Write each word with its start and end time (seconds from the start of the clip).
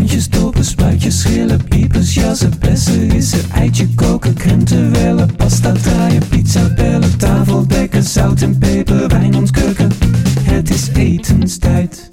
Boontjes, 0.00 0.28
dopen, 0.28 0.64
spuitjes, 0.64 1.20
schillen, 1.20 1.64
piepers, 1.68 2.14
jassen, 2.14 2.52
bessen, 2.58 3.08
rissen, 3.08 3.50
eitje 3.50 3.88
koken, 3.94 4.34
krenten 4.34 4.92
wellen, 4.92 5.36
pasta 5.36 5.72
draaien, 5.72 6.28
pizza 6.28 6.74
bellen, 6.74 7.18
tafel 7.18 7.66
dekken, 7.66 8.02
zout 8.02 8.40
en 8.42 8.58
peper, 8.58 9.08
wijn 9.08 9.34
ontkurken. 9.34 9.90
Het 10.42 10.70
is 10.70 10.88
etenstijd, 10.94 12.10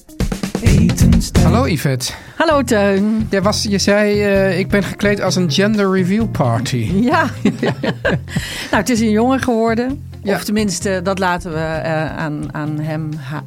etenstijd. 0.62 1.46
Hallo 1.46 1.68
Yvette. 1.68 2.14
Hallo 2.36 2.64
Teun. 2.64 3.28
Jij 3.30 3.42
was, 3.42 3.64
je 3.64 3.78
zei, 3.78 4.22
eh, 4.22 4.60
ik 4.60 4.68
ben 4.70 4.84
gekleed 4.84 5.22
als 5.22 5.36
een 5.36 5.52
gender 5.52 5.92
reveal 5.92 6.28
party. 6.28 6.92
Ja. 7.02 7.30
nou, 8.72 8.82
het 8.84 8.90
is 8.90 9.00
een 9.00 9.12
jongen 9.12 9.40
geworden. 9.40 10.04
Ja. 10.24 10.36
Of 10.36 10.44
tenminste, 10.44 11.00
dat 11.04 11.20
laten 11.20 11.52
we 11.52 11.60
eh, 11.60 12.18
aan, 12.18 12.54
aan 12.54 12.80
hem, 12.80 13.10
ha- 13.14 13.46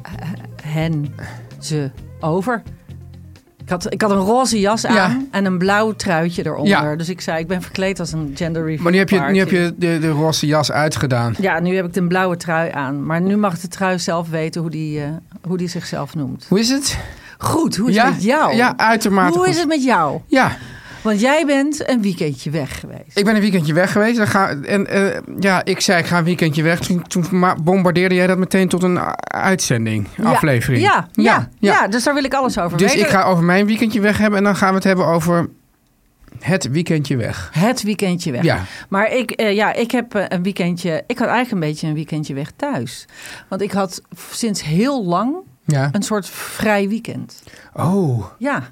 hen, 0.63 1.13
ze 1.59 1.89
over. 2.19 2.63
Ik 3.71 3.81
had, 3.83 3.93
ik 3.93 4.01
had 4.01 4.11
een 4.11 4.17
roze 4.17 4.59
jas 4.59 4.85
aan 4.85 4.95
Ja. 4.95 5.17
en 5.31 5.45
een 5.45 5.57
blauw 5.57 5.91
truitje 5.91 6.45
eronder. 6.45 6.67
Ja. 6.67 6.95
Dus 6.95 7.09
ik 7.09 7.21
zei, 7.21 7.39
ik 7.39 7.47
ben 7.47 7.61
verkleed 7.61 7.99
als 7.99 8.11
een 8.11 8.31
gender 8.35 8.61
reveal 8.65 8.83
Maar 8.83 8.91
nu 8.91 8.97
heb 8.97 9.09
je, 9.09 9.15
party. 9.17 9.31
nu 9.31 9.39
heb 9.39 9.49
je 9.49 9.73
de, 9.77 9.99
de 9.99 10.09
roze 10.09 10.45
jas 10.45 10.71
uitgedaan. 10.71 11.35
Ja, 11.39 11.59
nu 11.59 11.75
heb 11.75 11.85
ik 11.85 11.93
de 11.93 12.07
blauwe 12.07 12.37
trui 12.37 12.71
aan. 12.71 13.05
Maar 13.05 13.21
nu 13.21 13.37
mag 13.37 13.59
de 13.59 13.67
trui 13.67 13.99
zelf 13.99 14.29
weten 14.29 14.61
hoe 14.61 14.69
die, 14.69 15.01
eh, 15.01 15.09
hoe 15.47 15.57
die 15.57 15.67
zichzelf 15.67 16.15
noemt. 16.15 16.45
Hoe 16.49 16.59
is 16.59 16.69
het? 16.69 16.97
Goed, 17.37 17.75
hoe 17.77 17.89
is 17.89 17.95
ja? 17.95 18.05
het 18.05 18.13
met 18.13 18.23
jou? 18.23 18.55
Ja, 18.55 18.73
uitermate 18.77 19.29
Hoe 19.33 19.39
goed. 19.45 19.47
is 19.53 19.59
het 19.59 19.67
met 19.67 19.83
jou? 19.83 20.19
Ja, 20.27 20.51
Want 21.01 21.19
jij 21.19 21.45
bent 21.45 21.89
een 21.89 22.01
weekendje 22.01 22.49
weg 22.49 22.79
geweest. 22.79 23.17
ik 23.17 23.25
ben 23.25 23.35
een 23.35 23.41
weekendje 23.41 23.73
weg 23.73 23.91
geweest. 23.91 24.17
Dan 24.17 24.27
ga, 24.27 24.49
en 24.49 24.87
eh, 24.87 25.19
ja, 25.39 25.65
ik 25.65 25.79
zei 25.79 25.99
ik 25.99 26.05
ga 26.05 26.17
een 26.17 26.23
weekendje 26.23 26.63
weg. 26.63 26.79
Toen, 26.79 27.03
bombardeerde 27.63 28.15
jij 28.15 28.27
dat 28.27 28.37
meteen 28.37 28.67
tot 28.67 28.83
een 28.83 28.99
uitzending, 29.27 30.07
Ja, 30.17 30.23
aflevering. 30.23 30.83
Ja, 30.83 31.07
ja, 31.13 31.49
ja, 31.59 31.87
dus 31.87 32.03
daar 32.03 32.13
wil 32.13 32.23
ik 32.23 32.33
alles 32.33 32.57
over 32.59 32.77
Dus 32.77 32.91
weten. 32.93 33.05
ik 33.07 33.11
ga 33.13 33.23
over 33.23 33.43
mijn 33.43 33.65
weekendje 33.65 33.99
weg 34.01 34.17
hebben. 34.17 34.37
En 34.37 34.43
dan 34.45 34.55
gaan 34.55 34.69
we 34.69 34.75
het 34.75 34.83
hebben 34.83 35.05
over 35.05 35.49
het 36.39 36.69
weekendje 36.71 37.17
weg. 37.17 37.49
Het 37.53 37.83
weekendje 37.83 38.31
weg. 38.31 38.43
Ja. 38.43 38.63
Maar 38.89 39.11
ik, 39.13 39.31
eh, 39.31 39.55
ja, 39.55 39.73
ik 39.73 39.91
heb 39.91 40.15
eh, 40.15 40.25
een 40.27 40.43
weekendje. 40.43 41.03
Ik 41.07 41.17
had 41.19 41.27
eigenlijk 41.27 41.51
een 41.63 41.69
beetje 41.69 41.87
een 41.87 41.93
weekendje 41.93 42.33
weg 42.33 42.51
thuis. 42.55 43.05
Want 43.47 43.61
ik 43.61 43.71
had 43.71 44.01
sinds 44.31 44.63
heel 44.63 45.05
lang 45.05 45.35
Ja. 45.65 45.89
een 45.91 46.03
soort 46.03 46.29
vrij 46.29 46.89
weekend. 46.89 47.43
Oh, 47.73 48.25
Ja, 48.37 48.69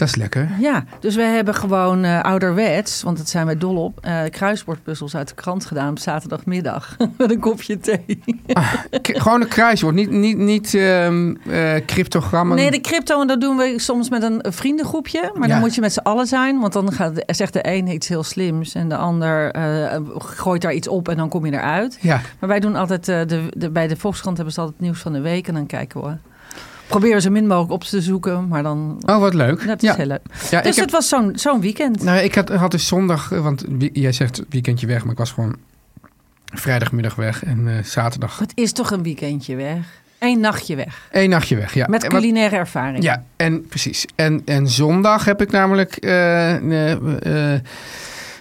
dat 0.00 0.08
is 0.08 0.14
lekker. 0.16 0.48
ja. 0.60 0.84
Dus 1.00 1.14
we 1.16 1.22
hebben 1.22 1.54
gewoon 1.54 2.04
eh, 2.04 2.20
ouderwets, 2.20 3.02
want 3.02 3.16
dat 3.16 3.28
zijn 3.28 3.46
wij 3.46 3.58
dol 3.58 3.76
op, 3.84 3.98
eh 4.00 4.20
kruiswoordpuzzels 4.30 5.16
uit 5.16 5.28
de 5.28 5.34
krant 5.34 5.64
gedaan 5.64 5.90
op 5.90 5.98
zaterdagmiddag. 5.98 6.96
Met 7.18 7.30
een 7.30 7.40
kopje 7.40 7.78
thee. 7.78 8.22
K- 9.02 9.16
gewoon 9.18 9.40
een 9.40 9.48
kruiswoord, 9.48 9.94
niet, 9.94 10.10
niet, 10.10 10.36
niet 10.36 10.74
ehm, 10.74 11.34
eh, 11.50 11.72
cryptogrammen. 11.86 12.56
Nee, 12.56 12.70
de 12.70 12.80
crypto, 12.80 13.20
en 13.20 13.26
dat 13.26 13.40
doen 13.40 13.56
we 13.56 13.74
soms 13.76 14.10
met 14.10 14.22
een 14.22 14.42
vriendengroepje. 14.48 15.30
Maar 15.34 15.48
Ja. 15.48 15.54
dan 15.54 15.62
moet 15.62 15.74
je 15.74 15.80
met 15.80 15.92
z'n 15.92 15.98
allen 15.98 16.26
zijn. 16.26 16.60
Want 16.60 16.72
dan 16.72 16.92
gaat, 16.92 17.22
zegt 17.26 17.52
de 17.52 17.68
een 17.68 17.86
iets 17.88 18.08
heel 18.08 18.22
slims 18.22 18.74
en 18.74 18.88
de 18.88 18.96
ander 18.96 19.54
gooit 20.18 20.62
daar 20.62 20.72
iets 20.74 20.88
op 20.88 21.08
en 21.08 21.16
dan 21.16 21.28
kom 21.28 21.46
je 21.46 21.52
eruit. 21.52 21.98
Ja, 22.00 22.20
Maar 22.40 22.48
wij 22.48 22.60
doen 22.60 22.76
altijd, 22.76 23.04
de, 23.04 23.48
de, 23.56 23.70
bij 23.70 23.88
de 23.88 23.96
Volkskrant 23.96 24.36
hebben 24.36 24.54
ze 24.54 24.60
altijd 24.60 24.78
het 24.78 24.86
nieuws 24.86 25.00
van 25.00 25.12
de 25.12 25.20
week. 25.20 25.48
En 25.48 25.54
dan 25.54 25.66
kijken 25.66 26.02
we. 26.02 26.16
Proberen 26.90 27.22
zo 27.22 27.30
min 27.30 27.46
mogelijk 27.46 27.72
op 27.72 27.84
te 27.84 28.00
zoeken. 28.00 28.48
Maar 28.48 28.62
dan, 28.62 29.02
oh 29.06 29.18
wat 29.18 29.34
leuk. 29.34 29.66
dat 29.66 29.82
is 29.82 29.88
ja. 29.88 29.96
heel 29.96 30.06
leuk. 30.06 30.20
Ja, 30.50 30.60
Dus 30.60 30.74
heb, 30.76 30.84
het 30.84 30.94
was 30.94 31.08
zo'n 31.08 31.32
zo'n 31.34 31.60
weekend. 31.60 32.02
nou, 32.02 32.18
ik 32.18 32.34
had, 32.34 32.48
had 32.48 32.70
dus 32.70 32.86
zondag, 32.86 33.32
eh, 33.32 33.40
want 33.42 33.64
jij 33.92 34.12
zegt 34.12 34.42
weekendje 34.48 34.86
weg, 34.86 35.02
maar 35.02 35.12
ik 35.12 35.18
was 35.18 35.32
gewoon 35.32 35.56
vrijdagmiddag 36.44 37.14
weg 37.14 37.44
en 37.44 37.68
eh, 37.68 37.84
zaterdag 37.84 38.38
Het 38.38 38.52
is 38.54 38.72
toch 38.72 38.90
een 38.90 39.02
weekendje 39.02 39.56
weg. 39.56 39.98
Eén 40.18 40.40
nachtje 40.40 40.76
weg. 40.76 41.08
één 41.12 41.30
nachtje 41.30 41.56
weg. 41.56 41.74
Ja. 41.74 41.86
Met 41.88 42.06
culinaire 42.06 42.56
ervaring. 42.56 43.02
Ja, 43.02 43.24
en 43.36 43.66
precies. 43.66 44.06
En, 44.14 44.42
en 44.44 44.68
zondag 44.68 45.24
heb 45.24 45.40
ik 45.42 45.50
namelijk 45.50 45.96
eh, 45.96 46.56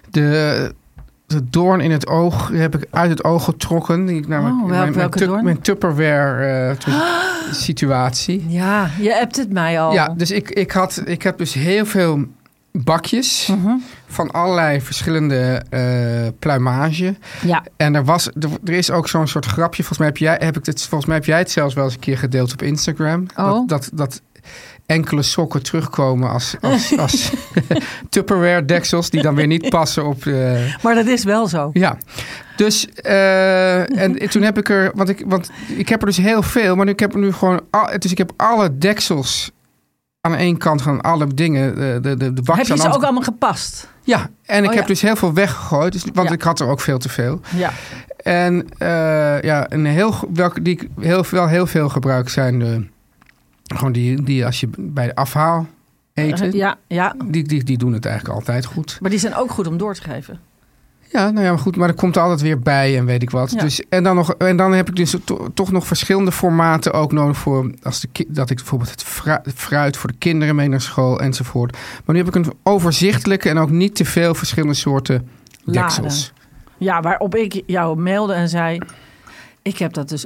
de, 0.10 0.74
de 1.30 1.50
doorn 1.50 1.80
in 1.82 1.92
het 1.92 2.08
oog 2.08 2.50
heb 2.54 2.76
ik 2.76 2.86
uit 2.92 3.10
het 3.10 3.24
oog 3.24 3.44
getrokken. 3.44 4.06
Die 4.06 4.18
ik 4.18 4.28
namelijk 4.28 4.56
Oh, 4.56 4.70
welk- 4.70 4.96
mijn, 5.20 5.44
mijn, 5.44 5.56
tu- 5.56 5.62
Tupperware 5.62 6.46
eh, 6.70 6.76
tu- 6.76 6.92
situatie. 7.66 8.46
Ja, 8.48 8.90
je 9.00 9.12
hebt 9.14 9.36
het 9.36 9.52
mij 9.52 9.82
al. 9.82 9.94
Ja, 9.94 10.14
dus 10.18 10.32
ik, 10.32 10.50
ik, 10.50 10.72
had, 10.72 11.02
ik 11.06 11.22
heb 11.24 11.38
dus 11.38 11.54
heel 11.54 11.86
veel 11.86 12.24
bakjes 12.72 13.48
Mhm. 13.48 13.76
van 14.08 14.32
allerlei 14.32 14.82
verschillende 14.82 15.62
eh 15.70 16.28
pluimage. 16.40 17.16
ja. 17.42 17.64
En 17.78 17.96
er, 17.96 18.04
was, 18.06 18.28
er, 18.28 18.50
er 18.66 18.74
is 18.74 18.92
ook 18.92 19.08
zo'n 19.08 19.28
soort 19.28 19.46
grapje. 19.46 19.84
Volgens 19.84 19.98
mij, 19.98 20.08
heb 20.08 20.18
jij, 20.18 20.38
heb 20.46 20.58
ik 20.58 20.66
het, 20.66 20.80
volgens 20.82 21.06
mij 21.06 21.16
heb 21.16 21.26
jij 21.26 21.38
het 21.38 21.52
zelfs 21.52 21.74
wel 21.74 21.84
eens 21.84 21.94
een 21.94 22.00
keer 22.00 22.18
gedeeld 22.18 22.52
op 22.54 22.62
Instagram. 22.62 23.26
Oh. 23.36 23.46
Dat, 23.52 23.68
dat, 23.68 23.90
dat 23.94 24.22
enkele 24.90 25.22
sokken 25.22 25.64
terugkomen 25.64 26.30
als, 26.30 26.56
als, 26.62 26.98
als 26.98 27.32
Tupperware 28.10 28.66
deksels... 28.66 29.10
die 29.10 29.22
dan 29.22 29.36
weer 29.36 29.48
niet 29.48 29.70
passen 29.70 30.06
op... 30.06 30.24
de 30.24 30.76
Maar 30.82 30.96
dat 30.96 31.06
is 31.06 31.24
wel 31.24 31.48
zo. 31.48 31.70
ja, 31.74 31.98
dus 32.56 32.90
eh, 32.92 34.00
en 34.02 34.30
toen 34.30 34.42
heb 34.42 34.58
ik 34.58 34.70
er, 34.70 34.92
want 34.96 35.10
ik, 35.10 35.24
want 35.26 35.50
ik 35.68 35.90
heb 35.90 36.00
er 36.02 36.08
dus 36.08 36.18
heel 36.18 36.42
veel, 36.42 36.76
maar 36.76 36.86
nu, 36.86 36.92
ik 36.92 37.00
heb 37.00 37.14
er 37.14 37.20
nu 37.20 37.34
gewoon, 37.34 37.62
al, 37.70 38.00
dus 38.00 38.12
ik 38.12 38.18
heb 38.18 38.32
alle 38.38 38.78
deksels 38.78 39.52
aan 40.22 40.36
één 40.36 40.58
kant 40.58 40.82
van 40.82 41.02
alle 41.02 41.28
dingen, 41.34 41.76
de 41.76 42.00
de 42.02 42.18
de, 42.18 42.34
de 42.34 42.42
bakjes 42.42 42.68
Heb 42.68 42.78
je 42.78 42.84
ze 42.84 42.90
ook 42.94 43.04
allemaal 43.04 43.24
gepast? 43.24 43.88
Ja, 44.04 44.30
en 44.46 44.64
ik 44.64 44.70
Oh, 44.70 44.76
heb 44.76 44.82
ja. 44.84 44.88
dus 44.90 45.02
heel 45.02 45.16
veel 45.16 45.34
weggegooid, 45.34 45.94
dus, 45.94 46.04
want 46.14 46.28
Ja. 46.28 46.34
ik 46.34 46.42
had 46.42 46.60
er 46.60 46.68
ook 46.68 46.80
veel 46.80 46.98
te 46.98 47.10
veel. 47.10 47.40
Ja. 47.56 47.72
En 48.24 48.68
eh, 48.78 49.42
ja, 49.42 49.66
een 49.72 49.86
heel 49.86 50.14
welke 50.34 50.62
die 50.62 50.74
ik 50.74 50.88
heel 51.00 51.26
wel 51.30 51.48
heel 51.48 51.68
veel 51.68 51.90
gebruik 51.90 52.30
zijn 52.30 52.60
de 52.60 52.88
gewoon 53.78 53.92
die 53.94 54.24
die 54.24 54.46
als 54.46 54.60
je 54.60 54.70
bij 54.78 55.06
de 55.06 55.16
afhaal 55.16 55.68
eten, 56.14 56.56
Ja, 56.58 56.78
ja. 56.88 57.16
die, 57.26 57.44
die 57.44 57.64
die 57.64 57.78
doen 57.78 57.94
het 57.94 58.06
eigenlijk 58.06 58.36
altijd 58.36 58.66
goed. 58.66 58.98
Maar 59.02 59.10
die 59.10 59.20
zijn 59.20 59.36
ook 59.36 59.52
goed 59.52 59.68
om 59.68 59.78
door 59.78 59.94
te 59.94 60.02
geven. 60.02 60.40
Ja, 61.12 61.30
nou 61.30 61.46
ja, 61.46 61.50
maar 61.52 61.60
goed, 61.60 61.76
maar 61.76 61.88
er 61.90 61.96
komt 61.96 62.18
altijd 62.18 62.42
weer 62.42 62.60
bij 62.60 62.98
en 62.98 63.06
weet 63.06 63.22
ik 63.22 63.30
wat. 63.30 63.52
Ja. 63.52 63.62
Dus, 63.62 63.82
en, 63.90 64.04
dan 64.04 64.16
nog, 64.16 64.34
en 64.34 64.58
dan 64.58 64.72
heb 64.74 64.90
ik 64.90 64.96
dus 64.96 65.16
to- 65.24 65.48
toch 65.54 65.72
nog 65.72 65.88
verschillende 65.88 66.32
formaten 66.32 66.94
ook 66.94 67.12
nodig 67.12 67.38
voor 67.38 67.72
als 67.84 68.00
de, 68.02 68.26
dat 68.28 68.50
ik 68.50 68.58
bijvoorbeeld 68.58 68.92
het 68.92 69.04
fru- 69.04 69.40
fruit 69.56 69.98
voor 69.98 70.10
de 70.10 70.16
kinderen 70.18 70.56
mee 70.56 70.68
naar 70.68 70.82
school 70.82 71.20
enzovoort. 71.20 71.72
Maar 72.06 72.16
nu 72.16 72.18
heb 72.18 72.28
ik 72.28 72.36
een 72.36 72.54
overzichtelijke 72.64 73.50
en 73.50 73.58
ook 73.58 73.70
niet 73.70 73.96
te 73.96 74.06
veel 74.06 74.34
verschillende 74.36 74.74
soorten 74.76 75.28
deksels. 75.66 76.34
Ja, 76.78 77.02
waarop 77.02 77.36
ik 77.36 77.62
jou 77.66 78.00
mailde 78.00 78.34
en 78.34 78.50
zei... 78.50 78.80
Ik 79.62 79.78
heb 79.78 79.94
dat 79.94 80.10
dus 80.10 80.26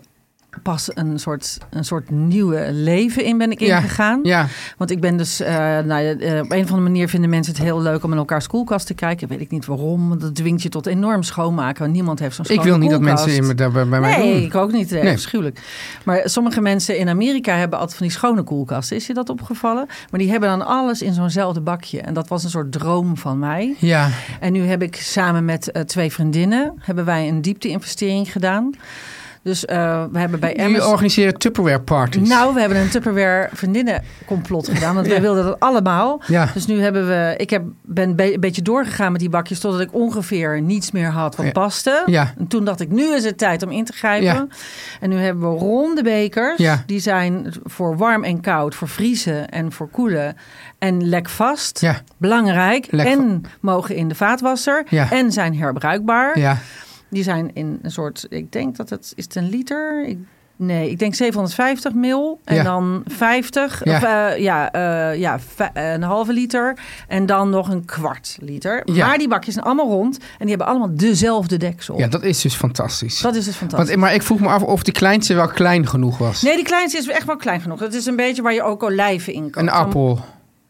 pas 0.62 0.90
een 0.94 1.20
soort, 1.20 1.58
een 1.70 1.84
soort 1.84 2.10
nieuwe 2.10 2.68
leven 2.72 3.24
in 3.26 3.38
ben 3.38 3.52
ik 3.52 3.60
ingegaan. 3.60 4.20
Ja, 4.24 4.48
Want 4.78 4.92
ik 4.92 5.00
ben 5.02 5.18
dus... 5.18 5.40
eh, 5.40 5.56
nou 5.80 6.06
eh, 6.20 6.40
op 6.42 6.52
een 6.52 6.64
of 6.64 6.70
andere 6.70 6.80
manier 6.80 7.10
vinden 7.10 7.30
mensen 7.30 7.54
het 7.54 7.62
heel 7.64 7.82
leuk 7.82 8.04
om 8.04 8.12
in 8.12 8.18
elkaars 8.18 8.48
koelkast 8.48 8.88
te 8.88 8.94
kijken. 8.94 9.28
Weet 9.28 9.42
ik 9.42 9.52
niet 9.52 9.66
waarom. 9.66 10.20
Dat 10.20 10.36
dwingt 10.36 10.62
je 10.64 10.70
tot 10.70 10.86
enorm 10.86 11.24
schoonmaken. 11.24 11.82
Want 11.82 11.94
niemand 11.94 12.20
heeft 12.20 12.36
zo'n 12.36 12.46
ik 12.46 12.52
schone 12.52 12.68
wil 12.70 12.78
niet 12.78 12.90
dat 12.90 13.02
mensen 13.02 13.36
in 13.36 13.56
daar 13.56 13.72
bij 13.72 13.88
bij 13.88 14.00
mij 14.00 14.18
Nee, 14.18 14.34
doen. 14.34 14.44
ik 14.44 14.56
ook 14.56 14.72
niet. 14.72 14.92
Eh, 14.92 15.04
Nee. 15.04 15.14
Afschuwelijk. 15.14 15.60
Maar 16.06 16.22
sommige 16.26 16.62
mensen 16.62 16.98
in 16.98 17.10
Amerika 17.10 17.56
hebben 17.56 17.80
altijd 17.80 17.98
van 17.98 18.08
die 18.08 18.16
schone 18.16 18.44
koelkasten. 18.44 18.96
Is 18.98 19.08
je 19.08 19.14
dat 19.14 19.30
opgevallen? 19.30 19.86
Maar 20.10 20.20
die 20.20 20.30
hebben 20.30 20.50
dan 20.50 20.66
alles 20.66 21.02
in 21.02 21.14
zo'nzelfde 21.14 21.62
bakje. 21.62 22.02
En 22.02 22.14
dat 22.14 22.28
was 22.28 22.44
een 22.44 22.50
soort 22.50 22.72
droom 22.72 23.18
van 23.18 23.40
mij. 23.40 23.76
Ja, 23.80 24.10
En 24.40 24.54
nu 24.54 24.62
heb 24.62 24.82
ik 24.82 24.96
samen 24.96 25.46
met 25.46 25.72
eh, 25.72 25.82
twee 25.82 26.12
vriendinnen... 26.12 26.74
hebben 26.80 27.06
wij 27.06 27.28
een 27.28 27.42
diepte-investering 27.42 28.32
gedaan. 28.32 28.72
Dus 29.44 29.66
eh, 29.66 30.04
we 30.12 30.20
hebben 30.20 30.40
bij 30.40 30.56
Jullie 30.56 30.88
organiseren 30.88 31.38
Tupperware 31.38 31.80
parties. 31.82 32.30
Nou, 32.30 32.54
we 32.54 32.60
hebben 32.60 32.78
een 32.78 32.90
Tupperware 32.90 33.50
vriendinnencomplot 33.54 34.70
gedaan. 34.70 34.96
Want 34.96 35.08
wij 35.14 35.22
wilden 35.22 35.44
dat 35.44 35.60
allemaal. 35.60 36.22
Ja. 36.28 36.50
Dus 36.54 36.66
nu 36.66 36.82
hebben 36.82 37.08
we... 37.08 37.34
Ik 37.38 37.50
heb, 37.50 37.64
ben 37.82 38.16
be- 38.16 38.34
een 38.34 38.40
beetje 38.40 38.62
doorgegaan 38.62 39.12
met 39.12 39.22
die 39.22 39.30
bakjes... 39.30 39.60
totdat 39.60 39.82
ik 39.82 39.94
ongeveer 39.94 40.62
niets 40.62 40.92
meer 40.92 41.10
had 41.10 41.36
wat 41.36 41.46
Ja. 41.46 41.52
paste. 41.52 42.04
Ja. 42.06 42.34
En 42.38 42.48
toen 42.48 42.66
dacht 42.66 42.80
ik, 42.80 42.90
nu 42.90 43.16
is 43.16 43.24
het 43.26 43.38
tijd 43.38 43.64
om 43.64 43.72
in 43.72 43.86
te 43.86 43.94
grijpen. 43.94 44.26
Ja. 44.28 44.48
En 45.00 45.10
nu 45.10 45.16
hebben 45.18 45.52
we 45.54 45.58
ronde 45.60 46.04
bekers. 46.04 46.58
Ja. 46.58 46.84
Die 46.86 47.00
zijn 47.00 47.54
voor 47.64 47.98
warm 47.98 48.24
en 48.24 48.42
koud, 48.42 48.76
voor 48.76 48.88
vriezen 48.88 49.50
en 49.50 49.72
voor 49.72 49.90
koelen. 49.90 50.36
En 50.80 51.08
lekvast. 51.10 51.82
Ja. 51.82 52.02
Belangrijk. 52.18 52.88
Lekva- 52.90 53.12
En 53.12 53.44
mogen 53.60 53.96
in 53.96 54.08
de 54.08 54.16
vaatwasser. 54.16 54.84
Ja. 54.90 55.12
En 55.12 55.32
zijn 55.32 55.58
herbruikbaar. 55.58 56.40
Ja. 56.40 56.58
Die 57.14 57.24
zijn 57.24 57.52
in 57.54 57.80
een 57.82 57.92
soort, 57.92 58.26
ik 58.30 58.52
denk 58.52 58.76
dat 58.76 58.90
het, 58.90 59.14
is 59.16 59.24
het 59.24 59.36
een 59.36 59.50
liter? 59.50 60.06
Ik, 60.08 60.18
nee, 60.56 60.90
ik 60.90 61.00
denk 61.00 61.16
750 61.16 61.94
mil. 61.94 62.40
En 62.44 62.56
Ja. 62.56 62.64
dan 62.64 63.04
50, 63.08 63.82
Ja. 63.84 63.96
of 63.98 64.04
eh, 64.04 64.38
ja, 64.44 64.72
eh, 64.72 65.20
ja, 65.20 65.40
va- 65.56 65.72
een 65.74 66.04
halve 66.04 66.34
liter. 66.34 66.78
En 67.08 67.26
dan 67.26 67.50
nog 67.50 67.70
een 67.70 67.86
kwart 67.86 68.38
liter. 68.42 68.82
Ja. 68.86 69.08
Maar 69.08 69.18
die 69.18 69.28
bakjes 69.28 69.54
zijn 69.54 69.66
allemaal 69.66 69.88
rond. 69.88 70.18
En 70.18 70.26
die 70.40 70.50
hebben 70.50 70.68
allemaal 70.68 70.90
dezelfde 70.96 71.58
deksel. 71.58 71.98
ja, 71.98 72.08
dat 72.08 72.24
is 72.24 72.42
dus 72.42 72.56
fantastisch. 72.56 73.20
Dat 73.22 73.36
is 73.36 73.46
dus 73.46 73.56
fantastisch. 73.56 73.88
Want, 73.90 74.00
maar 74.02 74.14
ik 74.14 74.22
vroeg 74.22 74.40
me 74.40 74.48
af 74.48 74.64
of 74.64 74.84
die 74.84 74.94
kleinste 74.94 75.34
wel 75.34 75.48
klein 75.48 75.88
genoeg 75.88 76.18
was. 76.18 76.42
Nee, 76.42 76.56
die 76.56 76.66
kleinste 76.66 76.98
is 76.98 77.08
echt 77.08 77.26
wel 77.26 77.36
klein 77.38 77.62
genoeg. 77.62 77.80
Het 77.80 77.94
is 77.94 78.06
een 78.06 78.16
beetje 78.16 78.42
waar 78.42 78.54
je 78.54 78.64
ook 78.64 78.84
olijven 78.84 79.34
in 79.34 79.50
kan. 79.50 79.64
Een 79.64 79.70
appel. 79.70 80.20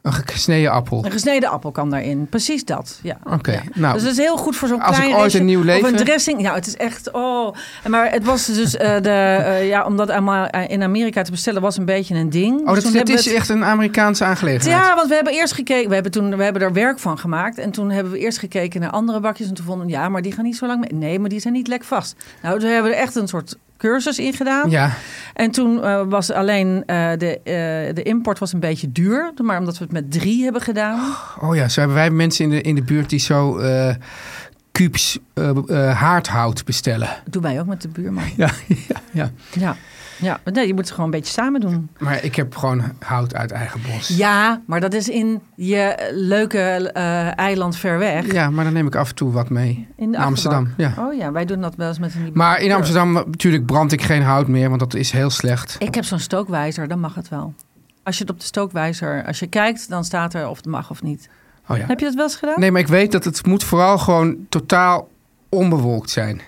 Een 0.04 0.14
gesneden 0.26 0.72
appel. 0.72 1.06
Een 1.06 1.12
gesneden 1.12 1.50
appel 1.50 1.72
kan 1.72 1.90
daarin. 1.90 2.28
Precies 2.30 2.66
dat. 2.66 3.00
Ja. 3.04 3.18
Oké, 3.34 3.52
Ja. 3.52 3.62
nou. 3.74 3.94
dus 3.94 4.02
het 4.04 4.12
is 4.12 4.18
heel 4.18 4.38
goed 4.38 4.56
voor 4.56 4.68
zo'n 4.68 4.82
als 4.82 4.96
klein 4.96 5.10
ik 5.10 5.14
ooit 5.16 5.24
restje. 5.24 5.40
een 5.40 5.46
nieuw 5.46 5.60
Of 5.60 5.66
leven- 5.66 5.88
een 5.90 5.96
dressing. 6.06 6.42
Ja, 6.42 6.54
het 6.54 6.68
is 6.68 6.76
echt. 6.78 7.12
Oh. 7.12 7.56
Maar 7.88 8.12
het 8.12 8.24
was 8.24 8.46
dus 8.46 8.78
eh, 8.78 9.02
de. 9.02 9.10
eh, 9.10 9.68
ja, 9.68 9.86
om 9.86 9.98
dat 9.98 10.10
eh, 10.10 10.64
in 10.68 10.84
Amerika 10.84 11.22
te 11.22 11.32
bestellen 11.32 11.62
was 11.62 11.78
een 11.78 11.86
beetje 11.86 12.16
een 12.16 12.30
ding. 12.30 12.60
Oh, 12.68 12.74
Dus 12.74 12.84
dat, 12.84 12.94
hebben 12.94 13.14
is 13.16 13.26
het- 13.26 13.34
echt 13.34 13.50
een 13.50 13.64
Amerikaanse 13.66 14.24
aangelegenheid. 14.24 14.84
Ja, 14.86 14.96
want 14.96 15.08
we 15.10 15.16
hebben 15.16 15.34
eerst 15.34 15.54
gekeken. 15.54 15.88
We 15.90 15.94
hebben, 15.94 16.12
toen, 16.12 16.38
we 16.38 16.44
hebben 16.44 16.62
er 16.62 16.74
werk 16.74 17.00
van 17.00 17.18
gemaakt. 17.20 17.58
En 17.58 17.72
toen 17.72 17.90
hebben 17.90 18.12
we 18.12 18.20
eerst 18.20 18.38
gekeken 18.38 18.82
naar 18.82 18.90
andere 18.90 19.20
bakjes. 19.20 19.48
En 19.48 19.54
toen 19.54 19.66
vonden 19.66 19.86
we, 19.86 19.92
ja, 19.92 20.10
maar 20.10 20.22
die 20.22 20.32
gaan 20.32 20.44
niet 20.44 20.58
zo 20.58 20.66
lang 20.68 20.80
mee. 20.80 21.00
Nee, 21.00 21.20
maar 21.20 21.30
die 21.30 21.40
zijn 21.40 21.54
niet 21.54 21.68
lek 21.68 21.84
vast. 21.84 22.16
Nou, 22.42 22.60
toen 22.60 22.70
hebben 22.70 22.92
we 22.92 22.98
er 22.98 23.04
echt 23.04 23.16
een 23.16 23.28
soort 23.28 23.56
cursus 23.78 24.20
in 24.20 24.34
gedaan. 24.34 24.70
Ja, 24.70 24.94
En 25.34 25.52
toen 25.52 25.84
eh, 25.84 26.02
was 26.08 26.32
alleen 26.32 26.84
eh, 26.86 27.12
de, 27.18 27.38
eh, 27.44 27.96
de 27.96 28.04
import 28.04 28.40
was 28.40 28.54
een 28.54 28.60
beetje 28.60 28.92
duur. 28.92 29.32
Maar 29.42 29.60
omdat 29.60 29.78
we 29.78 29.84
het 29.84 29.94
met 29.94 30.12
drie 30.12 30.44
hebben 30.44 30.62
gedaan. 30.62 31.00
oh 31.40 31.56
ja, 31.56 31.68
zo 31.68 31.80
hebben 31.80 31.98
wij 31.98 32.10
mensen 32.10 32.44
in 32.46 32.50
de, 32.52 32.62
in 32.62 32.76
de 32.76 32.84
buurt 32.84 33.10
die 33.10 33.20
zo 33.20 33.60
kubes 34.74 35.18
eh, 35.34 36.00
haardhout 36.00 36.66
bestellen. 36.66 37.10
doen 37.30 37.42
wij 37.42 37.60
ook 37.60 37.66
met 37.66 37.82
de 37.82 37.88
buurman. 37.88 38.24
Ja, 38.36 38.50
ja, 38.88 39.02
ja. 39.12 39.32
Ja. 39.60 39.76
Ja, 40.24 40.40
maar 40.44 40.54
nee, 40.54 40.68
je 40.68 40.74
moet 40.74 40.84
het 40.84 40.92
gewoon 40.92 41.06
een 41.06 41.20
beetje 41.20 41.34
samen 41.34 41.62
doen. 41.62 41.90
Maar 42.00 42.24
ik 42.24 42.36
heb 42.36 42.56
gewoon 42.56 42.84
hout 43.00 43.36
uit 43.36 43.52
eigen 43.52 43.82
bos. 43.92 44.08
Ja, 44.08 44.62
maar 44.66 44.80
dat 44.80 44.94
is 44.94 45.10
in 45.10 45.42
je 45.56 46.10
leuke 46.14 46.60
eh, 46.60 47.38
eiland 47.38 47.78
ver 47.78 47.98
weg. 47.98 48.32
Ja, 48.32 48.50
maar 48.50 48.64
dan 48.64 48.74
neem 48.74 48.88
ik 48.88 48.96
af 48.96 49.10
en 49.10 49.16
toe 49.16 49.32
wat 49.32 49.50
mee. 49.50 49.88
In 49.96 50.18
Amsterdam, 50.18 50.74
ja. 50.78 50.94
Oh 51.00 51.14
ja, 51.14 51.32
wij 51.32 51.46
doen 51.46 51.62
dat 51.62 51.76
wel 51.76 51.88
eens 51.88 52.00
met 52.00 52.16
een 52.16 52.32
Maar 52.34 52.62
in 52.62 52.72
Amsterdam 52.72 53.14
natuurlijk 53.14 53.66
brand 53.66 53.92
ik 53.92 54.02
geen 54.02 54.24
hout 54.24 54.48
meer, 54.48 54.68
want 54.68 54.80
dat 54.80 54.94
is 54.94 55.12
heel 55.12 55.30
slecht. 55.30 55.76
Ik 55.80 55.96
heb 55.96 56.04
zo'n 56.04 56.20
stookwijzer, 56.20 56.88
dan 56.88 57.00
mag 57.00 57.16
het 57.16 57.30
wel. 57.30 57.54
Als 58.04 58.18
je 58.18 58.24
het 58.24 58.32
op 58.32 58.40
de 58.40 58.46
stookwijzer, 58.46 59.26
als 59.26 59.40
je 59.40 59.48
kijkt, 59.48 59.90
dan 59.90 60.04
staat 60.04 60.34
er 60.34 60.48
of 60.48 60.58
het 60.58 60.66
mag 60.66 60.90
of 60.90 61.02
niet. 61.02 61.30
Oh 61.68 61.78
ja. 61.78 61.86
Heb 61.86 62.00
je 62.00 62.06
dat 62.06 62.14
wel 62.16 62.24
eens 62.24 62.36
gedaan? 62.36 62.60
Nee, 62.60 62.72
maar 62.72 62.82
ik 62.82 62.88
weet 62.88 63.12
dat 63.12 63.24
het 63.24 63.46
moet 63.46 63.64
vooral 63.64 63.98
gewoon 63.98 64.36
totaal 64.50 65.10
onbewolkt 65.50 66.10
zijn. 66.10 66.42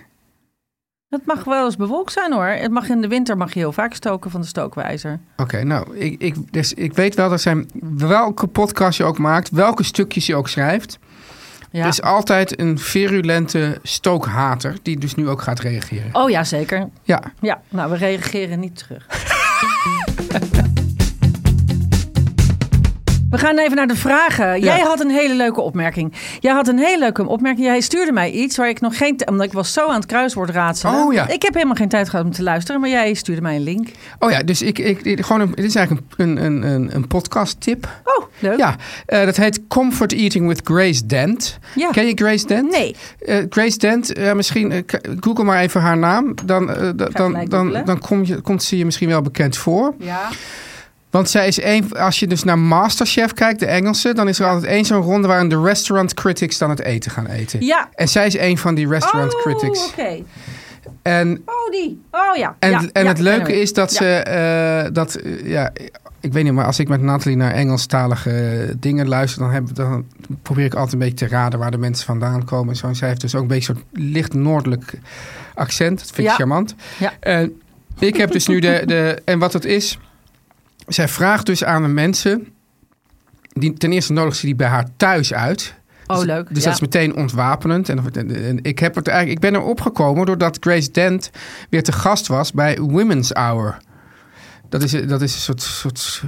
Het 1.16 1.26
mag 1.26 1.44
wel 1.44 1.64
eens 1.64 1.76
bewolkt 1.76 2.12
zijn 2.12 2.32
hoor. 2.32 2.46
Het 2.46 2.70
mag 2.70 2.88
in 2.88 3.00
de 3.00 3.08
winter 3.08 3.36
mag 3.36 3.52
je 3.52 3.58
heel 3.58 3.72
vaak 3.72 3.94
stoken 3.94 4.30
van 4.30 4.40
de 4.40 4.46
stookwijzer. 4.46 5.18
Oké, 5.36 5.62
nou, 5.62 5.96
ik, 5.96 6.20
ik, 6.20 6.52
dus 6.52 6.74
ik 6.74 6.94
weet 6.94 7.14
wel 7.14 7.28
dat 7.28 7.40
zijn 7.40 7.70
welke 7.96 8.46
podcast 8.46 8.98
je 8.98 9.04
ook 9.04 9.18
maakt, 9.18 9.50
welke 9.50 9.82
stukjes 9.82 10.26
je 10.26 10.36
ook 10.36 10.48
schrijft. 10.48 10.98
Ja. 11.70 11.82
Er 11.82 11.88
is 11.88 12.02
altijd 12.02 12.60
een 12.60 12.78
virulente 12.78 13.78
stookhater 13.82 14.76
die 14.82 14.98
dus 14.98 15.14
nu 15.14 15.28
ook 15.28 15.42
gaat 15.42 15.60
reageren. 15.60 16.08
Oh 16.12 16.30
ja, 16.30 16.44
zeker. 16.44 16.88
Ja, 17.02 17.22
Ja, 17.40 17.60
nou 17.68 17.90
we 17.90 17.96
reageren 17.96 18.60
niet 18.60 18.76
terug. 18.76 19.06
We 23.36 23.42
gaan 23.42 23.58
even 23.58 23.76
naar 23.76 23.86
de 23.86 23.96
vragen. 23.96 24.60
Jij 24.60 24.80
had 24.80 25.00
een 25.00 25.10
hele 25.10 25.34
leuke 25.34 25.60
opmerking. 25.60 26.12
Jij 26.40 26.52
had 26.52 26.68
een 26.68 26.78
hele 26.78 26.98
leuke 26.98 27.26
opmerking. 27.26 27.66
Jij 27.66 27.80
stuurde 27.80 28.12
mij 28.12 28.30
iets 28.30 28.56
waar 28.56 28.68
ik 28.68 28.80
nog 28.80 28.96
geen... 28.96 29.28
Omdat 29.28 29.46
ik 29.46 29.52
was 29.52 29.72
zo 29.72 29.88
aan 29.88 29.94
het 29.94 30.06
kruiswoord 30.06 30.50
raadselen. 30.50 30.94
Oh, 30.94 31.12
ja. 31.12 31.28
Ik 31.28 31.42
heb 31.42 31.54
helemaal 31.54 31.74
geen 31.74 31.88
tijd 31.88 32.08
gehad 32.08 32.24
om 32.24 32.32
te 32.32 32.42
luisteren. 32.42 32.80
Maar 32.80 32.90
jij 32.90 33.14
stuurde 33.14 33.42
mij 33.42 33.56
een 33.56 33.62
link. 33.62 33.88
Oh 34.18 34.30
ja, 34.30 34.42
dus 34.42 34.62
ik, 34.62 34.78
ik, 34.78 35.24
gewoon 35.24 35.40
een, 35.40 35.52
dit 35.54 35.64
is 35.64 35.74
eigenlijk 35.74 36.06
een, 36.16 36.44
een, 36.44 36.62
een, 36.62 36.94
een 36.94 37.06
podcast 37.06 37.60
tip. 37.60 37.88
Oh, 38.04 38.24
leuk. 38.38 38.58
Ja, 38.58 38.76
eh, 39.06 39.24
dat 39.24 39.36
heet 39.36 39.60
Comfort 39.68 40.12
Eating 40.12 40.48
with 40.48 40.60
Grace 40.64 41.06
Dent. 41.06 41.58
Ja. 41.74 41.90
Ken 41.90 42.06
je 42.06 42.12
Grace 42.14 42.46
Dent? 42.46 42.70
Nee. 42.70 42.96
Eh, 43.18 43.36
Grace 43.48 43.78
Dent, 43.78 44.12
eh, 44.12 44.32
misschien 44.32 44.84
google 45.20 45.44
maar 45.44 45.60
even 45.60 45.80
haar 45.80 45.98
naam. 45.98 46.34
Dan, 46.44 46.66
dan, 46.66 46.96
dan, 46.96 47.36
googlen. 47.48 47.84
dan 47.84 47.98
kom 47.98 48.24
je, 48.24 48.40
komt 48.40 48.62
ze 48.62 48.76
je 48.76 48.84
misschien 48.84 49.08
wel 49.08 49.22
bekend 49.22 49.56
voor. 49.56 49.94
Ja. 49.98 50.28
Want 51.10 51.30
zij 51.30 51.46
is 51.46 51.62
een, 51.62 51.92
als 51.98 52.18
je 52.20 52.26
dus 52.26 52.44
naar 52.44 52.58
Masterchef 52.58 53.32
kijkt, 53.32 53.60
de 53.60 53.66
Engelse, 53.66 54.14
dan 54.14 54.28
is 54.28 54.38
er 54.38 54.46
altijd 54.46 54.72
één 54.72 54.84
zo'n 54.84 55.02
ronde 55.02 55.28
waarin 55.28 55.48
de 55.48 55.60
restaurant 55.62 56.14
critics 56.14 56.58
dan 56.58 56.70
het 56.70 56.80
eten 56.80 57.10
gaan 57.10 57.26
eten. 57.26 57.64
Ja. 57.64 57.88
En 57.94 58.08
zij 58.08 58.26
is 58.26 58.38
een 58.38 58.58
van 58.58 58.74
die 58.74 58.88
restaurant 58.88 59.34
oh, 59.34 59.40
critics. 59.42 59.86
oké. 59.86 60.22
En 61.02 61.42
Oh, 61.44 61.70
die. 61.70 62.02
Oh 62.10 62.36
ja. 62.36 62.56
En, 62.58 62.70
Ja, 62.70 62.82
en 62.92 63.02
ja, 63.02 63.08
het 63.08 63.18
leuke 63.18 63.60
is 63.60 63.72
dat 63.72 63.92
Ja. 63.92 63.96
ze 63.96 64.06
eh, 64.86 64.92
dat 64.92 65.14
eh, 65.14 65.46
ja, 65.46 65.70
ik 66.20 66.32
weet 66.32 66.44
niet, 66.44 66.52
maar 66.52 66.64
als 66.64 66.78
ik 66.78 66.88
met 66.88 67.02
Nathalie 67.02 67.36
naar 67.36 67.52
Engelstalige 67.52 68.74
dingen 68.80 69.08
luister, 69.08 69.40
dan, 69.42 69.50
heb, 69.50 69.74
dan 69.74 70.04
probeer 70.42 70.64
ik 70.64 70.74
altijd 70.74 70.92
een 70.92 70.98
beetje 70.98 71.26
te 71.26 71.34
raden 71.34 71.58
waar 71.58 71.70
de 71.70 71.78
mensen 71.78 72.06
vandaan 72.06 72.44
komen. 72.44 72.68
En 72.68 72.76
zo. 72.76 72.86
En 72.86 72.96
zij 72.96 73.08
heeft 73.08 73.20
dus 73.20 73.34
ook 73.34 73.42
een 73.42 73.48
beetje 73.48 73.74
zo'n 73.74 73.82
licht 73.92 74.34
noordelijk 74.34 74.98
accent. 75.54 75.98
Dat 75.98 76.10
vind 76.10 76.28
ik 76.28 76.34
charmant. 76.34 76.74
Ja. 76.98 77.12
En 77.20 77.60
ik 77.98 78.16
heb 78.16 78.32
dus 78.32 78.46
nu 78.46 78.60
de, 78.60 78.82
de 78.86 79.22
en 79.24 79.38
wat 79.38 79.52
het 79.52 79.64
is, 79.64 79.98
zij 80.86 81.08
vraagt 81.08 81.46
dus 81.46 81.64
aan 81.64 81.82
de 81.82 81.88
mensen, 81.88 82.48
die, 83.52 83.72
ten 83.72 83.92
eerste 83.92 84.12
nodig 84.12 84.34
ze 84.34 84.46
die 84.46 84.54
bij 84.54 84.68
haar 84.68 84.86
thuis 84.96 85.34
uit. 85.34 85.74
Oh, 86.06 86.16
Dus- 86.16 86.24
leuk. 86.24 86.48
Dus 86.48 86.58
ja. 86.58 86.64
dat 86.64 86.74
is 86.74 86.80
meteen 86.80 87.16
ontwapenend. 87.16 87.88
En, 87.88 88.12
en 88.28 88.58
ik, 88.62 88.78
heb 88.78 88.94
het 88.94 89.08
eigenlijk, 89.08 89.44
ik 89.44 89.50
ben 89.50 89.60
er 89.60 89.66
opgekomen 89.66 90.26
doordat 90.26 90.56
Grace 90.60 90.90
Dent 90.90 91.30
weer 91.70 91.82
te 91.82 91.92
gast 91.92 92.26
was 92.26 92.52
bij 92.52 92.78
Women's 92.78 93.30
Hour. 93.32 93.76
Dat 94.68 94.82
is, 94.82 94.90
dat 94.90 95.22
is 95.22 95.34
een 95.34 95.40
soort, 95.40 95.62
soort 95.62 96.22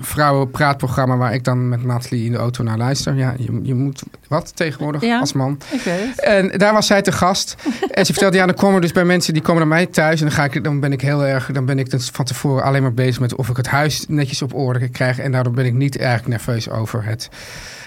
vrouwenpraatprogramma 0.00 1.16
waar 1.16 1.34
ik 1.34 1.44
dan 1.44 1.68
met 1.68 1.84
Nathalie 1.84 2.24
in 2.24 2.32
de 2.32 2.38
auto 2.38 2.62
naar 2.62 2.78
luister. 2.78 3.14
Ja, 3.14 3.34
je, 3.38 3.60
je 3.62 3.74
moet 3.74 4.02
wat 4.28 4.56
tegenwoordig 4.56 5.02
Ja. 5.02 5.18
als 5.18 5.32
man. 5.32 5.58
En 6.16 6.48
daar 6.58 6.72
was 6.72 6.86
zij 6.86 7.02
te 7.02 7.12
gast. 7.12 7.56
en 7.90 8.06
ze 8.06 8.12
vertelde, 8.12 8.36
ja, 8.36 8.46
dan 8.46 8.54
komen 8.54 8.80
dus 8.80 8.92
bij 8.92 9.04
mensen 9.04 9.32
die 9.32 9.42
komen 9.42 9.60
naar 9.60 9.76
mij 9.76 9.86
thuis. 9.86 10.20
En 10.20 10.26
dan, 10.26 10.34
ga 10.34 10.44
ik, 10.44 10.64
dan 10.64 10.80
ben 10.80 10.92
ik 10.92 11.00
heel 11.00 11.24
erg, 11.26 11.50
dan 11.52 11.64
ben 11.64 11.78
ik 11.78 11.90
dus 11.90 12.10
van 12.12 12.24
tevoren 12.24 12.64
alleen 12.64 12.82
maar 12.82 12.94
bezig 12.94 13.20
met 13.20 13.34
of 13.34 13.48
ik 13.48 13.56
het 13.56 13.68
huis 13.68 14.04
netjes 14.08 14.42
op 14.42 14.54
orde 14.54 14.88
krijg. 14.88 15.18
En 15.18 15.32
daardoor 15.32 15.52
ben 15.52 15.66
ik 15.66 15.74
niet 15.74 15.96
erg 15.96 16.26
nerveus 16.26 16.70
over 16.70 17.04
het 17.04 17.28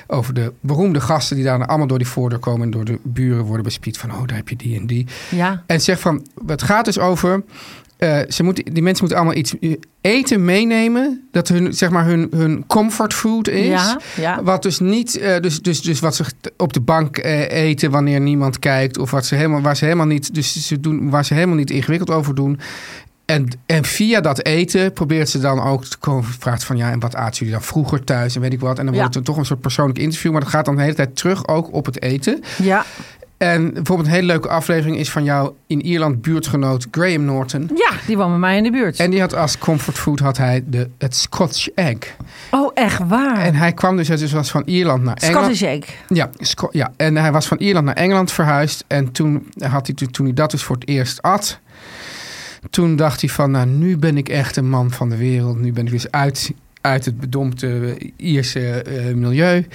over 0.07 0.33
de 0.33 0.53
beroemde 0.59 1.01
gasten 1.01 1.35
die 1.35 1.45
daar 1.45 1.65
allemaal 1.65 1.87
door 1.87 1.97
die 1.97 2.07
voordeur 2.07 2.39
komen 2.39 2.61
en 2.61 2.71
door 2.71 2.85
de 2.85 2.99
buren 3.03 3.43
worden 3.43 3.63
bespied 3.63 3.97
van, 3.97 4.11
oh, 4.11 4.27
daar 4.27 4.37
heb 4.37 4.49
je 4.49 4.55
die 4.55 4.79
en 4.79 4.87
die. 4.87 5.07
Ja. 5.29 5.63
En 5.65 5.81
zeg 5.81 5.99
van, 5.99 6.27
het 6.45 6.63
gaat 6.63 6.85
dus 6.85 6.99
over, 6.99 7.43
eh, 8.03 8.19
ze 8.29 8.43
moeten, 8.43 8.73
die 8.73 8.83
mensen 8.83 9.05
moeten 9.05 9.17
allemaal 9.23 9.37
iets 9.39 9.55
eten 10.01 10.45
meenemen, 10.45 11.27
dat 11.31 11.47
hun, 11.47 11.73
zeg 11.73 11.89
maar, 11.89 12.05
hun, 12.05 12.27
hun 12.35 12.63
comfort 12.67 13.13
food 13.13 13.47
is. 13.47 13.67
Ja, 13.67 13.99
ja. 14.15 14.43
Wat 14.43 14.61
dus 14.61 14.79
niet, 14.79 15.17
eh, 15.17 15.39
dus, 15.39 15.61
dus, 15.61 15.81
dus 15.81 15.99
wat 15.99 16.15
ze 16.15 16.23
op 16.57 16.73
de 16.73 16.79
bank 16.81 17.17
eh, 17.17 17.51
eten 17.51 17.91
wanneer 17.91 18.19
niemand 18.21 18.59
kijkt, 18.59 18.97
of 18.97 19.11
wat 19.11 19.25
ze 19.25 19.35
helemaal, 19.35 19.61
waar 19.61 19.77
ze 19.77 19.83
helemaal 19.83 20.05
niet, 20.05 20.33
dus 20.33 20.67
ze 20.67 20.79
doen, 20.79 21.09
waar 21.09 21.25
ze 21.25 21.33
helemaal 21.33 21.55
niet 21.55 21.71
ingewikkeld 21.71 22.09
over 22.09 22.35
doen. 22.35 22.59
En, 23.25 23.47
en 23.65 23.83
via 23.83 24.21
dat 24.21 24.45
eten 24.45 24.93
probeert 24.93 25.29
ze 25.29 25.39
dan 25.39 25.61
ook 25.61 25.85
te 25.85 25.97
komen. 25.97 26.23
Vraagt 26.23 26.63
van 26.63 26.77
ja, 26.77 26.91
en 26.91 26.99
wat 26.99 27.15
aten 27.15 27.37
jullie 27.37 27.53
dan 27.53 27.63
vroeger 27.63 28.03
thuis 28.03 28.35
en 28.35 28.41
weet 28.41 28.53
ik 28.53 28.59
wat. 28.59 28.79
En 28.79 28.85
dan 28.85 28.93
Ja. 28.93 28.99
wordt 28.99 29.15
het 29.15 29.25
toch 29.25 29.37
een 29.37 29.45
soort 29.45 29.61
persoonlijk 29.61 29.99
interview. 29.99 30.31
Maar 30.31 30.41
dat 30.41 30.49
gaat 30.49 30.65
dan 30.65 30.75
de 30.75 30.81
hele 30.81 30.93
tijd 30.93 31.15
terug 31.15 31.47
ook 31.47 31.73
op 31.73 31.85
het 31.85 32.01
eten. 32.01 32.41
Ja. 32.57 32.85
En 33.43 33.73
bijvoorbeeld 33.73 34.07
een 34.07 34.13
hele 34.13 34.27
leuke 34.27 34.47
aflevering 34.49 34.97
is 34.97 35.09
van 35.09 35.23
jouw 35.23 35.55
in 35.67 35.81
Ierland 35.81 36.21
buurtgenoot 36.21 36.87
Graham 36.91 37.25
Norton. 37.25 37.69
ja, 37.75 37.91
die 38.07 38.17
woont 38.17 38.29
bij 38.29 38.39
mij 38.39 38.57
in 38.57 38.63
de 38.63 38.71
buurt. 38.71 38.99
En 38.99 39.11
die 39.11 39.19
had 39.19 39.35
als 39.35 39.57
comfort 39.57 39.97
food 39.97 40.19
had 40.19 40.37
hij 40.37 40.63
de, 40.65 40.89
het 40.97 41.15
Scotch 41.15 41.67
egg. 41.75 41.97
oh, 42.51 42.71
echt 42.73 43.07
waar? 43.07 43.37
En 43.37 43.55
hij 43.55 43.73
kwam 43.73 43.97
dus, 43.97 44.07
dus 44.07 44.31
was 44.31 44.51
van 44.51 44.63
Ierland 44.65 45.03
naar 45.03 45.15
Engeland. 45.15 45.55
Scottish 45.55 45.85
egg. 45.87 45.95
Ja, 46.07 46.29
Sco- 46.37 46.69
ja, 46.71 46.91
en 46.97 47.15
hij 47.15 47.31
was 47.31 47.47
van 47.47 47.57
Ierland 47.57 47.85
naar 47.85 47.95
Engeland 47.95 48.31
verhuisd. 48.31 48.83
En 48.87 49.11
toen, 49.11 49.47
had 49.57 49.87
hij, 49.87 50.07
toen 50.11 50.25
hij 50.25 50.33
dat 50.33 50.51
dus 50.51 50.63
voor 50.63 50.75
het 50.75 50.87
eerst 50.87 51.21
at... 51.21 51.59
toen 52.69 52.95
dacht 52.95 53.21
hij 53.21 53.29
van, 53.29 53.51
nou, 53.51 53.67
nu 53.67 53.97
ben 53.97 54.17
ik 54.17 54.29
echt 54.29 54.55
een 54.55 54.69
man 54.69 54.91
van 54.91 55.09
de 55.09 55.17
wereld. 55.17 55.59
Nu 55.59 55.71
ben 55.71 55.85
ik 55.85 55.91
dus 55.91 56.11
uit, 56.11 56.51
uit 56.81 57.05
het 57.05 57.19
bedompte 57.19 57.97
Ierse 58.17 58.81
eh, 58.81 59.13
milieu. 59.13 59.65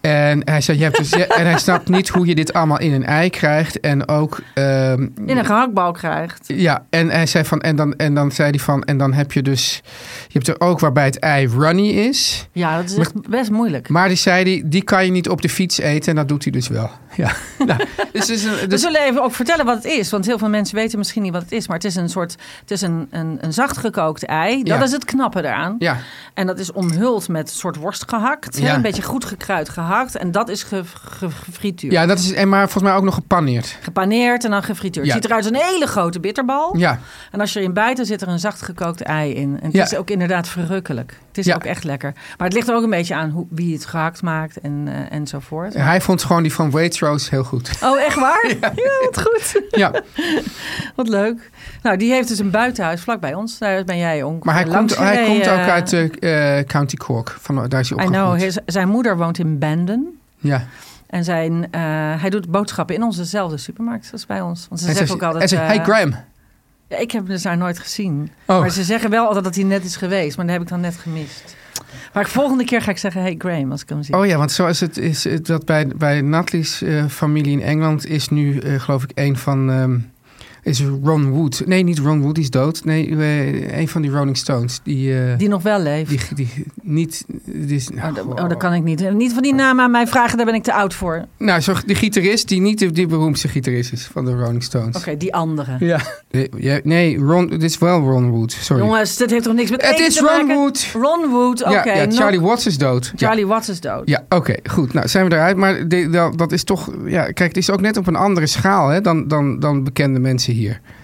En 0.00 0.42
hij 0.44 0.60
zei, 0.60 0.78
je 0.78 0.84
hebt 0.84 0.96
dus, 0.96 1.12
en 1.12 1.44
hij 1.46 1.58
snapt 1.58 1.88
niet 1.88 2.08
hoe 2.08 2.26
je 2.26 2.34
dit 2.34 2.52
allemaal 2.52 2.78
in 2.80 2.92
een 2.92 3.04
ei 3.04 3.30
krijgt. 3.30 3.80
En 3.80 4.08
ook, 4.08 4.40
ehm, 4.54 5.08
In 5.26 5.38
een 5.38 5.44
gehaktbal 5.44 5.92
krijgt. 5.92 6.44
ja, 6.46 6.84
en 6.90 7.10
hij 7.10 7.26
zei 7.26 7.44
van, 7.44 7.60
en 7.60 7.76
dan, 7.76 7.94
en 7.96 8.14
dan 8.14 8.30
zei 8.32 8.50
hij 8.50 8.58
van, 8.58 8.82
en 8.84 8.98
dan 8.98 9.12
heb 9.12 9.32
je 9.32 9.42
dus, 9.42 9.80
je 10.28 10.32
hebt 10.32 10.48
er 10.48 10.60
ook 10.60 10.80
waarbij 10.80 11.04
het 11.04 11.18
ei 11.18 11.48
runny 11.48 11.88
is. 11.88 12.48
Ja, 12.52 12.76
dat 12.76 12.90
is 12.90 12.96
echt 12.96 13.28
best 13.28 13.50
moeilijk. 13.50 13.88
Maar 13.88 14.08
die 14.08 14.16
zei 14.16 14.44
die, 14.44 14.68
die 14.68 14.82
kan 14.84 15.04
je 15.04 15.10
niet 15.10 15.28
op 15.28 15.42
de 15.42 15.48
fiets 15.48 15.78
eten 15.78 16.10
en 16.10 16.16
dat 16.16 16.28
doet 16.28 16.42
hij 16.42 16.52
dus 16.52 16.68
wel. 16.68 16.90
Ja, 17.16 17.32
nou, 17.66 17.84
dus, 18.12 18.26
dus, 18.26 18.44
We 18.68 18.78
zullen 18.78 19.00
even 19.02 19.22
ook 19.22 19.34
vertellen 19.34 19.64
wat 19.64 19.74
het 19.76 19.84
is. 19.84 20.10
Want 20.10 20.26
heel 20.26 20.38
veel 20.38 20.48
mensen 20.48 20.76
weten 20.76 20.98
misschien 20.98 21.22
niet 21.22 21.32
wat 21.32 21.42
het 21.42 21.52
is. 21.52 21.66
Maar 21.68 21.76
het 21.76 21.84
is 21.86 21.94
een 21.94 22.08
soort. 22.08 22.36
Het 22.60 22.70
is 22.70 22.80
een, 22.80 23.06
een, 23.10 23.38
een 23.40 23.52
zacht 23.52 23.76
gekookt 23.76 24.24
ei. 24.24 24.62
Dat 24.62 24.78
Ja. 24.78 24.82
is 24.84 24.92
het 24.92 25.04
knappe 25.04 25.38
eraan. 25.38 25.76
ja, 25.78 25.96
En 26.34 26.46
dat 26.46 26.58
is 26.58 26.72
omhuld 26.72 27.28
met 27.28 27.48
een 27.50 27.54
soort 27.56 27.76
worst 27.76 28.04
gehakt. 28.08 28.58
Ja. 28.58 28.74
Een 28.74 28.82
beetje 28.82 29.02
goed 29.02 29.24
gekruid 29.24 29.68
gehakt. 29.68 29.89
En 30.16 30.30
dat 30.30 30.48
is 30.48 30.62
ge, 30.62 30.82
ge- 30.84 31.30
gefrituurd. 31.30 31.92
ja, 31.92 32.06
dat 32.06 32.18
is, 32.18 32.32
en 32.32 32.48
maar 32.48 32.62
volgens 32.62 32.82
mij 32.84 32.92
ook 32.94 33.02
nog 33.04 33.14
gepaneerd. 33.14 33.76
Gepaneerd 33.82 34.44
en 34.44 34.50
dan 34.50 34.62
gefrituurd. 34.62 35.06
Ja. 35.06 35.12
Het 35.14 35.22
ziet 35.22 35.30
eruit 35.32 35.46
als 35.50 35.60
een 35.62 35.66
hele 35.72 35.86
grote 35.86 36.20
bitterbal. 36.20 36.76
Ja, 36.76 36.98
En 37.30 37.40
als 37.40 37.52
je 37.52 37.58
erin 37.60 37.72
bijt, 37.72 37.96
dan 37.96 38.06
zit 38.06 38.22
er 38.22 38.28
een 38.28 38.38
zacht 38.38 38.62
gekookt 38.62 39.00
ei 39.02 39.34
in. 39.34 39.56
En 39.60 39.64
het 39.66 39.72
Ja. 39.72 39.82
is 39.84 39.96
ook 39.96 40.10
inderdaad 40.10 40.48
verrukkelijk. 40.48 41.18
Het 41.30 41.38
is 41.38 41.44
Ja. 41.46 41.54
ook 41.54 41.64
echt 41.64 41.84
lekker. 41.84 42.12
Maar 42.38 42.46
het 42.46 42.52
ligt 42.56 42.68
er 42.68 42.74
ook 42.74 42.82
een 42.82 42.90
beetje 42.90 43.14
aan 43.14 43.30
hoe, 43.30 43.46
wie 43.50 43.74
het 43.74 43.86
gehakt 43.86 44.22
maakt 44.22 44.60
en, 44.60 44.82
eh, 44.86 45.16
enzovoort. 45.16 45.74
en 45.74 45.84
hij 45.84 46.00
vond 46.00 46.22
gewoon 46.24 46.42
die 46.42 46.52
van 46.54 46.70
Waitrose 46.70 47.26
heel 47.30 47.44
goed. 47.44 47.70
Oh, 47.82 48.00
echt 48.00 48.14
waar? 48.20 48.54
Ja, 48.60 48.72
wat 49.04 49.20
goed. 49.20 49.62
Ja, 49.70 49.92
Wat 50.96 51.08
leuk. 51.08 51.50
Nou, 51.82 51.96
die 51.96 52.12
heeft 52.12 52.28
dus 52.28 52.38
een 52.38 52.50
buitenhuis 52.50 53.00
vlak 53.00 53.20
bij 53.20 53.34
ons. 53.34 53.58
Daar 53.58 53.84
ben 53.84 53.98
jij 53.98 54.22
ongeveer 54.22 54.44
maar 54.46 54.54
hij, 54.54 54.62
komt, 54.64 54.74
langs 54.74 54.96
hij 54.96 55.24
komt 55.26 55.48
ook 55.48 55.58
uit 55.68 55.92
eh, 55.92 56.58
eh, 56.58 56.66
County 56.66 56.96
Cork. 56.96 57.36
Van, 57.40 57.68
daar 57.68 57.80
is 57.80 57.90
hij 57.90 57.98
I 57.98 58.06
opgegroeid. 58.06 58.40
know. 58.52 58.62
Zijn 58.66 58.88
moeder 58.88 59.16
woont 59.16 59.38
in 59.38 59.58
Bandon. 59.58 60.18
Ja. 60.38 60.62
En 61.06 61.24
zijn, 61.24 61.68
eh, 61.70 61.80
hij 62.20 62.30
doet 62.30 62.50
boodschappen 62.50 62.94
in 62.94 63.02
onzezelfde 63.02 63.56
supermarkt 63.56 64.08
als 64.12 64.26
bij 64.26 64.40
ons. 64.40 64.66
Want 64.68 64.80
ze 64.80 64.86
En 64.86 64.92
zeggen 64.94 65.06
ze, 65.08 65.14
ook 65.14 65.22
altijd... 65.22 65.42
en 65.42 65.48
ze, 65.48 65.56
eh, 65.56 65.66
hey 65.66 65.78
Graham. 65.82 66.14
Ja, 66.90 66.96
ik 66.96 67.10
heb 67.10 67.22
hem 67.22 67.30
dus 67.30 67.42
daar 67.42 67.56
nooit 67.56 67.78
gezien. 67.78 68.30
Oh. 68.46 68.60
Maar 68.60 68.70
ze 68.70 68.84
zeggen 68.84 69.10
wel 69.10 69.26
altijd 69.26 69.44
dat 69.44 69.54
hij 69.54 69.64
net 69.64 69.84
is 69.84 69.96
geweest. 69.96 70.36
Maar 70.36 70.46
dat 70.46 70.54
heb 70.54 70.62
ik 70.64 70.68
dan 70.70 70.80
net 70.80 70.96
gemist. 70.96 71.56
Maar 72.12 72.24
de 72.24 72.30
volgende 72.30 72.64
keer 72.64 72.82
ga 72.82 72.90
ik 72.90 72.98
zeggen... 72.98 73.22
Hey 73.22 73.34
Graham, 73.38 73.70
als 73.70 73.82
ik 73.82 73.88
hem 73.88 74.02
zie. 74.02 74.16
Oh 74.16 74.26
ja, 74.26 74.36
want 74.36 74.52
zo 74.52 74.66
is 74.66 74.80
het, 74.80 74.96
is 74.96 75.24
het 75.24 75.46
dat 75.46 75.64
bij, 75.64 75.86
bij 75.96 76.20
Natalie's 76.20 76.82
eh, 76.82 77.06
familie 77.06 77.52
in 77.52 77.62
Engeland 77.62 78.06
is 78.06 78.28
nu, 78.28 78.58
eh, 78.58 78.80
geloof 78.80 79.02
ik, 79.02 79.10
een 79.14 79.36
van. 79.36 79.70
ehm, 79.70 79.98
is 80.62 80.82
Ron 81.02 81.30
Wood. 81.30 81.62
Nee, 81.66 81.82
niet 81.82 81.98
Ron 81.98 82.20
Wood, 82.20 82.34
die 82.34 82.44
is 82.44 82.50
dood. 82.50 82.84
Nee, 82.84 83.16
eh, 83.16 83.78
een 83.78 83.88
van 83.88 84.02
die 84.02 84.10
Rolling 84.10 84.36
Stones. 84.36 84.80
Die, 84.82 85.18
eh, 85.20 85.38
Die 85.38 85.48
nog 85.48 85.62
wel 85.62 85.80
leeft. 85.80 86.10
die, 86.10 86.20
die 86.34 86.64
niet. 86.82 87.24
Die 87.44 87.76
is, 87.76 87.88
Oh, 87.90 88.14
dat, 88.14 88.24
oh, 88.24 88.48
dat 88.48 88.56
kan 88.56 88.72
ik 88.74 88.82
niet. 88.82 89.12
Niet 89.12 89.32
van 89.32 89.42
die 89.42 89.54
naam 89.54 89.80
aan 89.80 89.90
mij 89.90 90.06
vragen, 90.06 90.36
daar 90.36 90.46
ben 90.46 90.54
ik 90.54 90.62
te 90.62 90.72
oud 90.72 90.94
voor. 90.94 91.14
Oké, 91.16 91.26
Nou, 91.44 91.60
zo, 91.60 91.74
die 91.86 91.96
gitarist 91.96 92.48
die 92.48 92.60
niet 92.60 92.78
de 92.78 92.90
die 92.90 93.06
beroemdste 93.06 93.48
gitarist 93.48 93.92
is 93.92 94.08
van 94.12 94.24
de 94.24 94.30
Rolling 94.34 94.62
Stones. 94.62 95.04
die 95.18 95.34
andere. 95.34 95.76
Ja. 95.78 96.00
Nee, 96.30 96.48
ja, 96.56 96.80
Nee, 96.84 97.18
Ron, 97.18 97.46
dit 97.46 97.62
is 97.62 97.78
wel 97.78 98.00
Ron 98.00 98.30
Wood. 98.30 98.52
Sorry. 98.52 98.82
Jongens, 98.82 99.16
dit 99.16 99.30
heeft 99.30 99.44
toch 99.44 99.54
niks 99.54 99.70
met 99.70 99.86
het 99.86 99.98
is 99.98 100.14
te 100.14 100.20
Ron 100.20 100.30
maken? 100.46 100.56
Wood. 100.56 100.88
Ron 100.92 101.30
Wood, 101.30 101.64
oké. 101.64 101.92
ja, 101.92 102.10
Charlie 102.10 102.40
Watts 102.40 102.66
is 102.66 102.78
dood. 102.78 103.12
Ja. 103.16 103.26
Charlie 103.26 103.46
Watts 103.46 103.68
is 103.68 103.80
dood. 103.80 104.08
Ja, 104.08 104.24
oké, 104.28 104.54
goed. 104.70 104.92
Nou, 104.92 105.08
zijn 105.08 105.28
we 105.28 105.34
eruit. 105.34 105.56
Maar 105.56 105.88
de- 105.88 106.08
dat, 106.10 106.38
dat 106.38 106.52
is 106.52 106.64
toch... 106.64 106.90
Ja, 107.04 107.22
kijk, 107.24 107.38
het 107.48 107.56
is 107.56 107.70
ook 107.70 107.80
net 107.80 107.96
op 107.96 108.06
een 108.06 108.16
andere 108.16 108.46
schaal 108.46 108.88
hè, 108.88 109.00
dan, 109.00 109.28
dan, 109.28 109.58
dan 109.60 109.84
bekende 109.84 110.18
mensen 110.20 110.49
hier. 110.50 110.72
In- 110.72 110.99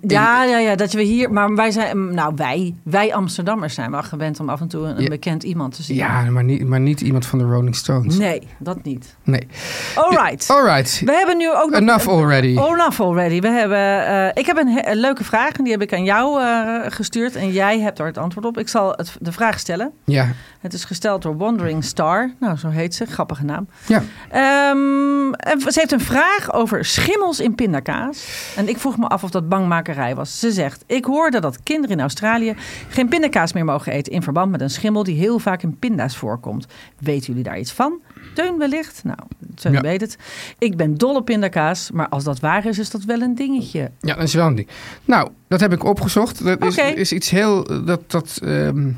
Ja, 0.00 0.44
ja, 0.44 0.58
ja, 0.58 0.74
dat 0.74 0.92
we 0.92 1.02
hier... 1.02 1.32
Maar 1.32 1.54
wij 1.54 1.70
zijn... 1.70 2.14
Nou, 2.14 2.32
wij, 2.36 2.74
wij 2.82 3.14
Amsterdammers 3.14 3.74
zijn 3.74 3.90
wel 3.90 4.02
gewend 4.02 4.40
om 4.40 4.48
af 4.48 4.60
en 4.60 4.68
toe 4.68 4.86
een, 4.86 5.02
Ja. 5.02 5.08
bekend 5.08 5.42
iemand 5.42 5.74
te 5.74 5.82
zien. 5.82 5.96
Ja, 5.96 6.22
maar 6.22 6.44
niet, 6.44 6.66
maar 6.66 6.80
niet 6.80 7.00
iemand 7.00 7.26
van 7.26 7.38
de 7.38 7.44
Rolling 7.44 7.76
Stones. 7.76 8.18
Nee, 8.18 8.42
dat 8.58 8.82
niet. 8.82 9.16
Nee. 9.22 9.46
All 9.94 10.10
right. 10.10 10.50
All 10.50 10.64
right. 10.64 11.02
We 11.04 11.12
hebben 11.12 11.36
nu 11.36 11.54
ook 11.54 11.70
nog... 11.70 11.80
Enough 11.80 12.08
already. 12.08 12.46
Enough 12.46 13.00
already. 13.00 13.40
We 13.40 13.48
hebben, 13.48 14.06
eh, 14.06 14.28
ik 14.34 14.46
heb 14.46 14.56
een, 14.56 14.96
leuke 14.96 15.24
vraag 15.24 15.52
en 15.52 15.64
die 15.64 15.72
heb 15.72 15.82
ik 15.82 15.92
aan 15.92 16.04
jou 16.04 16.40
eh, 16.42 16.90
gestuurd. 16.92 17.36
En 17.36 17.52
jij 17.52 17.80
hebt 17.80 17.96
daar 17.96 18.06
het 18.06 18.18
antwoord 18.18 18.46
op. 18.46 18.58
Ik 18.58 18.68
zal 18.68 18.92
het, 18.92 19.16
de 19.20 19.32
vraag 19.32 19.58
stellen. 19.58 19.92
Ja. 20.04 20.32
Het 20.60 20.72
is 20.72 20.84
gesteld 20.84 21.22
door 21.22 21.36
Wandering 21.36 21.84
Star. 21.84 22.32
Nou, 22.40 22.56
zo 22.56 22.68
heet 22.68 22.94
ze. 22.94 23.06
Grappige 23.06 23.44
naam. 23.44 23.68
Ja. 23.86 24.02
Ehm, 24.30 25.32
en 25.32 25.60
ze 25.60 25.78
heeft 25.80 25.92
een 25.92 26.00
vraag 26.00 26.52
over 26.52 26.84
schimmels 26.84 27.40
in 27.40 27.54
pindakaas. 27.54 28.26
En 28.56 28.68
ik 28.68 28.78
vroeg 28.78 28.98
me 28.98 29.06
af 29.06 29.22
of 29.24 29.30
dat 29.30 29.48
bangmakerij 29.68 30.14
was. 30.14 30.38
Ze 30.38 30.52
zegt, 30.52 30.84
ik 30.86 31.04
hoorde 31.04 31.40
dat 31.40 31.62
kinderen 31.62 31.96
in 31.96 32.02
Australië 32.02 32.54
geen 32.88 33.08
pindakaas 33.08 33.52
meer 33.52 33.64
mogen 33.64 33.92
eten... 33.92 34.12
in 34.12 34.22
verband 34.22 34.50
met 34.50 34.60
een 34.60 34.70
schimmel 34.70 35.02
die 35.02 35.16
heel 35.18 35.38
vaak 35.38 35.62
in 35.62 35.78
pinda's 35.78 36.16
voorkomt. 36.16 36.66
Weten 36.98 37.26
jullie 37.26 37.42
daar 37.42 37.58
iets 37.58 37.72
van? 37.72 38.00
Teun 38.34 38.58
wellicht? 38.58 39.00
Nou, 39.04 39.18
Teun 39.54 39.72
Ja. 39.72 39.80
weet 39.80 40.00
het. 40.00 40.16
Ik 40.58 40.76
ben 40.76 40.94
dol 40.94 41.14
op 41.14 41.24
pindakaas, 41.24 41.90
maar 41.90 42.08
als 42.08 42.24
dat 42.24 42.40
waar 42.40 42.66
is, 42.66 42.78
is 42.78 42.90
dat 42.90 43.04
wel 43.04 43.20
een 43.20 43.34
dingetje. 43.34 43.90
ja, 44.00 44.14
dat 44.14 44.24
is 44.24 44.34
wel 44.34 44.46
een 44.46 44.54
ding. 44.54 44.68
Nou, 45.04 45.28
dat 45.48 45.60
heb 45.60 45.72
ik 45.72 45.84
opgezocht. 45.84 46.44
Dat 46.44 46.62
is, 46.64 46.76
is 46.76 47.12
iets 47.12 47.30
heel... 47.30 47.84
Dat, 47.84 48.10
dat, 48.10 48.38
ehm, 48.44 48.90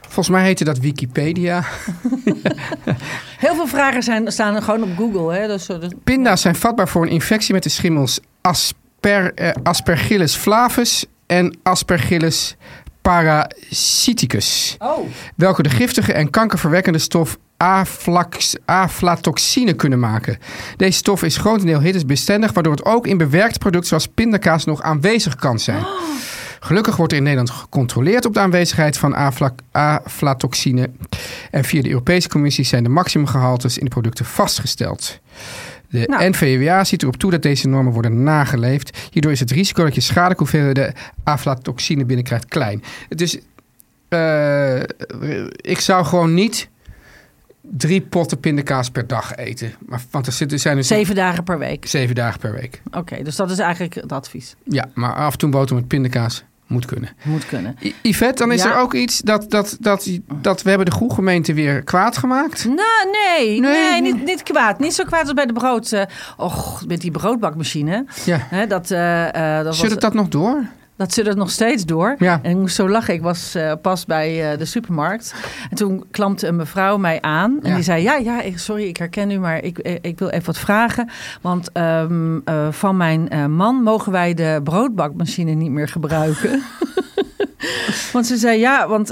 volgens 0.00 0.28
mij 0.28 0.44
heette 0.44 0.64
dat 0.64 0.78
Wikipedia. 0.78 1.64
Heel 3.38 3.54
veel 3.54 3.66
vragen 3.66 4.02
zijn, 4.02 4.32
staan 4.32 4.62
gewoon 4.62 4.82
op 4.82 4.96
Google. 4.96 5.34
Hè? 5.34 5.46
Dus, 5.46 5.68
eh, 5.68 5.80
dus- 5.80 5.92
Pinda's 6.04 6.40
zijn 6.40 6.54
vatbaar 6.54 6.88
voor 6.88 7.02
een 7.02 7.08
infectie 7.10 7.54
met 7.54 7.62
de 7.62 7.68
schimmels 7.68 8.20
asper, 9.00 9.34
eh, 9.34 9.50
Aspergillus 9.62 10.34
flavus 10.34 11.06
en 11.26 11.58
Aspergillus 11.62 12.56
parasiticus. 13.02 14.76
Oh, 14.78 15.08
welke 15.34 15.62
de 15.62 15.70
giftige 15.70 16.12
en 16.12 16.30
kankerverwekkende 16.30 16.98
stof 16.98 17.38
aflax, 17.56 18.56
aflatoxine 18.64 19.72
kunnen 19.72 19.98
maken. 19.98 20.38
Deze 20.76 20.98
stof 20.98 21.22
is 21.22 21.36
grotendeel 21.36 21.80
hittesbestendig, 21.80 22.52
waardoor 22.52 22.72
het 22.72 22.84
ook 22.84 23.06
in 23.06 23.16
bewerkt 23.16 23.58
producten 23.58 23.88
zoals 23.88 24.06
pindakaas 24.06 24.64
nog 24.64 24.82
aanwezig 24.82 25.34
kan 25.34 25.58
zijn. 25.58 25.86
Gelukkig 26.60 26.96
wordt 26.96 27.12
er 27.12 27.18
in 27.18 27.24
Nederland 27.24 27.50
gecontroleerd 27.50 28.24
op 28.24 28.34
de 28.34 28.40
aanwezigheid 28.40 28.98
van 28.98 29.14
afla- 29.14 29.54
aflatoxine. 29.72 30.90
En 31.50 31.64
via 31.64 31.82
de 31.82 31.88
Europese 31.88 32.28
Commissie 32.28 32.64
zijn 32.64 32.82
de 32.82 32.88
maximumgehaltes 32.88 33.78
in 33.78 33.84
de 33.84 33.90
producten 33.90 34.24
vastgesteld. 34.24 35.20
De 35.90 36.04
Nou. 36.06 36.28
NVWA 36.28 36.84
ziet 36.84 37.02
erop 37.02 37.16
toe 37.16 37.30
dat 37.30 37.42
deze 37.42 37.68
normen 37.68 37.92
worden 37.92 38.22
nageleefd. 38.22 39.08
Hierdoor 39.10 39.32
is 39.32 39.40
het 39.40 39.50
risico 39.50 39.84
dat 39.84 39.94
je 39.94 40.00
schadelijke 40.00 40.42
hoeveelheden 40.42 40.94
aflatoxine 41.24 42.04
binnenkrijgt 42.04 42.46
klein. 42.46 42.82
Dus 43.08 43.38
ik 45.56 45.80
zou 45.80 46.04
gewoon 46.04 46.34
niet 46.34 46.68
drie 47.60 48.00
potten 48.00 48.40
pindakaas 48.40 48.90
per 48.90 49.06
dag 49.06 49.34
eten. 49.34 49.74
Maar, 49.86 50.00
want 50.10 50.26
er 50.26 50.32
zitten, 50.32 50.60
zijn 50.60 50.76
dus 50.76 50.86
zeven 50.86 51.14
dagen 51.14 51.44
per 51.44 51.58
week. 51.58 51.86
zeven 51.86 52.14
dagen 52.14 52.40
per 52.40 52.52
week. 52.52 52.82
Oké, 52.90 53.22
dus 53.22 53.36
dat 53.36 53.50
is 53.50 53.58
eigenlijk 53.58 53.94
het 53.94 54.12
advies. 54.12 54.54
Ja, 54.64 54.88
maar 54.94 55.14
af 55.14 55.32
en 55.32 55.38
toe 55.38 55.50
boter 55.50 55.74
met 55.74 55.88
pindakaas 55.88 56.44
moet 56.68 56.84
kunnen. 56.84 57.08
Moet 57.24 57.46
kunnen. 57.46 57.76
I- 57.82 57.94
Yvette, 58.02 58.42
dan 58.42 58.52
is 58.52 58.62
Ja. 58.62 58.70
er 58.70 58.76
ook 58.76 58.94
iets 58.94 59.18
dat, 59.20 59.50
dat, 59.50 59.76
dat, 59.80 60.08
dat 60.34 60.62
we 60.62 60.68
hebben 60.68 60.86
de 60.86 60.92
goede 60.96 61.14
gemeente 61.14 61.54
weer 61.54 61.82
kwaad 61.82 62.16
gemaakt. 62.16 62.64
Nou, 62.64 62.78
nee, 63.36 63.60
nee, 63.60 63.60
Nee. 63.60 64.00
niet, 64.02 64.24
niet 64.24 64.42
kwaad. 64.42 64.78
Niet 64.78 64.94
zo 64.94 65.04
kwaad 65.04 65.22
als 65.22 65.32
bij 65.32 65.46
de 65.46 65.52
brood. 65.52 65.92
eh, 65.92 66.02
och, 66.36 66.84
met 66.86 67.00
die 67.00 67.10
broodbakmachine. 67.10 68.04
Ja. 68.24 68.38
Hè, 68.40 68.66
dat, 68.66 68.90
eh, 68.90 69.58
eh, 69.58 69.64
dat, 69.64 69.74
Zit 69.74 69.82
was, 69.82 69.92
het 69.92 70.00
dat 70.00 70.14
nog 70.14 70.28
door? 70.28 70.64
Dat 70.98 71.12
zit 71.12 71.26
er 71.26 71.36
nog 71.36 71.50
steeds 71.50 71.84
door. 71.84 72.14
Ja. 72.18 72.38
En 72.42 72.50
ik 72.50 72.56
moest 72.56 72.74
zo 72.74 72.88
lachen. 72.88 73.14
Ik 73.14 73.22
was 73.22 73.54
eh, 73.54 73.72
pas 73.82 74.04
bij 74.04 74.52
eh, 74.52 74.58
de 74.58 74.64
supermarkt. 74.64 75.34
En 75.70 75.76
toen 75.76 76.04
klampte 76.10 76.46
een 76.46 76.56
mevrouw 76.56 76.96
mij 76.96 77.20
aan. 77.20 77.58
En 77.62 77.68
Ja. 77.68 77.74
die 77.74 77.84
zei, 77.84 78.02
ja, 78.02 78.16
ja, 78.16 78.42
ik- 78.42 78.58
sorry, 78.58 78.82
ik 78.82 78.96
herken 78.96 79.30
u, 79.30 79.38
maar 79.38 79.62
ik, 79.64 79.78
eh, 79.78 79.94
ik 80.00 80.18
wil 80.18 80.28
even 80.28 80.46
wat 80.46 80.58
vragen. 80.58 81.08
Want 81.42 81.72
ehm, 81.72 82.38
eh, 82.44 82.68
van 82.70 82.96
mijn 82.96 83.52
man 83.54 83.74
mogen 83.82 84.12
wij 84.12 84.34
de 84.34 84.60
broodbakmachine 84.64 85.52
niet 85.52 85.70
meer 85.70 85.88
gebruiken. 85.88 86.62
Want 88.12 88.26
ze 88.26 88.36
zei 88.36 88.58
ja, 88.58 88.88
want 88.88 89.08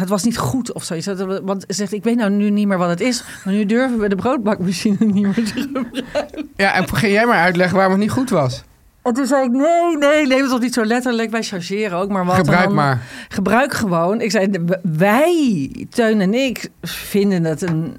het 0.00 0.08
was 0.08 0.22
niet 0.24 0.38
goed 0.38 0.72
of 0.72 0.84
zoiets. 0.84 1.06
Want 1.42 1.62
ze 1.68 1.74
zegt, 1.74 1.92
ik 1.92 2.04
weet 2.04 2.16
nou 2.16 2.30
nu 2.30 2.50
niet 2.50 2.66
meer 2.66 2.78
wat 2.78 2.88
het 2.88 3.00
is. 3.00 3.24
Maar 3.44 3.54
nu 3.54 3.66
durven 3.66 3.98
we 3.98 4.08
de 4.08 4.14
broodbakmachine 4.16 4.96
niet 5.00 5.22
meer 5.22 5.34
te 5.34 5.60
gebruiken. 5.60 6.48
Ja, 6.56 6.72
en 6.74 6.88
ga 6.96 7.06
jij 7.06 7.26
maar 7.26 7.38
uitleggen 7.42 7.74
waarom 7.76 7.92
het 7.92 8.02
niet 8.02 8.10
goed 8.12 8.30
was. 8.30 8.64
En 9.06 9.14
toen 9.14 9.26
zei 9.26 9.44
ik, 9.44 9.50
nee, 9.50 9.96
nee, 9.98 10.26
neem 10.26 10.40
het 10.40 10.50
toch 10.50 10.60
niet 10.60 10.74
zo 10.74 10.84
letterlijk. 10.84 11.30
Wij 11.30 11.42
chargeren 11.42 11.98
ook 11.98 12.10
maar 12.10 12.24
wat. 12.24 12.36
Gebruik 12.36 12.64
dan- 12.64 12.74
maar. 12.74 13.02
Gebruik 13.28 13.72
gewoon. 13.74 14.20
Ik 14.20 14.30
zei, 14.30 14.50
wij, 14.82 15.70
Teun 15.90 16.20
en 16.20 16.34
ik, 16.34 16.68
vinden 16.82 17.44
het 17.44 17.62
een 17.62 17.96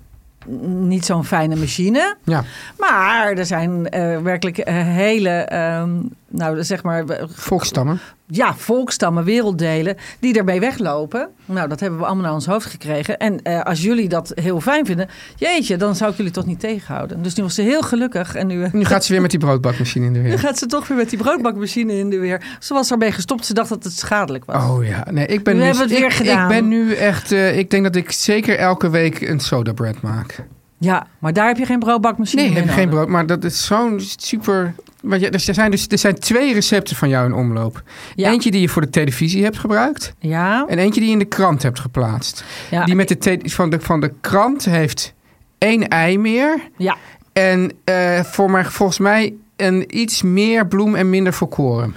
niet 0.65 1.05
zo'n 1.05 1.25
fijne 1.25 1.55
machine. 1.55 2.15
Ja. 2.23 2.43
Maar 2.77 3.31
er 3.31 3.45
zijn 3.45 3.89
eh, 3.89 4.17
werkelijk 4.17 4.57
eh, 4.57 4.75
hele 4.75 5.29
ehm, 5.29 5.89
nou 6.29 6.63
zeg 6.63 6.84
maar, 6.84 7.03
Volkstammen. 7.29 8.00
ja, 8.27 8.55
volkstammen, 8.55 9.24
werelddelen 9.24 9.96
die 10.19 10.38
ermee 10.38 10.60
weglopen. 10.60 11.29
Nou, 11.46 11.67
dat 11.67 11.79
hebben 11.79 12.00
we 12.00 12.05
allemaal 12.05 12.24
naar 12.24 12.34
ons 12.34 12.46
hoofd 12.46 12.65
gekregen. 12.65 13.17
En 13.17 13.41
eh, 13.41 13.62
als 13.62 13.81
jullie 13.81 14.10
dat 14.10 14.31
heel 14.36 14.62
fijn 14.62 14.86
vinden, 14.86 15.10
jeetje, 15.36 15.77
dan 15.77 15.96
zou 15.96 16.12
ik 16.12 16.17
jullie 16.17 16.31
toch 16.31 16.46
niet 16.46 16.60
tegenhouden. 16.60 17.22
Dus 17.22 17.36
nu 17.36 17.43
was 17.43 17.55
ze 17.55 17.62
heel 17.62 17.81
gelukkig 17.81 18.36
en 18.36 18.48
nu, 18.48 18.67
Nu 18.72 18.86
gaat 18.86 19.05
ze 19.05 19.12
weer 19.12 19.22
met 19.22 19.31
die 19.31 19.39
broodbakmachine 19.39 20.05
in 20.05 20.13
de 20.13 20.19
nu 20.19 20.29
weer. 20.29 20.39
gaat 20.39 20.57
ze 20.57 20.65
toch 20.65 20.88
weer 20.88 20.98
met 20.98 21.10
die 21.10 21.19
broodbakmachine 21.19 21.93
in 21.93 22.10
de 22.10 22.19
weer. 22.19 22.41
Ze 22.60 22.74
was 22.74 22.91
ermee 22.91 23.12
gestopt, 23.12 23.46
ze 23.46 23.53
dacht 23.53 23.69
dat 23.69 23.84
het 23.84 23.98
schadelijk 23.98 24.46
was. 24.46 24.63
Oh 24.63 24.86
ja, 24.86 25.07
nee, 25.12 25.25
ik 25.25 25.43
ben 25.43 25.55
nu, 25.55 25.63
hebben 25.63 25.81
het 25.81 25.91
ik, 25.91 25.98
weer 25.98 26.12
gedaan. 26.12 26.51
Ik 26.51 26.60
ben 26.60 26.67
nu 26.67 26.93
echt, 26.93 27.31
eh, 27.31 27.57
ik 27.57 27.69
denk 27.69 27.84
dat 27.84 27.96
ik 27.96 28.12
zeker 28.12 28.57
elke 28.57 28.89
week 28.89 29.22
een 29.22 29.39
soda 29.39 29.74
bread 29.74 30.01
maak. 30.01 30.46
Ja, 30.79 31.07
maar 31.19 31.34
daar 31.34 31.48
heb 31.48 31.57
je 31.57 31.65
geen 31.65 31.79
broodbakmachine 31.79 32.41
Nee, 32.41 32.51
meer 32.51 32.62
heb 32.63 32.74
geen 32.74 32.89
brood, 32.89 33.07
maar 33.07 33.25
dat 33.25 33.43
is 33.43 33.65
zo'n 33.65 34.00
super. 34.17 34.74
Want 35.01 35.22
ja, 35.22 35.29
er 35.29 35.39
zijn 35.39 35.72
dus 35.72 35.88
er 35.88 35.98
zijn 35.98 36.19
twee 36.19 36.53
recepten 36.53 36.96
van 36.96 37.10
jou 37.10 37.25
in 37.25 37.34
omloop. 37.34 37.84
Ja. 38.15 38.29
Eentje 38.31 38.51
die 38.51 38.62
je 38.62 38.69
voor 38.69 38.81
de 38.81 38.89
televisie 38.89 39.43
hebt 39.43 39.57
gebruikt 39.57 40.13
Ja, 40.19 40.65
en 40.67 40.77
eentje 40.77 41.00
die 41.00 41.10
je 41.10 41.15
in 41.15 41.19
de 41.22 41.25
krant 41.25 41.63
hebt 41.63 41.79
geplaatst. 41.79 42.43
ja, 42.69 42.86
Die 42.86 42.96
met 42.96 43.07
de 43.07 43.39
van 43.43 43.69
de 43.69 43.79
van 43.79 44.00
de 44.00 44.13
krant 44.22 44.65
heeft 44.65 45.13
één 45.57 45.88
ei 45.88 46.17
meer 46.17 46.60
ja. 46.77 46.96
en 47.34 47.72
eh, 47.84 48.24
voor 48.24 48.51
mij 48.51 48.65
volgens 48.65 49.00
mij 49.00 49.34
een 49.55 50.00
iets 50.00 50.22
meer 50.22 50.67
bloem 50.67 50.96
en 50.96 51.10
minder 51.10 51.34
volkoren. 51.34 51.96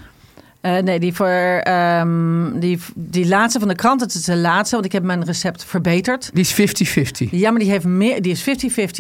Eh, 0.61 0.79
nee, 0.79 1.01
die, 1.01 1.15
voor, 1.15 1.27
ehm, 1.27 2.59
die, 2.59 2.79
die 2.95 3.29
laatste 3.29 3.59
van 3.59 3.69
de 3.69 3.75
krant, 3.75 4.01
het 4.01 4.15
is 4.15 4.25
de 4.25 4.37
laatste, 4.37 4.75
want 4.75 4.87
ik 4.87 4.93
heb 4.93 5.03
mijn 5.03 5.25
recept 5.25 5.65
verbeterd. 5.65 6.31
Die 6.33 6.43
is 6.43 6.53
50-50. 6.53 7.31
Ja, 7.31 7.51
maar 7.51 7.61
die, 7.61 7.71
heeft 7.71 7.85
meer, 7.85 8.23
die 8.23 8.33
is 8.33 8.49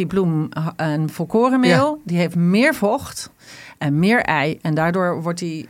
50-50 0.04 0.06
bloem 0.06 0.48
en 0.76 1.10
volkorenmeel. 1.10 2.00
Die 2.04 2.18
heeft 2.18 2.36
meer 2.36 2.74
vocht 2.74 3.30
en 3.78 3.98
meer 3.98 4.20
ei. 4.20 4.58
En 4.62 4.74
daardoor 4.74 5.22
wordt 5.22 5.38
die 5.38 5.68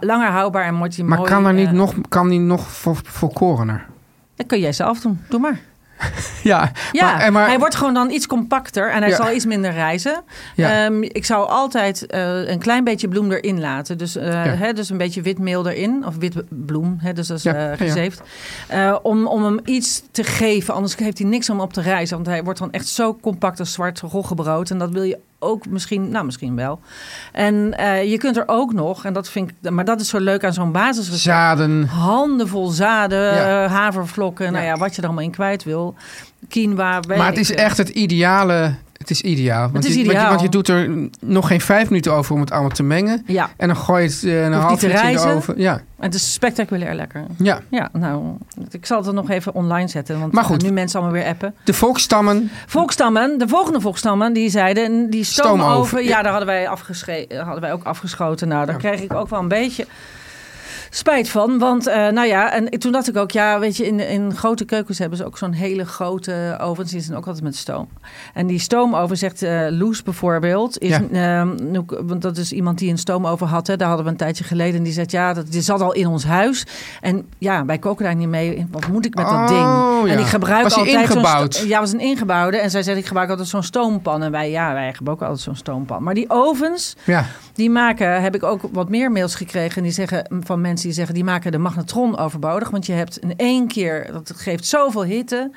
langer 0.00 0.30
houdbaar 0.30 0.64
en 0.64 0.76
wordt 0.76 0.94
die 0.94 1.04
Maar 1.04 1.18
mooi... 1.18 1.30
kan 1.30 1.46
er 1.46 1.54
niet 1.54 1.66
eh, 1.66 1.72
nog 1.72 1.94
kan 2.08 2.28
die 2.28 2.40
nog 2.40 2.70
vol, 2.70 2.94
volkorener? 3.02 3.86
Dat 4.34 4.46
kun 4.46 4.60
jij 4.60 4.72
zelf 4.72 5.00
doen. 5.00 5.20
Doe 5.28 5.40
maar. 5.40 5.60
Ja, 6.42 6.72
Ja, 6.92 7.16
maar, 7.16 7.32
maar- 7.32 7.46
hij 7.48 7.58
wordt 7.58 7.74
gewoon 7.74 7.94
dan 7.94 8.10
iets 8.10 8.26
compacter 8.26 8.90
en 8.90 9.00
hij 9.00 9.08
Ja. 9.10 9.16
zal 9.16 9.30
iets 9.32 9.44
minder 9.46 9.72
reizen. 9.72 10.22
Ja. 10.54 10.84
Ehm, 10.84 11.02
ik 11.02 11.24
zou 11.24 11.48
altijd 11.48 12.06
eh, 12.06 12.48
een 12.48 12.58
klein 12.58 12.84
beetje 12.84 13.08
bloem 13.08 13.32
erin 13.32 13.60
laten. 13.60 13.98
Dus, 13.98 14.16
eh, 14.16 14.42
hè, 14.44 14.72
dus 14.72 14.90
een 14.90 14.96
beetje 14.98 15.22
witmeel 15.22 15.68
erin. 15.68 16.06
Of 16.06 16.16
wit 16.16 16.34
bloem, 16.48 16.96
hè, 17.00 17.12
dus 17.12 17.26
dat 17.26 17.44
is 17.44 17.52
gezeefd. 17.76 18.20
Eh, 18.68 18.96
om, 19.02 19.26
om 19.26 19.44
hem 19.44 19.60
iets 19.64 20.02
te 20.10 20.24
geven. 20.24 20.74
Anders 20.74 20.96
heeft 20.96 21.18
hij 21.18 21.26
niks 21.26 21.50
om 21.50 21.60
op 21.60 21.72
te 21.72 21.80
reizen. 21.80 22.14
Want 22.16 22.28
hij 22.28 22.44
wordt 22.44 22.58
dan 22.58 22.72
echt 22.72 22.86
zo 22.88 23.14
compact 23.14 23.58
als 23.58 23.72
zwart 23.72 24.00
roggebrood. 24.00 24.70
En 24.70 24.78
dat 24.78 24.90
wil 24.90 25.02
je 25.02 25.18
ook 25.42 25.66
misschien, 25.68 26.08
nou 26.10 26.24
misschien 26.24 26.56
wel. 26.56 26.80
En 27.32 27.76
eh, 27.78 28.10
je 28.10 28.18
kunt 28.18 28.36
er 28.36 28.42
ook 28.46 28.72
nog, 28.72 29.04
en 29.04 29.12
dat 29.12 29.28
vind 29.30 29.50
ik, 29.60 29.70
maar 29.70 29.84
dat 29.84 30.00
is 30.00 30.08
zo 30.08 30.18
leuk 30.18 30.44
aan 30.44 30.52
zo'n 30.52 30.72
basisrecept 30.72 31.20
zaden. 31.36 31.84
handenvol 31.86 32.66
zaden, 32.68 33.34
Ja. 33.34 33.64
eh, 33.64 33.70
havervlokken, 33.72 34.52
nou 34.52 34.64
Ja. 34.64 34.76
wat 34.76 34.94
je 34.94 35.00
er 35.00 35.06
allemaal 35.06 35.24
in 35.24 35.30
kwijt 35.30 35.64
wil. 35.64 35.94
Quinoa. 36.48 37.00
Maar 37.06 37.26
het 37.26 37.38
is 37.38 37.54
echt 37.54 37.76
het 37.76 37.88
ideale. 37.88 38.74
Het 39.00 39.10
is 39.10 39.20
ideaal. 39.20 39.70
Want, 39.70 39.84
is 39.84 39.90
je, 39.90 39.96
want 39.96 40.06
je- 40.06 40.12
ideaal. 40.12 40.28
Want 40.28 40.40
je, 40.40 40.48
doet 40.48 40.68
er 40.68 41.08
nog 41.20 41.46
geen 41.46 41.60
vijf 41.60 41.88
minuten 41.90 42.12
over 42.12 42.34
om 42.34 42.40
het 42.40 42.50
allemaal 42.50 42.70
te 42.70 42.82
mengen. 42.82 43.22
Ja, 43.26 43.50
En 43.56 43.66
dan 43.66 43.76
gooi 43.76 44.02
je 44.02 44.08
het 44.08 44.24
eh, 44.24 44.44
een 44.44 44.52
half 44.52 44.82
uurtje 44.82 45.18
oven. 45.34 45.54
Ja, 45.56 45.80
het 46.00 46.14
is 46.14 46.32
spectaculair 46.32 46.94
lekker. 46.94 47.24
ja. 47.38 47.60
Ja, 47.70 47.88
nou, 47.92 48.22
ik 48.70 48.86
zal 48.86 48.98
het 48.98 49.06
er 49.06 49.14
nog 49.14 49.30
even 49.30 49.54
online 49.54 49.88
zetten. 49.88 50.20
Want 50.20 50.32
Maar 50.32 50.44
goed. 50.44 50.62
nu 50.62 50.70
mensen 50.70 51.00
allemaal 51.00 51.18
weer 51.20 51.28
appen. 51.30 51.54
De 51.64 51.72
volkstammen. 51.74 52.50
Volkstammen, 52.66 53.38
de 53.38 53.48
volgende 53.48 53.80
volkstammen, 53.80 54.32
die 54.32 54.50
zeiden 54.50 55.10
die 55.10 55.24
stoomoven. 55.24 55.64
Stoomoven, 55.64 56.02
Ja, 56.02 56.08
ja. 56.08 56.22
daar 56.22 56.30
hadden 56.30 56.48
wij, 56.48 56.68
afgesche- 56.68 57.26
hadden 57.44 57.60
wij 57.60 57.72
ook 57.72 57.84
afgeschoten. 57.84 58.48
Nou, 58.48 58.66
daar 58.66 58.74
Ja. 58.74 58.80
kreeg 58.90 59.00
ik 59.00 59.14
ook 59.14 59.28
wel 59.28 59.40
een 59.40 59.48
beetje 59.48 59.86
spijt 60.90 61.28
van. 61.28 61.58
Want, 61.58 61.86
eh, 61.86 62.08
nou 62.08 62.26
ja, 62.26 62.52
en 62.52 62.68
toen 62.78 62.92
dacht 62.92 63.08
ik 63.08 63.16
ook, 63.16 63.30
ja, 63.30 63.58
weet 63.58 63.76
je, 63.76 63.86
in, 63.86 64.00
in 64.08 64.36
grote 64.36 64.64
keukens 64.64 64.98
hebben 64.98 65.18
ze 65.18 65.24
ook 65.24 65.38
zo'n 65.38 65.52
hele 65.52 65.84
grote 65.86 66.56
ovens. 66.60 66.90
Die 66.90 67.00
zijn 67.00 67.16
ook 67.16 67.26
altijd 67.26 67.44
met 67.44 67.56
stoom. 67.56 67.88
En 68.34 68.46
die 68.46 68.58
stoomoven, 68.58 69.16
zegt 69.16 69.42
eh 69.42 69.66
Loes 69.70 70.02
bijvoorbeeld, 70.02 70.78
is, 70.78 70.88
Ja. 71.10 71.40
ehm, 71.40 71.82
want 72.06 72.22
dat 72.22 72.36
is 72.36 72.52
iemand 72.52 72.78
die 72.78 72.90
een 72.90 72.98
stoomoven 72.98 73.46
had. 73.46 73.66
Hè, 73.66 73.76
daar 73.76 73.86
hadden 73.88 74.06
we 74.06 74.12
een 74.12 74.16
tijdje 74.18 74.44
geleden. 74.44 74.76
En 74.76 74.82
die 74.82 74.92
zegt, 74.92 75.10
ja, 75.10 75.32
dat 75.32 75.52
die 75.52 75.60
zat 75.60 75.80
al 75.80 75.92
in 75.92 76.06
ons 76.06 76.24
huis. 76.24 76.66
En 77.00 77.26
ja, 77.38 77.64
wij 77.64 77.78
koken 77.78 78.04
daar 78.04 78.14
niet 78.14 78.28
mee. 78.28 78.66
Wat 78.70 78.88
moet 78.88 79.04
ik 79.06 79.14
met 79.14 79.24
dat 79.24 79.34
Oh, 79.34 79.46
ding? 79.48 80.08
ja. 80.08 80.14
En 80.14 80.18
ik 80.18 80.26
gebruik 80.26 80.62
Was 80.62 80.74
die 80.74 80.82
altijd 80.82 81.10
ingebouwd? 81.10 81.64
ja, 81.66 81.80
was 81.80 81.92
een 81.92 82.00
ingebouwde. 82.00 82.56
En 82.56 82.70
zij 82.70 82.82
zegt, 82.82 82.98
ik 82.98 83.06
gebruik 83.06 83.30
altijd 83.30 83.48
zo'n 83.48 83.62
stoompan. 83.62 84.22
En 84.22 84.30
wij, 84.30 84.50
ja, 84.50 84.72
wij 84.72 84.92
gebruiken 84.94 85.26
altijd 85.26 85.44
zo'n 85.44 85.56
stoompan. 85.56 86.02
Maar 86.02 86.14
die 86.14 86.24
ovens, 86.28 86.96
Ja. 87.04 87.24
die 87.54 87.70
maken, 87.70 88.22
heb 88.22 88.34
ik 88.34 88.42
ook 88.42 88.60
wat 88.72 88.88
meer 88.88 89.12
mails 89.12 89.34
gekregen. 89.34 89.76
En 89.76 89.82
die 89.82 89.92
zeggen 89.92 90.26
van 90.40 90.60
mensen 90.60 90.79
die 90.82 90.92
zeggen, 90.92 91.14
die 91.14 91.24
maken 91.24 91.52
de 91.52 91.58
magnetron 91.58 92.18
overbodig. 92.18 92.70
Want 92.70 92.86
je 92.86 92.92
hebt 92.92 93.18
in 93.18 93.36
één 93.36 93.68
keer, 93.68 94.12
dat 94.12 94.32
geeft 94.36 94.66
zoveel 94.66 95.04
hitte. 95.04 95.50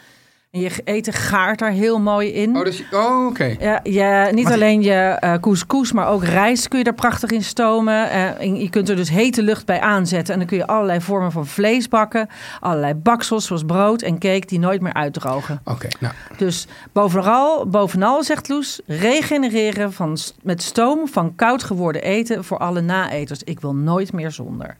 En 0.51 0.59
je 0.59 0.71
eten 0.83 1.13
gaart 1.13 1.59
daar 1.59 1.71
heel 1.71 1.99
mooi 1.99 2.29
in. 2.33 2.57
Oh, 2.57 2.63
dus, 2.63 2.83
oh 2.91 3.25
oké. 3.27 3.55
Ja, 3.59 3.79
ja, 3.83 4.29
niet 4.31 4.43
Maar- 4.43 4.53
alleen 4.53 4.81
je 4.81 4.93
eh 4.93 5.33
couscous, 5.39 5.91
maar 5.91 6.07
ook 6.07 6.23
rijst 6.23 6.67
kun 6.67 6.79
je 6.79 6.85
er 6.85 6.93
prachtig 6.93 7.29
in 7.29 7.43
stomen. 7.43 8.09
En 8.39 8.55
je 8.55 8.69
kunt 8.69 8.89
er 8.89 8.95
dus 8.95 9.09
hete 9.09 9.43
lucht 9.43 9.65
bij 9.65 9.79
aanzetten. 9.79 10.33
En 10.33 10.39
dan 10.39 10.47
kun 10.47 10.57
je 10.57 10.67
allerlei 10.67 11.01
vormen 11.01 11.31
van 11.31 11.47
vlees 11.47 11.87
bakken. 11.87 12.27
Allerlei 12.59 12.93
baksels, 12.93 13.45
zoals 13.45 13.63
brood 13.63 14.01
en 14.01 14.19
cake, 14.19 14.45
die 14.45 14.59
nooit 14.59 14.81
meer 14.81 14.93
uitdrogen. 14.93 15.61
Oké, 15.63 15.87
nou. 15.99 16.13
Dus 16.37 16.67
bovenal, 16.91 17.67
bovenal 17.67 18.23
zegt 18.23 18.49
Loes, 18.49 18.81
regenereren 18.85 19.93
van, 19.93 20.17
met 20.43 20.61
stoom 20.61 21.07
van 21.07 21.35
koud 21.35 21.63
geworden 21.63 22.01
eten 22.01 22.43
voor 22.43 22.57
alle 22.57 22.81
naeters. 22.81 23.43
Ik 23.43 23.59
wil 23.59 23.75
nooit 23.75 24.13
meer 24.13 24.31
zonder. 24.31 24.77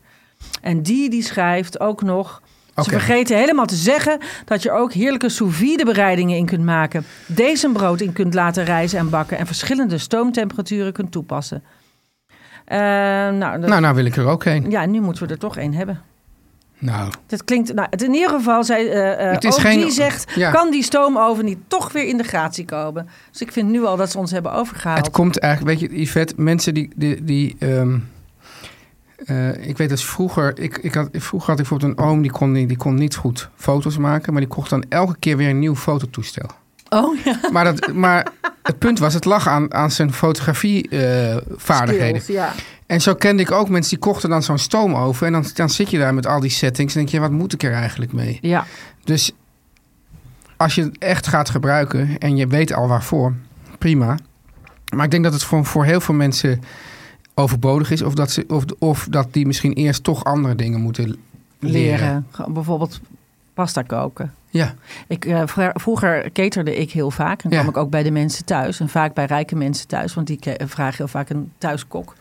En 0.60 0.82
die, 0.82 1.10
die 1.10 1.22
schrijft 1.22 1.80
ook 1.80 2.02
nog... 2.02 2.42
Ze 2.82 2.90
vergeten 2.90 3.36
helemaal 3.36 3.66
te 3.66 3.74
zeggen 3.74 4.18
dat 4.44 4.62
je 4.62 4.70
ook 4.72 4.92
heerlijke 4.92 5.28
sous 5.28 5.56
vide 5.56 5.84
bereidingen 5.84 6.36
in 6.36 6.46
kunt 6.46 6.64
maken. 6.64 7.04
Deze 7.26 7.68
brood 7.72 8.00
in 8.00 8.12
kunt 8.12 8.34
laten 8.34 8.64
rijzen 8.64 8.98
en 8.98 9.10
bakken 9.10 9.38
en 9.38 9.46
verschillende 9.46 9.98
stoomtemperaturen 9.98 10.92
kunt 10.92 11.12
toepassen. 11.12 11.62
Eh, 12.64 12.78
nou, 12.78 13.60
dat- 13.60 13.68
Nou, 13.68 13.80
nou 13.80 13.94
wil 13.94 14.04
ik 14.04 14.16
er 14.16 14.26
ook 14.26 14.44
heen. 14.44 14.70
ja, 14.70 14.86
nu 14.86 15.00
moeten 15.00 15.26
we 15.26 15.32
er 15.32 15.38
toch 15.38 15.56
één 15.56 15.72
hebben. 15.74 16.00
Nou, 16.78 17.12
Dat 17.26 17.44
klinkt, 17.44 17.74
nou, 17.74 17.86
het 17.90 18.02
in 18.02 18.14
ieder 18.14 18.30
geval, 18.30 18.64
zij, 18.64 18.90
eh, 18.90 19.26
eh, 19.26 19.32
Het 19.32 19.44
is 19.44 19.54
ook 19.54 19.60
geen- 19.60 19.80
die 19.80 19.90
zegt, 19.90 20.32
ja. 20.34 20.50
kan 20.50 20.70
die 20.70 20.82
stoomoven 20.82 21.44
niet 21.44 21.58
toch 21.66 21.92
weer 21.92 22.06
in 22.06 22.16
de 22.16 22.22
gratie 22.22 22.64
komen? 22.64 23.08
Dus 23.30 23.40
ik 23.40 23.52
vind 23.52 23.70
nu 23.70 23.84
al 23.84 23.96
dat 23.96 24.10
ze 24.10 24.18
ons 24.18 24.30
hebben 24.30 24.52
overgehaald. 24.52 25.04
het 25.06 25.14
komt 25.14 25.38
eigenlijk, 25.38 25.80
weet 25.80 25.90
je, 25.90 26.00
Yvette, 26.00 26.34
mensen 26.36 26.74
die... 26.74 26.90
die, 26.96 27.24
die 27.24 27.56
ehm, 27.58 27.98
eh, 29.16 29.68
ik 29.68 29.76
weet 29.76 29.88
dat 29.88 30.00
vroeger, 30.02 30.58
ik, 30.58 30.78
ik 30.78 30.94
had, 30.94 31.08
vroeger 31.12 31.50
had 31.50 31.60
ik 31.60 31.68
bijvoorbeeld 31.68 31.98
een 31.98 32.04
oom 32.04 32.22
die 32.22 32.30
kon, 32.30 32.52
niet- 32.52 32.68
die 32.68 32.76
kon 32.76 32.94
niet 32.94 33.16
goed 33.16 33.48
foto's 33.56 33.96
maken, 33.98 34.32
maar 34.32 34.42
die 34.42 34.50
kocht 34.50 34.70
dan 34.70 34.84
elke 34.88 35.16
keer 35.18 35.36
weer 35.36 35.48
een 35.48 35.58
nieuw 35.58 35.76
fototoestel. 35.76 36.48
Oh 36.88 37.16
ja, 37.24 37.38
Maar, 37.52 37.64
dat, 37.64 37.92
maar 37.92 38.26
het 38.62 38.78
punt 38.78 38.98
was, 38.98 39.14
het 39.14 39.24
lag 39.24 39.48
aan, 39.48 39.74
aan 39.74 39.90
zijn 39.90 40.12
fotografievaardigheden. 40.12 42.20
skills, 42.20 42.38
ja. 42.38 42.52
En 42.86 43.00
zo 43.00 43.14
kende 43.14 43.42
ik 43.42 43.50
ook 43.50 43.68
mensen 43.68 43.90
die 43.90 43.98
kochten 44.08 44.30
dan 44.30 44.42
zo'n 44.42 44.58
stoomoven. 44.58 45.26
En 45.26 45.32
dan, 45.32 45.44
dan 45.54 45.70
zit 45.70 45.90
je 45.90 45.98
daar 45.98 46.14
met 46.14 46.26
al 46.26 46.40
die 46.40 46.50
settings. 46.50 46.94
En 46.94 47.00
denk 47.00 47.12
je, 47.12 47.20
wat 47.20 47.30
moet 47.30 47.52
ik 47.52 47.62
er 47.62 47.72
eigenlijk 47.72 48.12
mee? 48.12 48.38
Ja, 48.40 48.66
Dus 49.04 49.32
als 50.56 50.74
je 50.74 50.82
het 50.82 50.98
echt 50.98 51.26
gaat 51.26 51.50
gebruiken 51.50 52.18
en 52.18 52.36
je 52.36 52.46
weet 52.46 52.72
al 52.72 52.88
waarvoor, 52.88 53.34
prima. 53.78 54.16
Maar 54.94 55.04
ik 55.04 55.10
denk 55.10 55.24
dat 55.24 55.32
het 55.32 55.42
voor, 55.44 55.64
voor 55.64 55.84
heel 55.84 56.00
veel 56.00 56.14
mensen 56.14 56.62
overbodig 57.34 57.90
is. 57.90 58.02
Of 58.02 58.14
dat, 58.14 58.30
ze, 58.30 58.44
of, 58.48 58.64
of 58.78 59.06
dat 59.10 59.32
die 59.32 59.46
misschien 59.46 59.72
eerst 59.72 60.04
toch 60.04 60.24
andere 60.24 60.54
dingen 60.54 60.80
moeten 60.80 61.16
leren. 61.58 62.26
Bijvoorbeeld 62.48 63.00
pasta 63.54 63.82
koken. 63.82 64.34
Ja, 64.50 64.74
Ik, 65.08 65.24
eh, 65.24 65.42
vroeger 65.74 66.32
caterde 66.32 66.76
ik 66.76 66.90
heel 66.90 67.10
vaak. 67.10 67.42
En 67.42 67.50
Ja. 67.50 67.56
kwam 67.56 67.68
ik 67.70 67.76
ook 67.76 67.90
bij 67.90 68.02
de 68.02 68.10
mensen 68.10 68.44
thuis. 68.44 68.80
En 68.80 68.88
vaak 68.88 69.14
bij 69.14 69.24
rijke 69.24 69.56
mensen 69.56 69.88
thuis. 69.88 70.14
Want 70.14 70.26
die 70.26 70.38
vragen 70.66 70.96
heel 70.96 71.08
vaak 71.08 71.30
een 71.30 71.52
thuiskok 71.58 72.14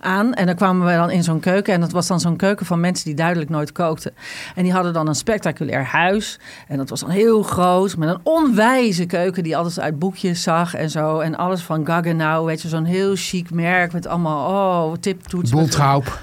aan. 0.00 0.34
En 0.34 0.46
dan 0.46 0.54
kwamen 0.54 0.86
we 0.86 0.92
dan 0.92 1.10
in 1.10 1.22
zo'n 1.22 1.40
keuken. 1.40 1.74
En 1.74 1.80
dat 1.80 1.92
was 1.92 2.06
dan 2.06 2.20
zo'n 2.20 2.36
keuken 2.36 2.66
van 2.66 2.80
mensen 2.80 3.04
die 3.04 3.14
duidelijk 3.14 3.50
nooit 3.50 3.72
kookten. 3.72 4.14
En 4.54 4.62
die 4.62 4.72
hadden 4.72 4.92
dan 4.92 5.08
een 5.08 5.14
spectaculair 5.14 5.84
huis. 5.84 6.38
En 6.68 6.76
dat 6.76 6.88
was 6.88 7.00
dan 7.00 7.10
heel 7.10 7.42
groot. 7.42 7.96
Met 7.96 8.08
een 8.08 8.20
onwijze 8.22 9.06
keuken 9.06 9.42
die 9.42 9.56
alles 9.56 9.80
uit 9.80 9.98
boekjes 9.98 10.42
zag 10.42 10.74
en 10.74 10.90
zo. 10.90 11.18
En 11.18 11.36
alles 11.36 11.62
van 11.62 11.86
Gaggenau. 11.86 12.46
Weet 12.46 12.62
je, 12.62 12.68
zo'n 12.68 12.84
heel 12.84 13.12
chic 13.14 13.50
merk. 13.50 13.92
Met 13.92 14.06
allemaal, 14.06 14.50
oh, 14.50 14.96
tiptoets. 15.00 15.50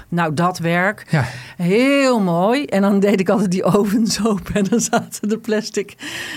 Nou, 0.08 0.34
dat 0.34 0.58
werk. 0.58 1.06
Ja. 1.10 1.24
Heel 1.56 2.20
mooi. 2.20 2.64
En 2.64 2.82
dan 2.82 3.00
deed 3.00 3.20
ik 3.20 3.28
altijd 3.28 3.50
die 3.50 3.64
ovens 3.64 4.24
open. 4.26 4.54
En 4.54 4.64
dan 4.64 4.80
zaten 4.80 5.28
de 5.28 5.38
plastic... 5.38 5.94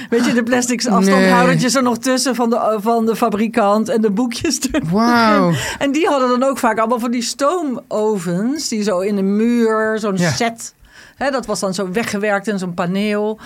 Weet 0.10 0.26
je, 0.26 0.34
de 0.34 0.44
plastic 0.44 0.88
afstandhoudertjes 0.88 1.76
er 1.76 1.84
nog 1.84 1.98
tussen 1.98 2.36
van 2.36 2.50
de, 2.50 2.78
van 2.82 3.06
de 3.06 3.16
fabrikant. 3.16 3.90
En 3.90 4.02
de 4.02 4.12
boekjes 4.12 4.60
er. 4.72 4.82
Wauw. 4.92 5.52
En 5.80 5.92
die 5.92 6.08
hadden 6.08 6.30
dan 6.30 6.44
ook 6.44 6.58
vaak 6.58 6.78
allemaal 6.78 7.00
van 7.00 7.12
die 7.12 7.22
stoomovens. 7.30 8.68
Die 8.68 8.84
zo 8.84 9.00
in 9.00 9.16
de 9.16 9.22
muur, 9.22 10.00
zo'n 10.00 10.18
Ja. 10.18 10.32
set 10.32 10.74
dat 11.32 11.46
was 11.46 11.60
dan 11.60 11.74
zo 11.74 11.92
weggewerkt 11.92 12.48
in 12.48 12.60
zo'n 12.60 12.74
paneel. 12.74 13.40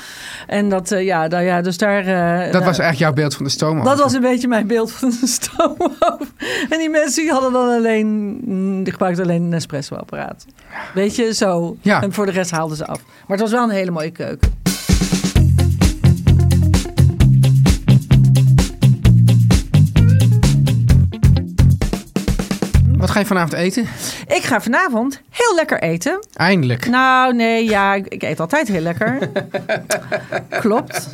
En 0.48 0.69
dat, 0.69 0.91
eh, 0.91 1.04
ja, 1.06 1.28
nou 1.28 1.43
ja, 1.43 1.62
dus 1.62 1.78
daar... 1.78 2.00
eh, 2.00 2.43
Dat 2.43 2.52
nou, 2.52 2.65
was 2.65 2.80
eigenlijk 2.80 2.98
jouw 3.00 3.13
beeld 3.13 3.36
van 3.36 3.46
de 3.46 3.52
stoomoven. 3.52 3.89
dat 3.89 4.00
was 4.00 4.13
een 4.13 4.22
beetje 4.22 4.48
mijn 4.48 4.67
beeld 4.67 4.91
van 4.91 5.13
een 5.22 5.28
stoomoven. 5.39 6.28
En 6.69 6.78
die 6.78 6.89
mensen 6.89 7.22
die 7.24 7.32
hadden 7.32 7.52
dan 7.52 7.69
alleen, 7.69 8.39
mm, 8.46 8.84
die 8.84 8.91
gebruikten 8.91 9.24
alleen 9.24 9.43
een 9.43 9.54
espresso-apparaat. 9.54 10.46
Weet 10.93 11.15
je, 11.15 11.34
zo. 11.34 11.78
Ja. 11.82 12.02
En 12.02 12.13
voor 12.13 12.26
de 12.26 12.32
rest 12.32 12.52
haalden 12.52 12.78
ze 12.78 12.86
af. 12.86 13.00
Maar 13.28 13.38
het 13.38 13.39
was 13.39 13.52
wel 13.52 13.63
een 13.63 13.69
hele 13.76 13.91
mooie 13.91 14.12
keuken. 14.12 14.62
Ga 23.13 23.19
je 23.19 23.26
vanavond 23.26 23.54
eten? 23.54 23.84
Ik 24.28 24.43
ga 24.43 24.62
vanavond 24.62 25.21
heel 25.30 25.56
lekker 25.56 25.82
eten. 25.82 26.19
Eindelijk. 26.34 26.88
Nou, 26.89 27.36
nee, 27.36 27.69
ja, 27.69 27.93
ik, 27.93 28.08
ik 28.08 28.23
eet 28.23 28.39
altijd 28.39 28.67
heel 28.67 28.82
lekker. 28.82 29.30
Klopt. 30.60 31.10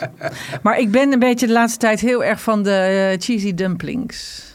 Maar 0.62 0.80
ik 0.80 0.92
ben 0.92 1.14
een 1.14 1.20
beetje 1.20 1.48
de 1.48 1.54
laatste 1.54 1.80
tijd 1.80 2.00
heel 2.00 2.24
erg 2.24 2.42
van 2.42 2.64
de 2.64 3.10
eh, 3.12 3.20
cheesy 3.22 3.54
dumplings. 3.54 4.48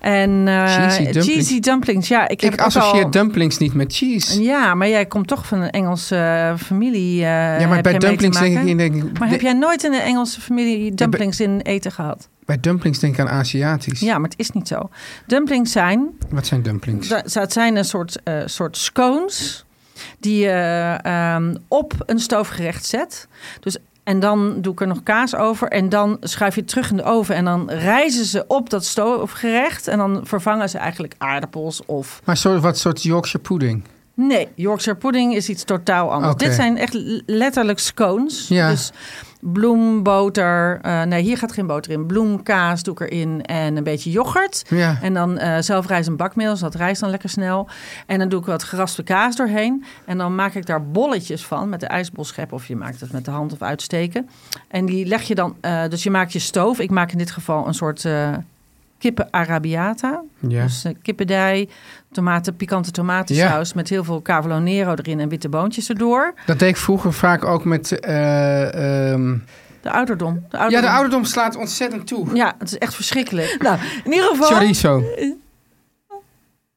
En 0.00 0.48
eh, 0.48 0.64
Cheesy 0.64 1.02
dumplings? 1.02 1.26
cheesy 1.26 1.60
dumplings, 1.60 2.08
ja. 2.08 2.28
Ik, 2.28 2.40
heb 2.40 2.52
Ik 2.52 2.60
associeer 2.60 3.04
al- 3.04 3.10
dumplings 3.10 3.58
niet 3.58 3.74
met 3.74 3.92
cheese. 3.94 4.42
Ja, 4.42 4.74
maar 4.74 4.88
jij 4.88 5.06
komt 5.06 5.26
toch 5.28 5.46
van 5.46 5.60
een 5.60 5.70
Engelse 5.70 6.16
eh, 6.16 6.56
familie. 6.66 7.16
ja, 7.16 7.66
maar 7.68 7.80
bij 7.80 7.98
dumplings 7.98 8.38
denk 8.38 8.58
ik, 8.68 8.78
denk 8.78 8.94
ik... 8.94 9.18
Maar 9.18 9.28
heb 9.28 9.40
jij 9.40 9.52
nooit 9.52 9.84
in 9.84 9.92
een 9.92 10.00
Engelse 10.00 10.40
familie 10.40 10.94
dumplings 10.94 11.40
in 11.40 11.60
eten 11.60 11.92
gehad? 11.92 12.28
Bij 12.46 12.60
dumplings 12.60 12.98
denk 12.98 13.14
ik 13.14 13.20
aan 13.20 13.28
Aziatisch. 13.28 14.00
Ja, 14.00 14.18
maar 14.18 14.28
het 14.30 14.38
is 14.38 14.50
niet 14.50 14.68
zo. 14.68 14.88
Dumplings 15.26 15.72
zijn 15.72 16.08
Wat 16.30 16.46
zijn 16.46 16.62
dumplings? 16.62 17.08
Da- 17.08 17.22
Het 17.40 17.52
zijn 17.52 17.76
een 17.76 17.84
soort, 17.84 18.22
eh, 18.22 18.34
soort 18.44 18.76
scones 18.76 19.64
die 20.20 20.38
je 20.38 20.98
ehm, 21.02 21.56
op 21.68 21.92
een 22.06 22.18
stoofgerecht 22.18 22.84
zet. 22.86 23.28
Dus, 23.60 23.76
en 24.04 24.20
dan 24.20 24.60
doe 24.60 24.72
ik 24.72 24.80
er 24.80 24.86
nog 24.86 25.02
kaas 25.02 25.34
over. 25.34 25.68
En 25.68 25.88
dan 25.88 26.16
schuif 26.20 26.54
je 26.54 26.60
het 26.60 26.68
terug 26.70 26.90
in 26.90 26.96
de 26.96 27.02
oven. 27.04 27.34
En 27.34 27.44
dan 27.44 27.70
rijzen 27.70 28.24
ze 28.24 28.44
op 28.46 28.70
dat 28.70 28.84
stoofgerecht. 28.84 29.88
En 29.88 29.98
dan 29.98 30.20
vervangen 30.24 30.68
ze 30.68 30.78
eigenlijk 30.78 31.14
aardappels 31.18 31.82
of... 31.86 32.20
Maar 32.24 32.36
soort, 32.36 32.62
wat 32.62 32.78
soort 32.78 33.02
Yorkshire 33.02 33.44
pudding? 33.48 33.82
Nee, 34.14 34.48
Yorkshire 34.54 34.98
pudding 34.98 35.34
is 35.34 35.48
iets 35.48 35.64
totaal 35.64 36.12
anders. 36.12 36.36
Dit 36.36 36.52
zijn 36.54 36.76
echt 36.78 36.96
letterlijk 37.26 37.78
scones. 37.78 38.48
Ja. 38.48 38.70
Dus 38.70 38.92
bloemboter. 39.52 40.78
eh, 40.82 41.02
nee, 41.02 41.22
hier 41.22 41.38
gaat 41.38 41.52
geen 41.52 41.66
boter 41.66 41.92
in. 41.92 42.06
Bloemkaas 42.06 42.82
doe 42.82 42.94
ik 42.94 43.00
erin 43.00 43.42
en 43.42 43.76
een 43.76 43.84
beetje 43.84 44.10
yoghurt. 44.10 44.64
Ja. 44.68 44.98
En 45.02 45.14
dan 45.14 45.38
eh 45.38 45.56
zelf 45.60 45.86
rijst 45.86 46.16
bakmeel, 46.16 46.50
dus 46.50 46.60
dat 46.60 46.74
rijst 46.74 47.00
dan 47.00 47.10
lekker 47.10 47.28
snel. 47.28 47.68
En 48.06 48.18
dan 48.18 48.28
doe 48.28 48.40
ik 48.40 48.46
wat 48.46 48.62
geraspte 48.62 49.02
kaas 49.02 49.36
doorheen. 49.36 49.84
En 50.04 50.18
dan 50.18 50.34
maak 50.34 50.54
ik 50.54 50.66
daar 50.66 50.86
bolletjes 50.86 51.46
van 51.46 51.68
met 51.68 51.80
de 51.80 51.86
ijsbolschep. 51.86 52.52
Of 52.52 52.66
je 52.66 52.76
maakt 52.76 53.00
het 53.00 53.12
met 53.12 53.24
de 53.24 53.30
hand 53.30 53.52
of 53.52 53.62
uitsteken. 53.62 54.28
En 54.68 54.86
die 54.86 55.06
leg 55.06 55.22
je 55.22 55.34
dan, 55.34 55.56
eh, 55.60 55.88
dus 55.88 56.02
je 56.02 56.10
maakt 56.10 56.32
je 56.32 56.38
stoof. 56.38 56.78
Ik 56.78 56.90
maak 56.90 57.12
in 57.12 57.18
dit 57.18 57.30
geval 57.30 57.66
een 57.66 57.74
soort 57.74 58.04
kippen 58.98 59.28
arabiata. 59.30 60.22
Ja. 60.48 60.62
Dus 60.62 60.84
eh, 60.84 60.92
kippendij, 61.02 61.68
tomaten, 62.12 62.56
pikante 62.56 62.90
tomatensaus 62.90 63.72
met 63.72 63.88
heel 63.88 64.04
veel 64.04 64.22
cavolo 64.22 64.58
nero 64.58 64.94
erin 64.94 65.20
en 65.20 65.28
witte 65.28 65.48
boontjes 65.48 65.88
erdoor. 65.88 66.34
Dat 66.46 66.58
deed 66.58 66.68
ik 66.68 66.76
vroeger 66.76 67.12
vaak 67.12 67.44
ook 67.44 67.64
met... 67.64 68.00
eh, 68.00 69.10
ehm, 69.12 69.36
De 69.80 69.90
ouderdom. 69.90 70.34
De 70.34 70.40
Ja, 70.56 70.58
ouderdom. 70.58 70.88
de 70.90 70.94
ouderdom 70.94 71.24
slaat 71.24 71.56
ontzettend 71.56 72.06
toe. 72.06 72.34
Ja, 72.34 72.54
het 72.58 72.68
is 72.68 72.78
echt 72.78 72.94
verschrikkelijk. 72.94 73.56
Nou, 73.62 73.78
in 74.04 74.12
ieder 74.12 74.28
geval... 74.28 74.46
Chorizo. 74.48 75.02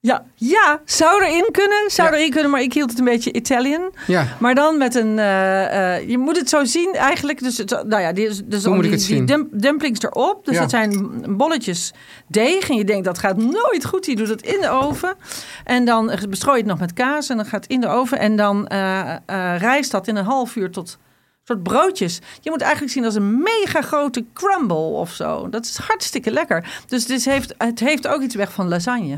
Ja, 0.01 0.23
ja, 0.35 0.81
zou 0.85 1.23
erin 1.23 1.47
kunnen. 1.51 1.83
Zou 1.91 2.09
Ja. 2.11 2.15
erin 2.17 2.31
kunnen, 2.31 2.51
maar 2.51 2.61
ik 2.61 2.73
hield 2.73 2.89
het 2.89 2.99
een 2.99 3.05
beetje 3.05 3.33
Italian. 3.33 3.91
Ja. 4.07 4.27
Maar 4.39 4.55
dan 4.55 4.77
met 4.77 4.95
een... 4.95 5.19
eh, 5.19 5.95
eh, 5.95 6.09
je 6.09 6.17
moet 6.17 6.37
het 6.37 6.49
zo 6.49 6.63
zien 6.65 6.93
eigenlijk. 6.93 7.39
Dus, 7.39 7.57
het, 7.57 7.69
nou 7.69 8.01
ja, 8.01 8.11
die, 8.13 8.45
dus 8.45 8.63
Hoe 8.65 8.81
die, 8.81 8.91
het 8.91 8.99
die 8.99 9.07
zien? 9.07 9.25
dump- 9.25 9.49
dumplings 9.51 10.01
erop. 10.03 10.45
Dus 10.45 10.53
Ja. 10.55 10.61
dat 10.61 10.69
zijn 10.69 11.23
bolletjes 11.37 11.93
deeg. 12.27 12.69
En 12.69 12.75
je 12.75 12.83
denkt, 12.85 13.05
dat 13.05 13.17
gaat 13.19 13.37
nooit 13.37 13.85
goed. 13.85 14.05
Je 14.05 14.15
doet 14.15 14.27
het 14.27 14.41
in 14.41 14.61
de 14.61 14.69
oven. 14.69 15.15
En 15.63 15.85
dan 15.85 16.11
bestrooi 16.29 16.57
je 16.57 16.63
het 16.63 16.71
nog 16.71 16.79
met 16.79 16.93
kaas. 16.93 17.29
En 17.29 17.35
dan 17.35 17.45
gaat 17.45 17.63
het 17.63 17.71
in 17.71 17.81
de 17.81 17.87
oven. 17.87 18.19
En 18.19 18.35
dan 18.35 18.67
eh, 18.67 19.15
rijst 19.57 19.91
dat 19.91 20.07
in 20.07 20.15
een 20.15 20.25
half 20.25 20.55
uur 20.55 20.71
tot 20.71 20.97
soort 21.43 21.63
broodjes. 21.63 22.19
Je 22.41 22.49
moet 22.49 22.61
eigenlijk 22.61 22.91
zien 22.93 23.05
als 23.05 23.15
een 23.15 23.37
mega 23.41 23.81
grote 23.81 24.25
crumble 24.33 24.75
of 24.75 25.11
zo. 25.11 25.49
Dat 25.49 25.65
is 25.65 25.77
hartstikke 25.77 26.31
lekker. 26.31 26.81
Dus 26.87 27.05
dit 27.05 27.25
heeft, 27.25 27.53
het 27.57 27.79
heeft 27.79 28.07
ook 28.07 28.21
iets 28.21 28.35
weg 28.35 28.51
van 28.51 28.67
lasagne. 28.67 29.17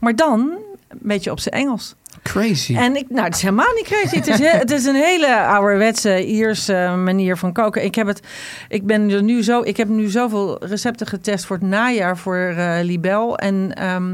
Maar 0.00 0.16
dan 0.16 0.40
een 0.88 0.98
beetje 1.02 1.30
op 1.30 1.40
zijn 1.40 1.54
Engels. 1.54 1.94
Crazy. 2.22 2.76
En 2.76 2.96
ik, 2.96 3.10
nou, 3.10 3.24
het 3.24 3.34
is 3.34 3.42
helemaal 3.42 3.72
niet 3.74 3.84
crazy. 3.84 4.16
Het 4.16 4.26
is, 4.26 4.38
he- 4.38 4.58
het 4.58 4.70
is 4.70 4.84
een 4.84 4.94
hele 4.94 5.44
ouderwetse 5.46 6.26
Ierse 6.26 6.94
manier 7.04 7.36
van 7.36 7.52
koken. 7.52 7.84
Ik 7.84 7.94
heb 7.94 8.06
het, 8.06 8.20
ik 8.68 8.86
ben 8.86 9.10
er 9.10 9.22
nu 9.22 9.42
zo, 9.42 9.60
ik 9.62 9.76
heb 9.76 9.88
nu 9.88 10.08
zoveel 10.08 10.64
recepten 10.64 11.06
getest 11.06 11.44
voor 11.44 11.56
het 11.56 11.64
najaar 11.64 12.18
voor 12.18 12.36
eh, 12.36 12.78
Libel. 12.82 13.38
En 13.38 13.74
ehm, 13.74 14.12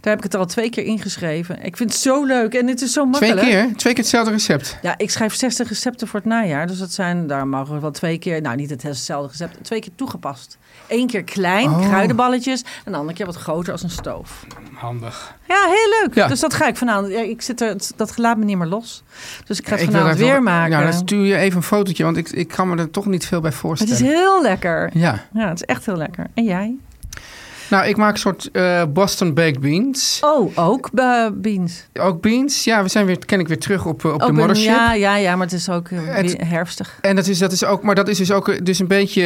daar 0.00 0.12
heb 0.12 0.16
ik 0.16 0.22
het 0.22 0.34
al 0.34 0.46
twee 0.46 0.70
keer 0.70 0.84
ingeschreven. 0.84 1.62
Ik 1.62 1.76
vind 1.76 1.92
het 1.92 2.00
zo 2.00 2.24
leuk 2.24 2.54
en 2.54 2.66
het 2.68 2.80
is 2.82 2.92
zo 2.92 3.10
Twee 3.10 3.30
makkelijk. 3.34 3.56
keer? 3.66 3.76
Twee 3.76 3.92
keer 3.94 4.02
hetzelfde 4.02 4.30
recept. 4.32 4.78
Ja, 4.82 4.94
ik 4.96 5.10
schrijf 5.10 5.34
60 5.34 5.68
recepten 5.68 6.08
voor 6.08 6.20
het 6.20 6.28
najaar. 6.28 6.66
Dus 6.66 6.78
dat 6.78 6.92
zijn, 6.92 7.26
daar 7.26 7.46
mogen 7.48 7.74
we 7.74 7.80
wel 7.80 7.90
twee 7.90 8.18
keer, 8.18 8.40
nou 8.40 8.56
niet 8.56 8.70
hetzelfde 8.82 9.28
recept, 9.30 9.64
twee 9.64 9.80
keer 9.80 9.92
toegepast. 9.94 10.58
Eén 10.88 11.06
keer 11.06 11.24
klein, 11.24 11.68
Oh. 11.70 11.88
kruidenballetjes. 11.88 12.64
En 12.84 12.92
de 12.92 12.98
andere 12.98 13.16
keer 13.16 13.26
wat 13.26 13.36
groter 13.36 13.72
als 13.72 13.82
een 13.82 13.90
stoof. 13.90 14.46
Handig. 14.76 15.34
Ja, 15.48 15.64
heel 15.66 16.00
leuk. 16.02 16.14
Ja. 16.14 16.26
Dus 16.28 16.40
dat 16.40 16.54
ga 16.54 16.66
ik 16.66 16.76
vanavond. 16.76 17.12
Ja, 17.12 17.20
ik 17.20 17.42
zit 17.42 17.60
er, 17.60 17.76
dat 17.96 18.18
laat 18.18 18.36
me 18.36 18.44
niet 18.44 18.56
meer 18.58 18.66
los. 18.66 19.02
Dus 19.46 19.58
ik 19.58 19.68
ga 19.68 19.76
het 19.76 19.84
vanavond 19.84 20.18
weer 20.18 20.32
wel- 20.32 20.40
maken. 20.40 20.70
Nou, 20.70 20.82
dan 20.84 20.92
stuur 20.92 21.24
je 21.24 21.36
even 21.36 21.56
een 21.56 21.62
fotootje, 21.62 22.04
want 22.04 22.16
ik, 22.16 22.28
ik 22.30 22.48
kan 22.48 22.68
me 22.68 22.76
er 22.76 22.90
toch 22.90 23.06
niet 23.06 23.26
veel 23.26 23.40
bij 23.40 23.50
het 23.50 23.58
voorstellen. 23.58 23.94
is 23.94 24.00
heel 24.00 24.42
lekker. 24.42 24.90
Ja. 24.92 25.24
Ja, 25.32 25.48
het 25.48 25.56
is 25.60 25.64
echt 25.66 25.86
heel 25.86 25.96
lekker. 25.96 26.26
En 26.34 26.44
jij? 26.44 26.74
Nou, 27.70 27.86
ik 27.86 27.96
maak 27.96 28.12
een 28.12 28.18
soort 28.18 28.50
eh, 28.52 28.82
Boston 28.88 29.34
baked 29.34 29.60
beans. 29.60 30.18
Oh, 30.24 30.58
ook 30.58 30.90
eh, 30.94 31.26
beans. 31.34 31.86
Ook 31.94 32.20
beans. 32.20 32.64
Ja, 32.64 32.82
we 32.82 32.88
zijn 32.88 33.06
weer, 33.06 33.18
ken 33.26 33.40
ik 33.40 33.48
weer 33.48 33.58
terug 33.58 33.86
op, 33.86 34.04
eh, 34.04 34.12
op 34.12 34.20
de 34.20 34.32
mothership. 34.32 34.66
Ja, 34.74 34.92
ja, 34.94 35.16
ja, 35.16 35.36
maar 35.36 35.46
het 35.46 35.54
is 35.54 35.68
ook 35.68 35.90
Het- 35.90 36.32
weer 36.36 36.46
herfstig. 36.48 36.98
En 37.00 37.16
dat 37.16 37.26
is, 37.26 37.38
dat 37.38 37.52
is 37.52 37.64
ook, 37.64 37.82
maar 37.82 37.94
dat 37.94 38.08
is 38.08 38.18
dus 38.18 38.30
ook 38.32 38.64
dus 38.66 38.78
een 38.78 38.86
beetje, 38.86 39.22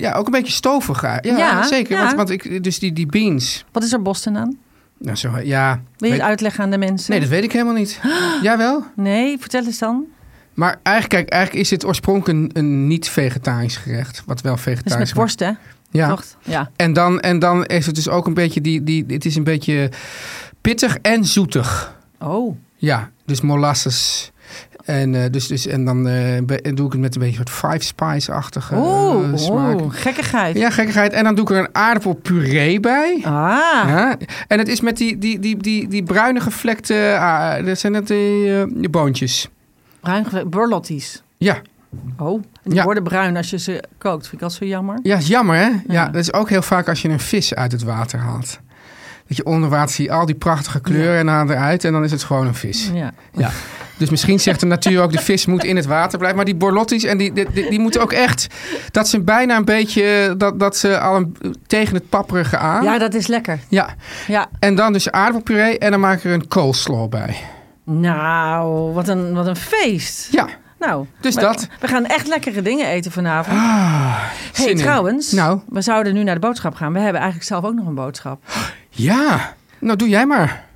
ja, 0.00 0.12
ook 0.14 0.26
een 0.26 0.32
beetje 0.32 0.52
stovig. 0.52 1.02
Ja, 1.02 1.18
Ja, 1.22 1.62
zeker. 1.62 1.96
ja. 1.96 2.04
Want, 2.04 2.16
want 2.16 2.30
ik, 2.30 2.64
dus 2.64 2.78
die, 2.78 2.92
die 2.92 3.06
beans. 3.06 3.64
Wat 3.72 3.82
is 3.82 3.92
er 3.92 4.02
Boston 4.02 4.36
aan? 4.38 4.58
Nou, 5.00 5.16
zo, 5.16 5.38
ja. 5.38 5.82
Wil 5.96 6.08
je 6.08 6.14
het 6.14 6.24
uitleggen 6.24 6.64
aan 6.64 6.70
de 6.70 6.78
mensen? 6.78 7.10
nee, 7.10 7.20
dat 7.20 7.28
weet 7.28 7.44
ik 7.44 7.52
helemaal 7.52 7.74
niet. 7.74 8.00
Jawel. 8.42 8.84
Nee, 8.96 9.38
vertel 9.38 9.64
eens 9.64 9.78
dan. 9.78 10.04
Maar 10.54 10.80
eigenlijk, 10.82 11.14
kijk, 11.14 11.28
eigenlijk 11.28 11.64
is 11.64 11.70
het 11.70 11.84
oorspronkelijk 11.84 12.38
een, 12.38 12.50
een 12.64 12.86
niet-vegetarisch 12.86 13.76
gerecht. 13.76 14.22
Wat 14.26 14.40
wel 14.40 14.52
Dat 14.52 14.66
is 14.66 14.72
vegetarisch 14.72 15.08
met 15.08 15.16
worst, 15.16 15.40
hè? 15.40 15.50
Ja. 15.90 16.18
Ja. 16.42 16.70
En 16.76 16.92
dan, 16.92 17.20
en 17.20 17.38
dan 17.38 17.64
is 17.64 17.86
het 17.86 17.94
dus 17.94 18.08
ook 18.08 18.26
een 18.26 18.34
beetje 18.34 18.60
die, 18.60 18.82
die, 18.82 19.04
het 19.08 19.24
is 19.24 19.36
een 19.36 19.44
beetje 19.44 19.90
pittig 20.60 20.98
en 21.02 21.24
zoetig. 21.24 21.98
Oh. 22.18 22.56
Ja, 22.76 23.10
dus 23.24 23.40
molasses. 23.40 24.30
En, 24.84 25.14
eh, 25.14 25.30
dus, 25.30 25.46
dus, 25.46 25.66
en 25.66 25.84
dan 25.84 26.08
eh, 26.08 26.38
doe 26.74 26.86
ik 26.86 26.92
het 26.92 27.00
met 27.00 27.14
een 27.14 27.20
beetje 27.20 27.36
soort 27.36 27.50
five 27.50 27.84
spice-achtige 27.84 28.74
Oeh, 28.76 29.36
smaak. 29.36 29.80
oeh, 29.80 29.94
gekkigheid. 29.94 30.56
Ja, 30.56 30.70
gekkigheid. 30.70 31.12
En 31.12 31.24
dan 31.24 31.34
doe 31.34 31.44
ik 31.44 31.50
er 31.50 31.58
een 31.58 31.68
aardappelpuree 31.72 32.80
bij. 32.80 33.14
Ah, 33.22 33.30
Ja. 33.86 34.16
En 34.48 34.58
het 34.58 34.68
is 34.68 34.80
met 34.80 34.96
die, 34.96 35.18
die, 35.18 35.38
die, 35.38 35.56
die, 35.56 35.88
die 35.88 36.02
bruine 36.02 36.40
gevlekte... 36.40 37.16
ah, 37.20 37.64
dat 37.66 37.78
zijn 37.78 37.92
net 37.92 38.06
die, 38.06 38.88
boontjes. 38.90 39.48
bruin 40.00 40.24
ge- 40.26 40.44
borlotties. 40.46 41.22
Ja. 41.36 41.58
Oh, 42.18 42.34
en 42.34 42.44
die 42.62 42.74
Ja. 42.74 42.84
worden 42.84 43.02
bruin 43.02 43.36
als 43.36 43.50
je 43.50 43.58
ze 43.58 43.82
kookt. 43.98 44.22
Vind 44.22 44.32
ik 44.34 44.40
dat 44.40 44.52
zo 44.52 44.64
jammer? 44.64 44.98
ja, 45.02 45.16
is 45.16 45.26
jammer 45.28 45.56
hè? 45.56 45.62
Ja. 45.68 45.80
Ja. 45.86 46.04
dat 46.06 46.20
is 46.20 46.32
ook 46.32 46.48
heel 46.48 46.62
vaak 46.62 46.88
als 46.88 47.02
je 47.02 47.08
een 47.08 47.20
vis 47.20 47.54
uit 47.54 47.72
het 47.72 47.82
water 47.82 48.18
haalt. 48.18 48.58
Dat 49.30 49.38
je 49.38 49.44
onder 49.44 49.68
water 49.68 49.94
zie 49.94 50.04
je 50.04 50.12
al 50.12 50.26
die 50.26 50.34
prachtige 50.34 50.80
kleuren 50.80 51.18
en 51.18 51.26
dan 51.26 51.50
eruit 51.50 51.84
en 51.84 51.92
dan 51.92 52.04
is 52.04 52.10
het 52.10 52.22
gewoon 52.22 52.46
een 52.46 52.54
vis. 52.54 52.90
Ja. 52.94 53.12
Ja. 53.32 53.50
Dus 53.96 54.10
misschien 54.10 54.40
zegt 54.40 54.60
de 54.60 54.66
natuur 54.66 55.02
ook 55.02 55.12
de 55.12 55.18
vis 55.18 55.46
moet 55.46 55.64
in 55.64 55.76
het 55.76 55.86
water 55.86 56.16
blijven. 56.18 56.36
Maar 56.36 56.46
die 56.46 56.54
borlotties 56.54 57.04
en 57.04 57.18
die, 57.18 57.32
die, 57.32 57.46
die, 57.52 57.70
die 57.70 57.78
moeten 57.80 58.00
ook 58.00 58.12
echt... 58.12 58.46
Dat 58.90 59.08
ze 59.08 59.20
bijna 59.20 59.56
een 59.56 59.64
beetje... 59.64 60.34
Dat, 60.36 60.58
dat 60.58 60.76
ze 60.76 60.98
al 60.98 61.16
een, 61.16 61.36
tegen 61.66 61.94
het 61.94 62.08
papperige 62.08 62.56
aan. 62.56 62.84
ja, 62.84 62.98
dat 62.98 63.14
is 63.14 63.26
lekker. 63.26 63.58
ja. 63.68 63.94
Ja. 64.26 64.48
En 64.58 64.74
dan 64.74 64.92
dus 64.92 65.10
aardappelpuree 65.10 65.78
en 65.78 65.90
dan 65.90 66.00
maak 66.00 66.18
ik 66.18 66.24
er 66.24 66.32
een 66.32 66.48
coleslaw 66.48 67.08
bij. 67.08 67.36
Nou, 67.84 68.92
wat 68.92 69.08
een, 69.08 69.34
wat 69.34 69.46
een 69.46 69.56
feest. 69.56 70.28
Ja. 70.32 70.48
Nou, 70.80 71.06
Dus 71.20 71.34
we, 71.34 71.40
dat. 71.40 71.68
We 71.80 71.88
gaan 71.88 72.06
echt 72.06 72.26
lekkere 72.26 72.62
dingen 72.62 72.86
eten 72.86 73.12
vanavond. 73.12 73.56
Ah, 73.58 74.18
hey, 74.52 74.74
trouwens, 74.74 75.32
Nou. 75.32 75.60
we 75.68 75.80
zouden 75.80 76.14
nu 76.14 76.22
naar 76.22 76.34
de 76.34 76.40
boodschap 76.40 76.74
gaan. 76.74 76.92
We 76.92 76.98
hebben 76.98 77.20
eigenlijk 77.20 77.48
zelf 77.50 77.64
ook 77.64 77.74
nog 77.74 77.86
een 77.86 77.94
boodschap. 77.94 78.42
Ja. 78.90 79.54
Nou, 79.78 79.96
doe 79.96 80.08
jij 80.08 80.26
maar. 80.26 80.68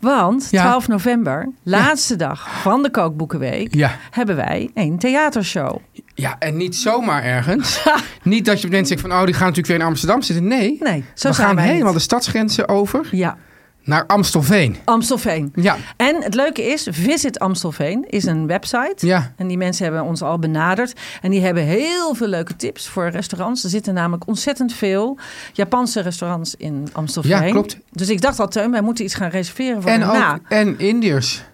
Want 0.00 0.48
Ja. 0.50 0.62
12 0.62 0.88
november, 0.88 1.48
laatste 1.62 2.16
dag 2.16 2.60
van 2.62 2.82
de 2.82 2.90
Kookboekenweek, 2.90 3.74
Ja. 3.74 3.96
hebben 4.10 4.36
wij 4.36 4.70
een 4.74 4.98
theatershow. 4.98 5.76
Ja, 6.14 6.36
en 6.38 6.56
niet 6.56 6.76
zomaar 6.76 7.22
ergens. 7.22 7.82
niet 8.22 8.44
dat 8.44 8.60
je 8.60 8.68
mensen 8.68 8.96
denkt 8.96 9.10
van... 9.12 9.20
Oh, 9.20 9.24
die 9.26 9.34
gaan 9.34 9.46
natuurlijk 9.48 9.66
weer 9.66 9.76
in 9.76 9.82
Amsterdam 9.86 10.22
zitten. 10.22 10.46
Nee. 10.46 10.76
Nee, 10.80 11.04
zo 11.14 11.28
we 11.28 11.34
gaan 11.34 11.54
wij 11.54 11.64
helemaal 11.64 11.84
niet. 11.86 11.94
de 11.96 12.00
stadsgrenzen 12.02 12.68
over. 12.68 13.08
Ja, 13.10 13.36
naar 13.84 14.06
Amstelveen. 14.06 14.76
Amstelveen. 14.84 15.52
Ja. 15.54 15.76
En 15.96 16.22
het 16.22 16.34
leuke 16.34 16.62
is, 16.62 16.86
Visit 16.90 17.38
Amstelveen 17.38 18.04
is 18.08 18.24
een 18.24 18.46
website. 18.46 19.06
Ja. 19.06 19.32
En 19.36 19.46
die 19.46 19.56
mensen 19.58 19.84
hebben 19.84 20.02
ons 20.04 20.22
al 20.22 20.38
benaderd. 20.38 20.92
En 21.22 21.30
die 21.30 21.40
hebben 21.40 21.62
heel 21.62 22.14
veel 22.14 22.26
leuke 22.28 22.56
tips 22.56 22.88
voor 22.88 23.08
restaurants. 23.08 23.64
Er 23.64 23.70
zitten 23.70 23.94
namelijk 23.94 24.26
ontzettend 24.26 24.72
veel 24.72 25.18
Japanse 25.52 26.00
restaurants 26.00 26.54
in 26.54 26.88
Amstelveen. 26.92 27.30
Ja, 27.44 27.50
klopt. 27.50 27.78
Dus 27.90 28.08
ik 28.08 28.20
dacht 28.20 28.40
al, 28.40 28.48
Teun, 28.48 28.70
wij 28.70 28.82
moeten 28.82 29.04
iets 29.04 29.14
gaan 29.14 29.30
reserveren 29.30 29.82
voor 29.82 29.90
En 29.90 30.00
daarna. 30.00 30.32
ook 30.34 30.40
en 30.48 30.78
Indiërs. 30.78 31.44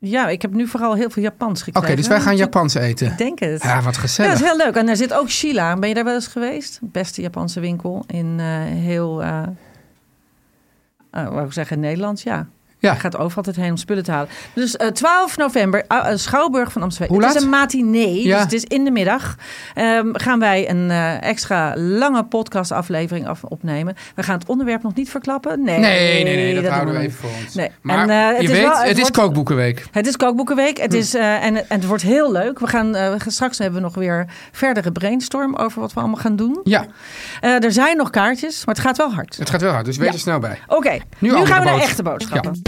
Ja, 0.00 0.28
ik 0.28 0.42
heb 0.42 0.52
nu 0.52 0.66
vooral 0.66 0.94
heel 0.94 1.10
veel 1.10 1.22
Japans 1.22 1.60
Oké, 1.60 1.70
gekregen. 1.72 1.96
dus 1.96 2.06
wij 2.08 2.20
gaan 2.20 2.36
Japans 2.36 2.74
eten. 2.74 3.06
Ik 3.06 3.18
denk 3.18 3.38
het. 3.38 3.62
Ja, 3.62 3.68
wat 3.68 3.78
Ja, 3.78 3.82
dat 3.84 3.96
gezellig. 3.96 4.32
is 4.32 4.40
heel 4.40 4.56
leuk. 4.56 4.74
En 4.74 4.86
daar 4.86 4.96
zit 4.96 5.12
ook 5.14 5.30
Sheila. 5.30 5.76
Ben 5.76 5.88
je 5.88 5.94
daar 5.94 6.04
wel 6.04 6.14
eens 6.14 6.26
geweest? 6.26 6.78
Beste 6.82 7.20
Japanse 7.20 7.60
winkel 7.60 8.04
in 8.06 8.34
eh, 8.38 8.46
heel, 8.62 9.22
eh 9.22 9.42
eh, 11.24 11.32
wou 11.32 11.46
ik 11.46 11.52
zeggen, 11.52 11.80
Nederland. 11.80 12.20
Ja. 12.20 12.48
Ja. 12.80 12.92
Je 12.92 12.98
gaat 12.98 13.16
overal 13.16 13.36
altijd 13.36 13.56
heen 13.56 13.70
om 13.70 13.76
spullen 13.76 14.04
te 14.04 14.10
halen. 14.10 14.28
Dus 14.52 14.76
eh, 14.76 14.88
12 14.88 15.36
november, 15.36 15.84
uh, 15.88 16.06
Schouwburg 16.14 16.72
van 16.72 16.82
Amsterdam. 16.82 17.16
Hoe 17.16 17.26
Het 17.26 17.34
is 17.36 17.42
een 17.42 17.48
matinee, 17.48 18.26
Ja. 18.26 18.34
dus 18.34 18.42
het 18.42 18.52
is 18.52 18.64
in 18.64 18.84
de 18.84 18.90
middag. 18.90 19.36
Ehm, 19.74 20.06
gaan 20.12 20.38
wij 20.38 20.70
een 20.70 20.90
eh, 20.90 21.22
extra 21.22 21.72
lange 21.76 22.24
podcastaflevering 22.24 23.28
af, 23.28 23.44
opnemen. 23.44 23.96
We 24.14 24.22
gaan 24.22 24.38
het 24.38 24.48
onderwerp 24.48 24.82
nog 24.82 24.94
niet 24.94 25.10
verklappen. 25.10 25.62
Nee, 25.62 25.78
Nee, 25.78 26.24
nee, 26.24 26.36
nee, 26.36 26.62
dat, 26.62 26.72
houden 26.72 26.94
we 26.94 27.00
even 27.00 27.18
voor 27.18 27.30
ons. 27.44 27.54
Nee. 27.54 27.70
Maar 27.80 27.98
En, 28.02 28.10
eh, 28.10 28.26
het 28.28 28.36
je 28.36 28.42
is 28.42 28.50
weet, 28.50 28.62
wel- 28.62 28.76
het, 28.78 28.88
het 28.88 28.98
is 28.98 29.10
kookboekenweek. 29.10 29.84
Het 29.90 30.06
is 30.06 30.16
kookboekenweek. 30.16 30.76
Hm. 30.76 30.82
Het, 30.82 30.94
is, 30.94 31.14
eh, 31.14 31.44
en, 31.44 31.56
en 31.56 31.64
het 31.68 31.86
wordt 31.86 32.02
heel 32.02 32.32
leuk. 32.32 32.58
We 32.58 32.66
gaan, 32.66 32.94
eh, 32.94 33.12
straks 33.26 33.58
hebben 33.58 33.76
we 33.80 33.84
nog 33.86 33.94
weer 33.94 34.26
verdere 34.52 34.92
brainstorm 34.92 35.56
over 35.56 35.80
wat 35.80 35.92
we 35.92 36.00
allemaal 36.00 36.20
gaan 36.20 36.36
doen. 36.36 36.60
Ja, 36.64 36.86
Eh, 37.40 37.64
er 37.64 37.72
zijn 37.72 37.96
nog 37.96 38.10
kaartjes, 38.10 38.64
maar 38.64 38.74
het 38.74 38.84
gaat 38.84 38.96
wel 38.96 39.12
hard. 39.12 39.36
het 39.36 39.50
gaat 39.50 39.60
wel 39.60 39.72
hard, 39.72 39.84
dus 39.84 39.96
wees 39.96 40.06
Ja. 40.06 40.12
er 40.12 40.18
snel 40.18 40.38
bij. 40.38 40.58
Oké, 40.66 40.98
nu, 41.18 41.28
andere 41.30 41.46
gaan 41.52 41.64
we 41.64 41.70
naar 41.70 41.80
echte 41.80 42.02
boodschappen. 42.02 42.62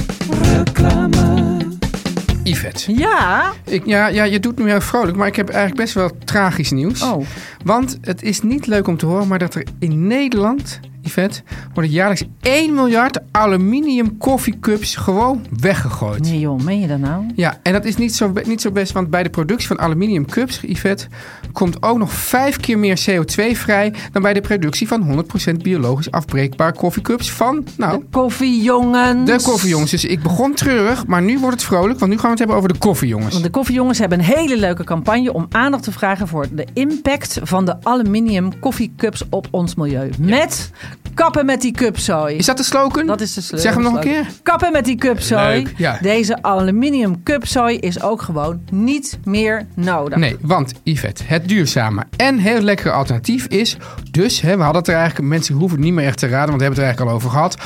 Yvette. 2.43 2.97
Ja. 2.97 3.53
Ik, 3.65 3.87
ja, 3.87 4.07
ja, 4.07 4.25
je 4.25 4.41
doet 4.41 4.59
nu 4.59 4.69
heel 4.69 4.81
vrolijk, 4.81 5.17
maar 5.17 5.27
ik 5.27 5.37
heb 5.37 5.49
eigenlijk 5.49 5.81
best 5.81 5.95
wel 5.95 6.11
tragisch 6.25 6.71
nieuws. 6.71 7.03
Oh. 7.03 7.27
Want 7.65 7.99
het 8.01 8.23
is 8.23 8.43
niet 8.43 8.67
leuk 8.67 8.87
om 8.87 8.97
te 8.97 9.07
horen, 9.07 9.29
maar 9.29 9.39
dat 9.39 9.55
er 9.55 9.67
in 9.79 10.07
Nederland, 10.07 10.81
Yvette, 11.03 11.43
worden 11.75 11.93
jaarlijks 11.93 12.25
1 12.41 12.75
miljard 12.75 13.19
aluminium 13.31 14.19
koffiecups 14.19 14.97
gewoon 14.97 15.47
weggegooid. 15.61 16.23
Nee 16.23 16.39
joh, 16.39 16.61
meen 16.61 16.81
je 16.81 16.87
dat 16.87 16.99
nou? 16.99 17.25
Ja, 17.35 17.59
en 17.63 17.73
dat 17.73 17.85
is 17.85 17.97
niet 17.97 18.15
zo, 18.15 18.33
niet 18.45 18.61
zo 18.61 18.71
best, 18.71 18.93
want 18.93 19.11
bij 19.11 19.23
de 19.23 19.31
productie 19.31 19.69
van 19.69 19.79
aluminium 19.79 20.27
cups, 20.27 20.61
Yvette, 20.61 21.07
komt 21.53 21.83
ook 21.83 21.99
nog 21.99 22.13
vijf 22.13 22.57
keer 22.57 22.79
meer 22.79 23.01
CO2 23.11 23.57
vrij 23.57 23.93
dan 24.13 24.23
bij 24.23 24.33
de 24.33 24.41
productie 24.41 24.89
van 24.89 25.25
100% 25.51 25.57
biologisch 25.63 26.11
afbreekbare 26.11 26.73
koffiecups 26.73 27.33
van, 27.33 27.65
nou, 27.77 28.05
Koffiejongens. 28.11 29.31
de 29.31 29.51
koffiejongens. 29.51 29.91
Dus 29.91 30.05
ik 30.05 30.23
begon 30.23 30.55
treurig, 30.55 31.07
maar 31.07 31.23
nu 31.23 31.39
wordt 31.39 31.57
het 31.57 31.65
vrolijk, 31.65 31.99
want 31.99 32.11
nu 32.11 32.17
gaan 32.17 32.25
we 32.25 32.31
het 32.31 32.39
hebben 32.39 32.57
over 32.57 32.73
de 32.73 32.79
koffiejongens. 32.79 33.33
Want 33.33 33.45
de 33.45 33.51
koffiejongens 33.51 33.99
hebben 33.99 34.19
een 34.19 34.25
hele 34.25 34.59
leuke 34.59 34.85
campagne 34.85 35.33
om 35.33 35.47
aandacht 35.51 35.83
te 35.83 35.93
vragen 35.93 36.29
voor 36.29 36.47
de 36.53 36.67
impact 36.73 37.39
van 37.43 37.65
de 37.65 37.77
aluminium 37.83 38.59
koffiecups 38.59 39.23
op 39.31 39.49
ons 39.51 39.75
milieu. 39.75 40.11
Met 40.19 40.71
kappen 41.15 41.47
met 41.47 41.61
die 41.61 41.73
cupzooi. 41.73 42.37
Is 42.37 42.47
dat 42.47 42.57
de 42.57 42.63
slogan? 42.63 43.07
Dat 43.07 43.21
is 43.21 43.35
de 43.35 43.41
sleutel. 43.41 43.73
Zeg 43.73 43.75
hem 43.75 43.83
nog 43.83 43.95
een 43.95 44.11
keer. 44.11 44.27
Kappen 44.43 44.73
met 44.73 44.85
die 44.85 44.97
cupzooi. 44.97 45.67
Ja. 45.77 45.99
Deze 46.03 46.43
aluminium 46.43 47.23
cupzooi 47.23 47.79
is 47.79 48.03
ook 48.03 48.23
gewoon 48.23 48.61
niet 48.71 49.19
meer 49.25 49.67
nodig. 49.75 50.19
Nee, 50.19 50.37
want 50.41 50.73
Yvette, 50.83 51.23
het 51.27 51.49
duurzame 51.49 52.05
en 52.17 52.39
heel 52.39 52.61
lekkere 52.61 52.91
alternatief 52.91 53.47
is 53.47 53.77
dus, 54.11 54.41
hè, 54.41 54.57
we 54.57 54.63
hadden 54.63 54.81
het 54.81 54.91
er 54.91 54.97
eigenlijk, 54.97 55.29
mensen 55.29 55.55
hoeven 55.55 55.77
het 55.77 55.87
niet 55.87 55.95
meer 55.95 56.07
echt 56.07 56.19
te 56.19 56.29
raden, 56.29 56.49
want 56.49 56.61
we 56.61 56.65
hebben 56.65 56.85
het 56.85 56.99
er 56.99 57.05
eigenlijk 57.05 57.11
al 57.11 57.17
over 57.17 57.57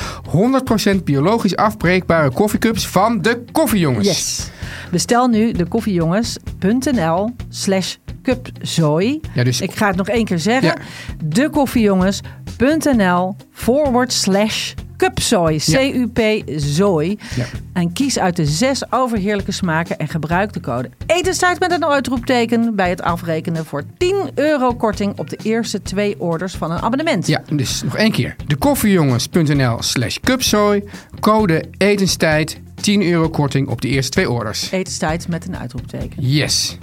gehad, 0.64 0.98
100% 1.00 1.04
biologisch 1.04 1.56
afbreekbare 1.56 2.30
koffiecups 2.30 2.88
van 2.88 3.22
de 3.22 3.44
koffiejongens. 3.52 4.06
Yes. 4.06 4.50
Bestel 4.94 5.26
nu 5.26 5.52
de 5.52 5.66
koffiejongens.nl 5.66 7.30
slash 7.48 7.94
cupzooi. 8.22 9.20
Ja, 9.34 9.44
dus- 9.44 9.60
Ik 9.60 9.74
ga 9.74 9.86
het 9.86 9.96
nog 9.96 10.08
één 10.08 10.24
keer 10.24 10.38
zeggen. 10.38 10.68
Ja. 10.68 10.76
Dekoffiejongens.nl 11.24 13.36
forward 13.52 14.12
slash 14.12 14.72
cupzooi. 14.96 15.58
C-U-P 15.58 16.20
zooi. 16.56 17.18
Ja. 17.36 17.44
En 17.72 17.92
kies 17.92 18.18
uit 18.18 18.36
de 18.36 18.44
zes 18.44 18.92
overheerlijke 18.92 19.52
smaken 19.52 19.98
en 19.98 20.08
gebruik 20.08 20.52
de 20.52 20.60
code 20.60 20.90
etenstijd 21.06 21.60
met 21.60 21.72
een 21.72 21.86
uitroepteken 21.86 22.76
bij 22.76 22.88
het 22.88 23.02
afrekenen 23.02 23.64
voor 23.64 23.82
10 23.98 24.30
euro 24.34 24.74
korting 24.74 25.18
op 25.18 25.30
de 25.30 25.38
eerste 25.42 25.82
twee 25.82 26.20
orders 26.20 26.54
van 26.54 26.70
een 26.70 26.80
abonnement. 26.80 27.26
Ja, 27.26 27.42
dus 27.52 27.82
nog 27.82 27.96
één 27.96 28.12
keer. 28.12 28.36
Dekoffiejongens.nl 28.46 29.82
slash 29.82 30.16
cupzooi, 30.20 30.82
code 31.20 31.64
etenstijd, 31.78 32.60
10 32.74 33.02
euro 33.02 33.28
korting 33.28 33.68
op 33.68 33.80
de 33.80 33.88
eerste 33.88 34.10
twee 34.10 34.30
orders. 34.30 34.70
Etenstijd 34.70 35.28
met 35.28 35.46
een 35.46 35.56
uitroepteken. 35.56 36.22
Yes. 36.26 36.78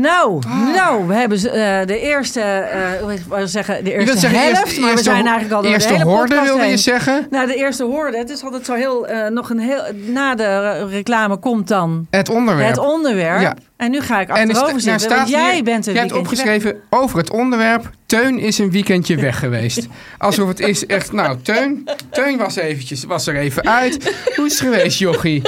Nou, 0.00 0.42
nou, 0.74 1.06
we 1.06 1.14
hebben 1.14 1.38
eh, 1.38 1.86
de 1.86 1.98
eerste, 2.00 2.66
hoe 3.02 3.12
ik 3.12 3.20
zeggen, 3.44 3.84
de 3.84 3.90
Je 3.90 3.96
eerste 3.96 4.18
zeggen, 4.18 4.40
helft, 4.40 4.58
eerste- 4.60 4.74
maar 4.80 4.88
we 4.88 4.90
eerste 4.96 5.10
zijn 5.10 5.26
eigenlijk 5.26 5.54
al 5.54 5.62
door 5.62 5.70
eerste 5.72 5.88
de 5.92 5.94
hele 5.98 6.10
horde, 6.10 6.26
podcast 6.34 6.46
wilde 6.48 6.64
je 6.70 6.76
zeggen? 6.76 7.26
Nou, 7.30 7.46
de 7.46 7.54
eerste 7.54 7.84
hoorde. 7.84 8.16
Het 8.18 8.30
is 8.30 8.42
altijd 8.44 8.64
zo 8.66 8.74
heel, 8.74 9.06
eh, 9.06 9.30
nog 9.30 9.50
een 9.50 9.58
heel, 9.58 9.82
na 10.06 10.34
de 10.34 10.86
reclame 10.86 11.36
komt 11.36 11.68
dan 11.68 12.06
Het 12.10 12.28
onderwerp. 12.28 12.68
het 12.68 12.78
onderwerp. 12.78 13.40
Ja. 13.40 13.56
En 13.76 13.90
nu 13.90 14.00
ga 14.00 14.20
ik 14.20 14.28
En 14.28 14.34
er 14.34 14.40
achterover 14.54 14.80
sta- 14.80 14.88
nou 14.88 15.00
zitten, 15.00 15.18
want 15.18 15.28
jij 15.30 15.54
hier- 15.54 15.64
bent 15.64 15.86
een 15.86 15.92
Jij 15.92 16.00
hebt 16.02 16.12
weg. 16.14 16.20
opgeschreven 16.22 16.76
over 16.90 17.18
het 17.18 17.30
onderwerp. 17.30 17.90
Teun 18.06 18.38
is 18.38 18.58
een 18.58 18.70
weekendje 18.70 19.16
weg 19.16 19.38
geweest. 19.38 19.86
Alsof 20.18 20.48
het 20.48 20.60
is 20.60 20.86
echt. 20.86 21.12
Nou, 21.12 21.36
Teun, 21.42 21.88
Teun 22.10 22.36
was, 22.38 22.56
eventjes, 22.56 23.04
was 23.04 23.26
er 23.26 23.36
even 23.36 23.66
uit. 23.68 24.14
Hoe 24.36 24.46
is 24.46 24.52
het 24.52 24.60
geweest, 24.60 24.98
jochie? 24.98 25.42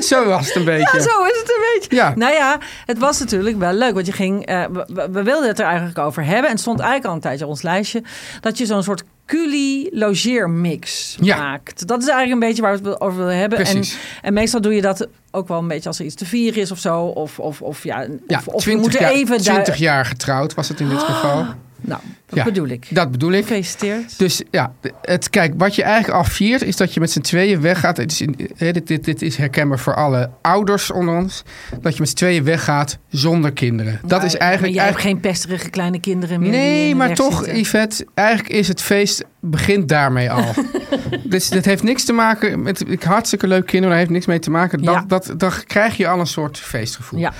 Zo 0.00 0.24
was 0.26 0.46
het 0.46 0.56
een 0.56 0.64
beetje. 0.74 0.98
Ja, 0.98 1.02
zo 1.02 1.24
is 1.24 1.38
het 1.40 1.48
een 1.56 1.64
beetje. 1.80 1.96
Ja. 1.96 2.12
Nou 2.16 2.32
ja, 2.32 2.58
het 2.86 2.98
was 2.98 3.18
natuurlijk 3.18 3.58
wel 3.58 3.72
leuk. 3.72 3.94
Want 3.94 4.06
je 4.06 4.12
ging, 4.12 4.46
eh, 4.46 4.64
we, 5.10 5.22
wilden 5.22 5.48
het 5.48 5.58
er 5.58 5.66
eigenlijk 5.66 5.98
over 5.98 6.24
hebben. 6.24 6.44
En 6.44 6.50
het 6.50 6.60
stond 6.60 6.78
eigenlijk 6.78 7.08
al 7.08 7.14
een 7.14 7.20
tijdje 7.20 7.44
op 7.44 7.50
ons 7.50 7.62
lijstje. 7.62 8.02
Dat 8.40 8.58
je 8.58 8.66
zo'n 8.66 8.82
soort 8.82 9.02
culi-logeermix 9.26 11.16
Ja. 11.20 11.36
maakt. 11.36 11.86
Dat 11.86 12.02
is 12.02 12.08
eigenlijk 12.08 12.42
een 12.42 12.48
beetje 12.48 12.62
waar 12.62 12.78
we 12.82 12.88
het 12.88 13.00
over 13.00 13.18
willen 13.18 13.36
hebben. 13.36 13.58
En, 13.58 13.64
Precies. 13.64 13.96
en 14.22 14.32
meestal 14.32 14.60
doe 14.60 14.74
je 14.74 14.80
dat 14.80 15.06
ook 15.30 15.48
wel 15.48 15.58
een 15.58 15.68
beetje 15.68 15.88
als 15.88 15.98
er 15.98 16.04
iets 16.04 16.14
te 16.14 16.26
vieren 16.26 16.60
is 16.60 16.70
of 16.70 16.78
zo. 16.78 17.00
Of, 17.00 17.38
of, 17.38 17.62
of 17.62 17.84
ja, 17.84 18.00
Ja, 18.26 18.38
of, 18.38 18.46
of 18.48 18.64
we 18.64 18.70
20, 18.70 18.80
moeten 18.82 19.08
even... 19.08 19.36
daar- 19.44 19.54
20 19.54 19.76
jaar 19.76 20.04
getrouwd 20.06 20.54
was 20.54 20.68
het 20.68 20.80
in 20.80 20.88
dit 20.88 21.02
geval. 21.02 21.46
Nou, 21.84 22.00
dat 22.26 22.38
Ja. 22.38 22.44
bedoel 22.44 22.68
ik. 22.68 22.86
Dat 22.90 23.10
bedoel 23.10 23.32
ik. 23.32 23.42
Gefeliciteerd. 23.42 24.18
Dus 24.18 24.42
ja, 24.50 24.72
het, 25.02 25.30
kijk, 25.30 25.52
wat 25.56 25.74
je 25.74 25.82
eigenlijk 25.82 26.18
afviert 26.18 26.62
is 26.62 26.76
dat 26.76 26.94
je 26.94 27.00
met 27.00 27.10
z'n 27.10 27.20
tweeën 27.20 27.60
weggaat. 27.60 27.96
Het 27.96 28.12
is 28.12 28.20
in, 28.20 28.48
dit, 28.56 28.86
dit, 28.86 29.04
dit 29.04 29.22
is 29.22 29.36
herkenbaar 29.36 29.78
voor 29.78 29.94
alle 29.94 30.30
ouders 30.42 30.90
onder 30.90 31.14
ons. 31.14 31.42
Dat 31.80 31.92
je 31.92 32.00
met 32.00 32.08
z'n 32.08 32.14
tweeën 32.14 32.44
weggaat 32.44 32.98
zonder 33.08 33.52
kinderen. 33.52 34.00
Dat 34.06 34.22
is 34.22 34.36
eigenlijk... 34.36 34.60
Maar 34.60 34.84
jij 34.84 34.92
hebt 34.92 34.96
eigenlijk 34.96 35.22
geen 35.24 35.32
pesterige 35.32 35.70
kleine 35.70 36.00
kinderen 36.00 36.40
meer. 36.40 36.50
Nee, 36.50 36.94
maar 36.94 37.14
toch, 37.14 37.36
zitten. 37.44 37.58
Yvette, 37.58 38.06
eigenlijk 38.14 38.48
is 38.54 38.68
het 38.68 38.82
feest 38.82 39.24
begint 39.40 39.88
daarmee 39.88 40.30
al. 40.30 40.44
dus 41.24 41.48
dit 41.48 41.64
heeft 41.64 41.82
niks 41.82 42.04
te 42.04 42.12
maken 42.12 42.62
met 42.62 42.88
ik 42.90 43.02
hartstikke 43.02 43.46
leuk 43.46 43.66
kinderen, 43.66 43.88
daar 43.88 43.98
heeft 43.98 44.10
niks 44.10 44.26
mee 44.26 44.38
te 44.38 44.50
maken. 44.50 44.82
Dat, 44.82 44.94
Ja. 44.94 45.04
dat, 45.06 45.32
dan 45.36 45.52
krijg 45.66 45.96
je 45.96 46.08
al 46.08 46.20
een 46.20 46.26
soort 46.26 46.58
feestgevoel. 46.58 47.18
Ja. 47.20 47.32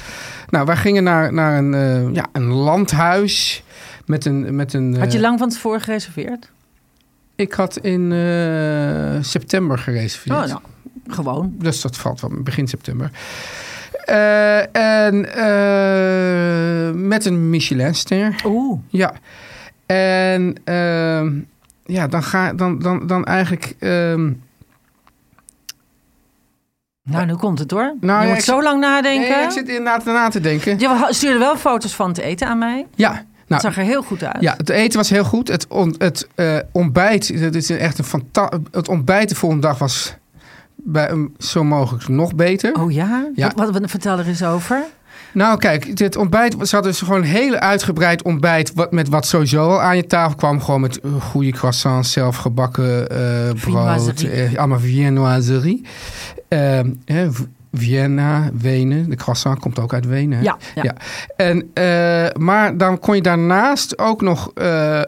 Nou, 0.48 0.66
wij 0.66 0.76
gingen 0.76 1.02
naar, 1.04 1.32
naar 1.32 1.58
een, 1.58 1.74
eh, 1.74 2.14
ja, 2.14 2.26
een 2.32 2.46
landhuis 2.52 3.62
met 4.12 4.24
een. 4.24 4.54
Met 4.54 4.72
een 4.72 4.96
Had 4.98 5.12
je 5.12 5.18
eh, 5.18 5.24
lang 5.24 5.38
van 5.38 5.48
tevoren 5.48 5.80
gereserveerd? 5.80 6.50
Ik 7.34 7.52
had 7.52 7.76
in 7.76 8.12
eh, 8.12 9.22
september 9.22 9.78
gereserveerd. 9.78 10.36
Oh, 10.36 10.46
nou, 10.46 10.60
gewoon. 11.06 11.54
Dus 11.58 11.80
dat 11.80 11.96
valt 11.96 12.20
wel 12.20 12.30
begin 12.42 12.68
september. 12.68 13.10
Eh, 14.04 14.76
en 15.06 15.20
met 17.08 17.24
een 17.24 17.50
Michelinster. 17.50 18.34
Oeh. 18.44 18.78
Ja. 18.88 19.12
En 19.86 20.54
ehm, 20.64 21.40
ja, 21.84 22.06
dan 22.06 22.22
ga 22.22 22.52
dan, 22.52 22.78
dan, 22.78 23.06
dan 23.06 23.24
eigenlijk. 23.24 23.74
ehm, 23.78 24.32
Nou, 27.02 27.26
nu 27.26 27.34
komt 27.34 27.58
het 27.58 27.70
hoor. 27.70 27.94
Nou, 28.00 28.20
je 28.20 28.26
ja, 28.26 28.32
moet 28.32 28.38
ik 28.42 28.44
zo 28.48 28.62
lang 28.62 28.80
nadenken. 28.80 29.30
nee, 29.30 29.44
ik 29.44 29.50
zit 29.50 29.68
inderdaad 29.68 30.04
na 30.04 30.28
te 30.28 30.40
denken. 30.40 30.78
Je 30.78 31.06
stuurde 31.10 31.38
wel 31.38 31.56
foto's 31.56 31.94
van 31.94 32.08
het 32.08 32.18
eten 32.18 32.48
aan 32.48 32.58
mij. 32.58 32.86
Ja, 32.94 33.24
Het 33.52 33.62
nou, 33.62 33.74
zag 33.74 33.84
er 33.84 33.90
heel 33.90 34.02
goed 34.02 34.24
uit. 34.24 34.42
ja, 34.42 34.54
het 34.56 34.68
eten 34.68 34.98
was 34.98 35.10
heel 35.10 35.24
goed. 35.24 35.48
Het, 35.48 35.66
on, 35.68 35.94
het 35.98 36.28
eh, 36.34 36.56
ontbijt, 36.72 37.28
het 37.28 37.54
is 37.54 37.70
echt 37.70 37.98
een 37.98 38.04
fanta- 38.04 38.50
Het 38.70 38.88
ontbijt 38.88 39.28
de 39.28 39.34
volgende 39.34 39.66
dag 39.66 39.78
was 39.78 40.14
bij 40.76 41.04
hem 41.06 41.34
zo 41.38 41.64
mogelijk 41.64 42.08
nog 42.08 42.34
beter. 42.34 42.74
Oh 42.74 42.92
ja? 42.92 43.28
Ja. 43.34 43.52
Wat, 43.54 43.70
wat, 43.70 43.90
vertel 43.90 44.18
er 44.18 44.26
eens 44.26 44.44
over. 44.44 44.84
Nou, 45.32 45.58
kijk, 45.58 45.96
dit 45.96 46.16
ontbijt 46.16 46.52
ze 46.52 46.74
hadden 46.74 46.92
dus 46.92 47.00
gewoon 47.00 47.20
een 47.20 47.26
hele 47.26 47.60
uitgebreid 47.60 48.22
ontbijt. 48.22 48.72
Wat, 48.74 48.92
met 48.92 49.08
wat 49.08 49.26
sowieso 49.26 49.68
al 49.68 49.80
aan 49.80 49.96
je 49.96 50.06
tafel 50.06 50.36
kwam. 50.36 50.60
Gewoon 50.60 50.80
met 50.80 51.00
eh, 51.00 51.22
goede 51.22 51.50
croissants, 51.50 52.12
zelfgebakken 52.12 53.08
eh 53.10 53.18
brood. 53.44 53.58
Viennoiserie. 53.60 54.30
eh, 54.30 54.58
allemaal 54.58 54.78
viennoiserie. 54.80 55.82
Vienna, 57.72 58.50
Wenen. 58.60 59.10
De 59.10 59.16
croissant 59.16 59.58
komt 59.58 59.78
ook 59.78 59.92
uit 59.94 60.06
Wenen. 60.06 60.42
Ja, 60.42 60.56
ja. 60.74 60.82
Ja. 60.82 60.94
En, 61.36 61.70
eh, 61.74 62.40
maar 62.40 62.76
dan 62.76 62.98
kon 62.98 63.14
je 63.16 63.22
daarnaast 63.22 63.98
ook 63.98 64.20
nog 64.22 64.50
eh, 64.54 65.00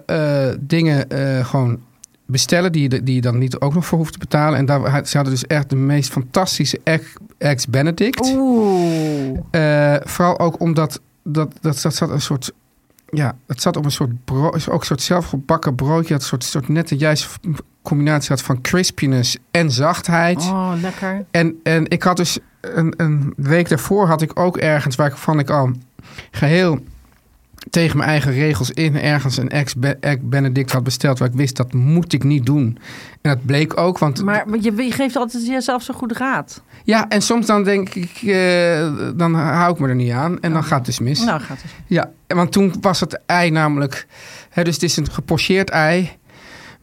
eh, 0.48 0.56
dingen 0.60 1.06
gewoon 1.46 1.78
bestellen 2.26 2.72
die, 2.72 2.90
je- 2.90 3.02
die 3.02 3.14
je 3.14 3.20
dan 3.20 3.38
niet 3.38 3.58
ook 3.60 3.74
nog 3.74 3.86
voor 3.86 3.98
hoeft 3.98 4.12
te 4.12 4.18
betalen. 4.18 4.58
En 4.58 4.66
daar, 4.66 5.06
ze 5.06 5.16
hadden 5.16 5.34
dus 5.34 5.46
echt 5.46 5.70
de 5.70 5.76
meest 5.76 6.10
fantastische 6.10 6.80
egg- 6.84 7.16
eggs 7.38 7.66
Benedict. 7.66 8.32
Oeh. 8.36 9.38
Eh, 9.50 10.00
vooral 10.04 10.38
ook 10.38 10.60
omdat 10.60 11.00
dat, 11.24 11.52
dat, 11.60 11.78
dat 11.82 11.94
zat 11.94 12.10
een 12.10 12.20
soort. 12.20 12.52
Ja, 13.10 13.36
het 13.46 13.62
zat 13.62 13.76
op 13.76 13.84
een 13.84 13.90
soort 13.90 14.24
brood, 14.24 14.68
ook 14.70 14.80
een 14.80 14.86
soort 14.86 15.02
zelfgebakken 15.02 15.74
broodje. 15.74 16.12
Dat 16.12 16.20
een 16.22 16.26
soort, 16.28 16.44
soort 16.44 16.68
net 16.68 16.88
de 16.88 16.96
juiste 16.96 17.28
combinatie 17.84 18.28
had 18.28 18.42
van 18.42 18.60
crispiness 18.60 19.36
en 19.50 19.70
zachtheid. 19.70 20.38
Oh, 20.38 20.72
lekker. 20.80 21.24
En, 21.30 21.60
en 21.62 21.88
ik 21.88 22.02
had 22.02 22.16
dus 22.16 22.38
een, 22.60 22.94
een 22.96 23.32
week 23.36 23.68
daarvoor 23.68 24.06
had 24.06 24.22
ik 24.22 24.38
ook 24.38 24.56
ergens 24.56 24.96
waarvan 24.96 25.38
ik 25.38 25.50
al 25.50 25.70
geheel 26.30 26.78
tegen 27.70 27.96
mijn 27.96 28.10
eigen 28.10 28.32
regels 28.32 28.70
in 28.70 29.00
ergens 29.00 29.36
een 29.36 29.48
ex 29.48 29.74
egg 30.00 30.18
Benedict 30.20 30.72
had 30.72 30.82
besteld. 30.82 31.18
Waar 31.18 31.28
ik 31.28 31.34
wist 31.34 31.56
dat 31.56 31.72
moet 31.72 32.12
ik 32.12 32.24
niet 32.24 32.46
doen. 32.46 32.78
En 33.20 33.30
dat 33.30 33.44
bleek 33.46 33.76
ook, 33.76 33.98
want 33.98 34.24
Maar 34.24 34.46
je, 34.60 34.92
geeft 34.92 35.16
altijd 35.16 35.46
jezelf 35.46 35.82
zo 35.82 35.94
goed 35.94 36.12
raad. 36.12 36.62
ja, 36.84 37.08
en 37.08 37.22
soms 37.22 37.46
dan 37.46 37.64
denk 37.64 37.94
ik, 37.94 38.22
eh, 38.22 38.88
dan 39.16 39.34
hou 39.34 39.72
ik 39.72 39.78
me 39.78 39.88
er 39.88 39.94
niet 39.94 40.12
aan 40.12 40.40
en 40.40 40.52
dan 40.52 40.64
gaat 40.64 40.76
het 40.76 40.86
dus 40.86 40.98
mis. 40.98 41.24
Nou, 41.24 41.40
gaat 41.40 41.62
het. 41.62 41.70
Ja, 41.86 42.10
want 42.26 42.52
toen 42.52 42.74
was 42.80 43.00
het 43.00 43.20
ei 43.26 43.50
namelijk... 43.50 44.06
Hè, 44.50 44.64
dus 44.64 44.74
het 44.74 44.82
is 44.82 44.96
een 44.96 45.10
gepocheerd 45.10 45.70
ei 45.70 46.10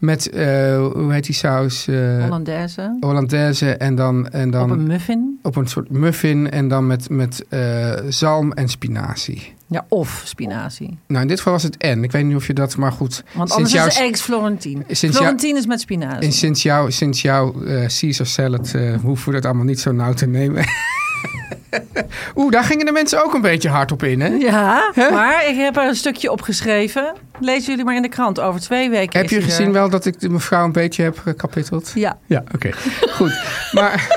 met, 0.02 0.30
eh, 0.30 0.46
hoe 0.94 1.14
heet 1.14 1.26
die 1.26 1.36
saus? 1.36 1.88
Eh, 1.88 2.24
Hollandaise. 2.24 2.98
Hollandaise 3.00 3.70
en 3.78 3.96
dan, 3.96 4.30
en 4.30 4.50
dan 4.52 4.72
Op 4.72 4.78
een 4.78 4.88
muffin. 4.88 5.40
op 5.42 5.56
een 5.56 5.68
soort 5.68 5.90
muffin 5.90 6.52
en 6.52 6.68
dan 6.68 6.88
met, 6.88 7.10
met 7.10 7.46
eh, 7.50 7.94
zalm 8.10 8.52
en 8.52 8.68
spinazie. 8.68 9.54
Ja, 9.68 9.86
of 9.90 10.22
spinazie. 10.26 10.98
Nou, 11.08 11.22
in 11.22 11.28
dit 11.28 11.38
geval 11.38 11.54
was 11.54 11.64
het 11.64 11.78
en. 11.78 12.04
Ik 12.04 12.12
weet 12.12 12.26
niet 12.26 12.36
of 12.36 12.48
je 12.48 12.54
dat, 12.54 12.78
maar 12.78 12.92
goed. 12.92 13.24
Want 13.34 13.52
sinds 13.52 13.76
anders 13.76 13.96
is 13.96 14.02
eggs 14.02 14.22
Florentine. 14.22 14.84
Sinds 14.88 15.00
jou- 15.02 15.14
Florentine 15.16 15.58
is 15.60 15.66
met 15.66 15.80
spinazie. 15.82 16.22
en 16.22 16.32
sinds 16.32 16.64
jouw, 16.64 16.90
sinds 16.90 17.22
jouw 17.22 17.64
eh, 17.64 17.86
Caesar 18.00 18.26
salad 18.26 18.74
hoeven 19.04 19.28
we 19.28 19.34
dat 19.34 19.46
allemaal 19.46 19.66
niet 19.66 19.80
zo 19.80 19.92
nauw 19.92 20.14
te 20.14 20.26
nemen. 20.28 20.64
Oeh, 22.36 22.52
daar 22.52 22.64
gingen 22.64 22.86
de 22.86 22.92
mensen 22.92 23.24
ook 23.24 23.34
een 23.34 23.42
beetje 23.42 23.70
hard 23.70 23.92
op 23.92 24.04
in, 24.04 24.22
hè? 24.22 24.28
Ja, 24.28 24.92
maar 24.96 25.48
ik 25.48 25.56
heb 25.56 25.78
er 25.78 25.84
een 25.88 25.96
stukje 25.96 26.32
opgeschreven. 26.32 27.14
Lezen 27.40 27.70
jullie 27.70 27.86
maar 27.86 27.96
in 27.96 28.02
de 28.02 28.10
krant. 28.10 28.40
Over 28.40 28.62
twee 28.62 28.90
weken 28.90 29.16
Heb 29.20 29.24
is 29.26 29.30
je 29.32 29.36
er. 29.38 29.44
gezien 29.44 29.72
wel 29.72 29.90
dat 29.90 30.06
ik 30.06 30.20
de 30.20 30.30
mevrouw 30.30 30.64
een 30.64 30.72
beetje 30.72 31.04
heb 31.04 31.20
gekapitteld? 31.20 31.92
Ja. 31.96 32.18
Ja, 32.26 32.44
oké. 32.54 32.70
Goed. 33.12 33.40
Maar 33.72 34.08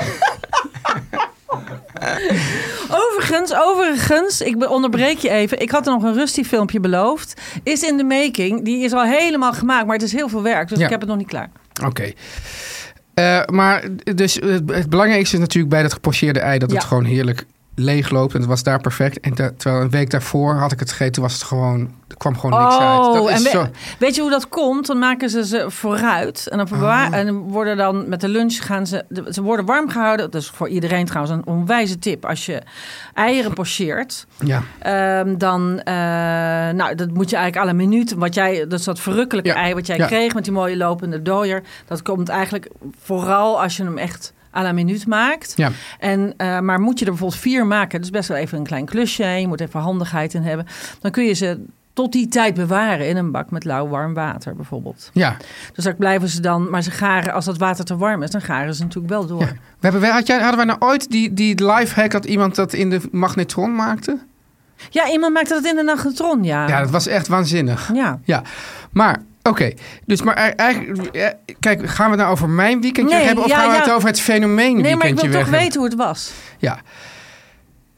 Overigens, 2.91 3.53
overigens, 3.55 4.41
ik 4.41 4.69
onderbreek 4.69 5.17
je 5.17 5.29
even. 5.29 5.59
Ik 5.61 5.71
had 5.71 5.85
er 5.87 5.93
nog 5.93 6.03
een 6.03 6.13
Rusty 6.13 6.43
filmpje 6.43 6.79
beloofd. 6.79 7.41
Is 7.63 7.81
in 7.83 7.97
de 7.97 8.03
making. 8.03 8.63
Die 8.65 8.83
is 8.83 8.93
al 8.93 9.03
helemaal 9.03 9.53
gemaakt, 9.53 9.85
maar 9.85 9.95
het 9.95 10.03
is 10.05 10.11
heel 10.11 10.29
veel 10.29 10.41
werk. 10.43 10.67
Dus 10.69 10.77
Ja. 10.77 10.83
ik 10.83 10.89
heb 10.91 10.99
het 10.99 11.09
nog 11.09 11.17
niet 11.17 11.27
klaar. 11.27 11.49
Oké. 11.85 12.11
Eh, 13.15 13.41
maar 13.45 13.87
dus 14.15 14.35
het, 14.35 14.61
het 14.71 14.89
belangrijkste 14.89 15.35
is 15.35 15.41
natuurlijk 15.41 15.73
bij 15.73 15.81
dat 15.81 15.93
gepocheerde 15.93 16.39
ei 16.39 16.59
dat 16.59 16.71
het 16.71 16.83
gewoon 16.83 17.05
heerlijk 17.05 17.45
leeg 17.75 18.09
loopt. 18.09 18.33
En 18.33 18.39
het 18.39 18.49
was 18.49 18.63
daar 18.63 18.81
perfect. 18.81 19.19
En 19.19 19.33
terwijl 19.57 19.81
een 19.83 19.89
week 19.89 20.09
daarvoor 20.09 20.53
had 20.55 20.71
ik 20.71 20.79
het 20.79 20.89
gegeten, 20.91 21.21
was 21.21 21.33
het 21.33 21.43
gewoon, 21.43 21.79
er 22.07 22.17
kwam 22.17 22.37
gewoon 22.39 22.61
niks 22.63 22.77
uit. 22.77 22.97
Dat 23.13 23.19
Oh, 23.21 23.29
en 23.29 23.35
is 23.35 23.43
we- 23.43 23.49
zo, 23.49 23.65
weet 23.99 24.15
je 24.15 24.21
hoe 24.21 24.29
dat 24.29 24.49
komt? 24.49 24.87
Dan 24.87 24.99
maken 24.99 25.29
ze 25.29 25.45
ze 25.45 25.65
vooruit. 25.67 26.47
En 26.47 26.57
dan, 26.57 26.67
en 27.13 27.25
dan 27.25 27.37
worden 27.37 27.77
dan 27.77 28.09
met 28.09 28.21
de 28.21 28.27
lunch 28.29 28.65
gaan 28.65 28.87
ze... 28.87 29.05
Ze 29.31 29.41
worden 29.41 29.65
warm 29.65 29.89
gehouden. 29.89 30.31
Dat 30.31 30.41
is 30.41 30.49
voor 30.49 30.69
iedereen 30.69 31.05
trouwens 31.05 31.35
een 31.37 31.45
onwijze 31.53 31.99
tip. 31.99 32.25
Als 32.25 32.45
je 32.45 32.61
eieren 33.13 33.53
pocheert, 33.53 34.25
ja. 34.43 34.61
Ehm, 34.79 35.37
dan, 35.37 35.79
eh, 35.79 35.93
nou, 36.73 36.95
dat 36.95 37.11
moet 37.11 37.29
je 37.29 37.35
eigenlijk 37.35 37.65
la 37.71 37.73
minuut. 37.77 38.13
Wat 38.13 38.33
jij, 38.33 38.67
dat 38.67 38.79
is 38.79 38.85
dat 38.85 38.99
verrukkelijke 38.99 39.49
Ja, 39.49 39.55
ei 39.55 39.73
wat 39.73 39.87
jij 39.87 39.97
ja. 39.97 40.05
kreeg 40.05 40.33
met 40.33 40.43
die 40.43 40.53
mooie 40.53 40.77
lopende 40.77 41.21
dooier. 41.21 41.63
Dat 41.85 42.01
komt 42.01 42.29
eigenlijk 42.29 42.69
vooral 43.03 43.61
als 43.61 43.77
je 43.77 43.83
hem 43.83 43.97
echt 43.97 44.33
à 44.57 44.61
la 44.63 44.71
minuut 44.71 45.07
maakt. 45.07 45.53
Ja. 45.55 45.71
En, 45.99 46.33
eh, 46.37 46.59
maar 46.59 46.79
moet 46.79 46.99
je 46.99 47.05
er 47.05 47.11
bijvoorbeeld 47.11 47.41
vier 47.41 47.65
maken, 47.65 48.01
dus 48.01 48.09
best 48.09 48.27
wel 48.27 48.37
even 48.37 48.57
een 48.57 48.63
klein 48.63 48.85
klusje. 48.85 49.23
Je 49.25 49.47
moet 49.47 49.61
even 49.61 49.79
handigheid 49.79 50.33
in 50.33 50.41
hebben. 50.43 50.65
Dan 51.01 51.11
kun 51.11 51.23
je 51.23 51.33
ze 51.33 51.59
tot 51.93 52.11
die 52.11 52.27
tijd 52.27 52.53
bewaren 52.53 53.07
in 53.07 53.17
een 53.17 53.31
bak 53.31 53.51
met 53.51 53.63
lauw 53.63 53.87
warm 53.87 54.13
water 54.13 54.55
bijvoorbeeld. 54.55 55.09
ja. 55.13 55.37
Dus 55.73 55.83
daar 55.83 55.95
blijven 55.95 56.27
ze 56.29 56.39
dan, 56.41 56.69
maar 56.69 56.81
ze 56.81 56.91
garen, 56.91 57.33
als 57.33 57.45
dat 57.45 57.57
water 57.57 57.85
te 57.85 57.97
warm 57.97 58.23
is, 58.23 58.31
dan 58.31 58.41
garen 58.41 58.75
ze 58.75 58.81
natuurlijk 58.83 59.13
wel 59.13 59.25
door. 59.25 59.39
Ja. 59.41 59.45
We 59.51 59.57
hebben, 59.79 60.01
wij- 60.01 60.09
had 60.11 60.27
jij, 60.27 60.37
hadden 60.39 60.55
wij 60.57 60.65
nou 60.65 60.79
ooit 60.79 61.11
die, 61.11 61.33
die 61.33 61.65
live 61.71 61.99
hack 61.99 62.11
dat 62.11 62.25
iemand 62.25 62.55
dat 62.55 62.73
in 62.73 62.89
de 62.89 62.99
magnetron 63.11 63.75
maakte? 63.75 64.17
Ja, 64.89 65.09
iemand 65.09 65.33
maakte 65.33 65.53
dat 65.53 65.65
in 65.65 65.75
de 65.75 65.83
magnetron, 65.83 66.43
ja. 66.43 66.67
Ja, 66.67 66.79
dat 66.81 66.89
was 66.89 67.07
echt 67.07 67.27
waanzinnig. 67.27 67.89
Ja. 67.93 68.19
Ja, 68.23 68.41
maar 68.91 69.21
oké. 69.49 69.71
Dus 70.05 70.21
maar 70.21 70.37
e- 70.37 70.49
eigenlijk, 70.55 71.15
eh, 71.15 71.27
kijk, 71.59 71.89
gaan 71.89 72.05
we 72.05 72.11
het 72.11 72.19
nou 72.19 72.31
over 72.31 72.49
mijn 72.49 72.81
weekendje 72.81 73.15
Nee, 73.15 73.25
hebben 73.25 73.43
of 73.43 73.49
ja, 73.49 73.59
gaan 73.59 73.69
we 73.69 73.75
ja. 73.75 73.81
het 73.81 73.91
over 73.91 74.07
het 74.09 74.19
fenomeen 74.19 74.81
Nee, 74.81 74.95
maar 74.95 75.07
ik 75.07 75.15
wil 75.15 75.23
toch 75.23 75.31
weg 75.31 75.49
weten 75.49 75.79
hoe 75.79 75.89
het 75.89 75.97
was. 75.97 76.31
Ja. 76.57 76.79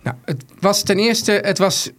Nou, 0.03 0.15
het 0.25 0.43
was 0.59 0.83
ten 0.83 0.97
eerste, 0.97 1.31
het 1.31 1.57
was 1.57 1.91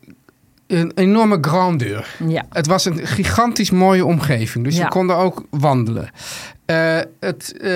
een 0.67 0.93
enorme 0.95 1.39
grandeur. 1.41 2.17
Ja. 2.27 2.45
Het 2.51 2.67
was 2.67 2.85
een 2.85 3.07
gigantisch 3.07 3.71
mooie 3.71 4.05
omgeving. 4.05 4.65
Dus 4.65 4.77
Ja. 4.77 4.83
we 4.85 4.89
konden 4.91 5.17
ook 5.17 5.45
wandelen. 5.51 6.11
Eh, 6.67 6.99
het, 7.21 7.57
eh, 7.61 7.71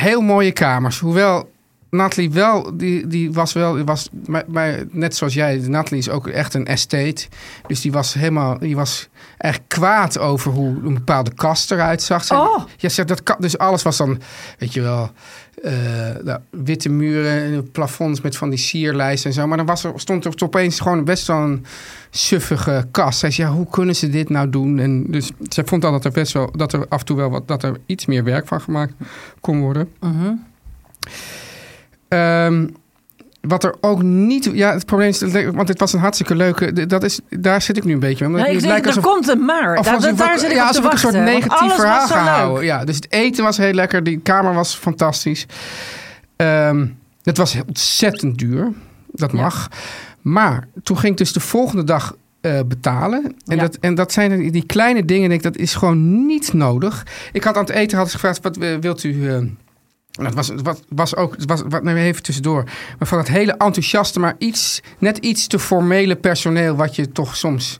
heel 0.00 0.20
mooie 0.20 0.52
kamers. 0.52 0.98
Hoewel 0.98 1.50
Natalie 1.94 2.30
wel, 2.30 2.76
die, 2.76 3.06
die 3.06 3.32
was 3.32 3.52
wel, 3.52 3.74
die 3.74 3.84
was, 3.84 4.08
maar, 4.26 4.44
maar 4.46 4.84
net 4.90 5.16
zoals 5.16 5.34
jij, 5.34 5.56
Natalie 5.66 5.98
is 6.00 6.08
ook 6.08 6.26
echt 6.28 6.54
een 6.54 6.66
estate. 6.66 7.26
Dus 7.66 7.80
die 7.80 7.92
was 7.92 8.14
helemaal, 8.14 8.58
die 8.58 8.76
was 8.76 9.08
echt 9.38 9.60
kwaad 9.68 10.18
over 10.18 10.52
hoe 10.52 10.68
een 10.84 10.94
bepaalde 10.94 11.34
kast 11.34 11.70
eruit 11.70 12.02
zag. 12.02 12.24
Zij- 12.24 12.36
Oh. 12.36 12.64
Ja, 12.76 12.88
zegt 12.88 13.08
dat 13.08 13.36
dus 13.38 13.58
alles 13.58 13.82
was 13.82 13.96
dan, 13.96 14.20
weet 14.58 14.72
je 14.72 14.80
wel, 14.80 15.10
eh, 15.62 15.72
nou, 16.24 16.40
witte 16.50 16.88
muren 16.88 17.42
en 17.42 17.70
plafonds 17.70 18.20
met 18.20 18.36
van 18.36 18.50
die 18.50 18.58
sierlijsten 18.58 19.30
en 19.30 19.36
zo. 19.36 19.46
Maar 19.46 19.56
dan 19.56 19.66
was 19.66 19.84
er, 19.84 19.92
stond 19.96 20.24
er 20.24 20.32
opeens 20.44 20.80
gewoon 20.80 21.04
best 21.04 21.26
wel 21.26 21.36
een 21.36 21.64
suffige 22.10 22.86
kast. 22.90 23.18
Zij 23.18 23.30
zei, 23.30 23.48
ja, 23.48 23.54
hoe 23.54 23.66
kunnen 23.70 23.96
ze 23.96 24.08
dit 24.08 24.28
nou 24.28 24.50
doen? 24.50 24.78
En 24.78 25.04
dus 25.10 25.30
zij 25.48 25.64
vond 25.64 25.82
dan 25.82 25.92
dat 25.92 26.04
er 26.04 26.10
best 26.12 26.32
wel, 26.32 26.50
dat 26.56 26.72
er 26.72 26.86
af 26.88 27.00
en 27.00 27.06
toe 27.06 27.16
wel 27.16 27.30
wat, 27.30 27.48
dat 27.48 27.62
er 27.62 27.76
iets 27.86 28.06
meer 28.06 28.24
werk 28.24 28.46
van 28.46 28.60
gemaakt 28.60 28.92
kon 29.40 29.60
worden. 29.60 29.88
Mhm. 30.00 30.32
Ehm, 32.14 32.66
wat 33.40 33.64
er 33.64 33.74
ook 33.80 34.02
niet... 34.02 34.50
Ja, 34.52 34.72
het 34.72 34.86
probleem 34.86 35.08
is... 35.08 35.20
Want 35.52 35.68
het 35.68 35.78
was 35.78 35.92
een 35.92 36.00
hartstikke 36.00 36.34
leuke... 36.34 36.86
Dat 36.86 37.02
is, 37.02 37.20
daar 37.28 37.62
zit 37.62 37.76
ik 37.76 37.84
nu 37.84 37.92
een 37.92 37.98
beetje 38.00 38.28
mee. 38.28 38.60
Ja, 38.60 38.76
ik 38.76 38.86
er 38.86 39.00
komt 39.00 39.28
een 39.28 39.44
maar. 39.44 39.76
of 39.76 39.84
Daar, 39.86 40.00
zit 40.00 40.50
ik 40.50 40.56
ja, 40.56 40.68
op 40.68 40.74
te 40.74 40.88
een 40.90 40.98
soort 40.98 41.14
negatief 41.14 41.74
verhaal 41.74 41.98
was 42.00 42.08
zo 42.08 42.14
ga 42.14 42.24
leuk. 42.24 42.32
houden. 42.34 42.64
Ja, 42.64 42.84
dus 42.84 42.96
het 42.96 43.12
eten 43.12 43.44
was 43.44 43.56
heel 43.56 43.72
lekker. 43.72 44.02
Die 44.02 44.18
kamer 44.18 44.54
was 44.54 44.74
fantastisch. 44.74 45.46
Ehm, 46.36 46.86
het 47.22 47.36
was 47.36 47.56
ontzettend 47.66 48.38
duur. 48.38 48.72
Dat 49.12 49.32
Ja. 49.32 49.40
mag. 49.40 49.68
Maar 50.22 50.68
toen 50.82 50.98
ging 50.98 51.12
ik 51.12 51.18
dus 51.18 51.32
de 51.32 51.40
volgende 51.40 51.84
dag 51.84 52.16
eh, 52.40 52.60
betalen. 52.66 53.22
En, 53.46 53.56
Ja. 53.56 53.62
dat, 53.62 53.76
en 53.80 53.94
dat 53.94 54.12
zijn 54.12 54.50
die, 54.50 54.66
kleine 54.66 55.04
dingen. 55.04 55.28
Denk, 55.28 55.44
ik, 55.44 55.52
dat 55.52 55.62
is 55.62 55.74
gewoon 55.74 56.26
niet 56.26 56.52
nodig. 56.52 57.06
Ik 57.32 57.44
had 57.44 57.56
aan 57.56 57.64
het 57.64 57.72
eten 57.74 57.98
had 57.98 58.06
ik 58.06 58.12
gevraagd: 58.12 58.42
wat 58.42 58.56
eh, 58.56 58.76
wilt 58.80 59.04
u. 59.04 59.28
eh, 59.28 59.36
nou, 60.14 60.26
het 60.26 60.34
was, 60.34 60.48
het 60.48 60.80
was, 60.88 61.16
ook, 61.16 61.36
was, 61.46 61.62
wat, 61.68 61.82
nou, 61.82 61.96
even 61.96 62.22
tussendoor. 62.22 62.64
Maar 62.98 63.08
van 63.08 63.18
het 63.18 63.28
hele 63.28 63.52
enthousiaste, 63.52 64.20
maar 64.20 64.34
iets, 64.38 64.80
net 64.98 65.18
iets 65.18 65.46
te 65.46 65.58
formele 65.58 66.16
personeel, 66.16 66.76
wat 66.76 66.96
je 66.96 67.12
toch 67.12 67.36
soms 67.36 67.78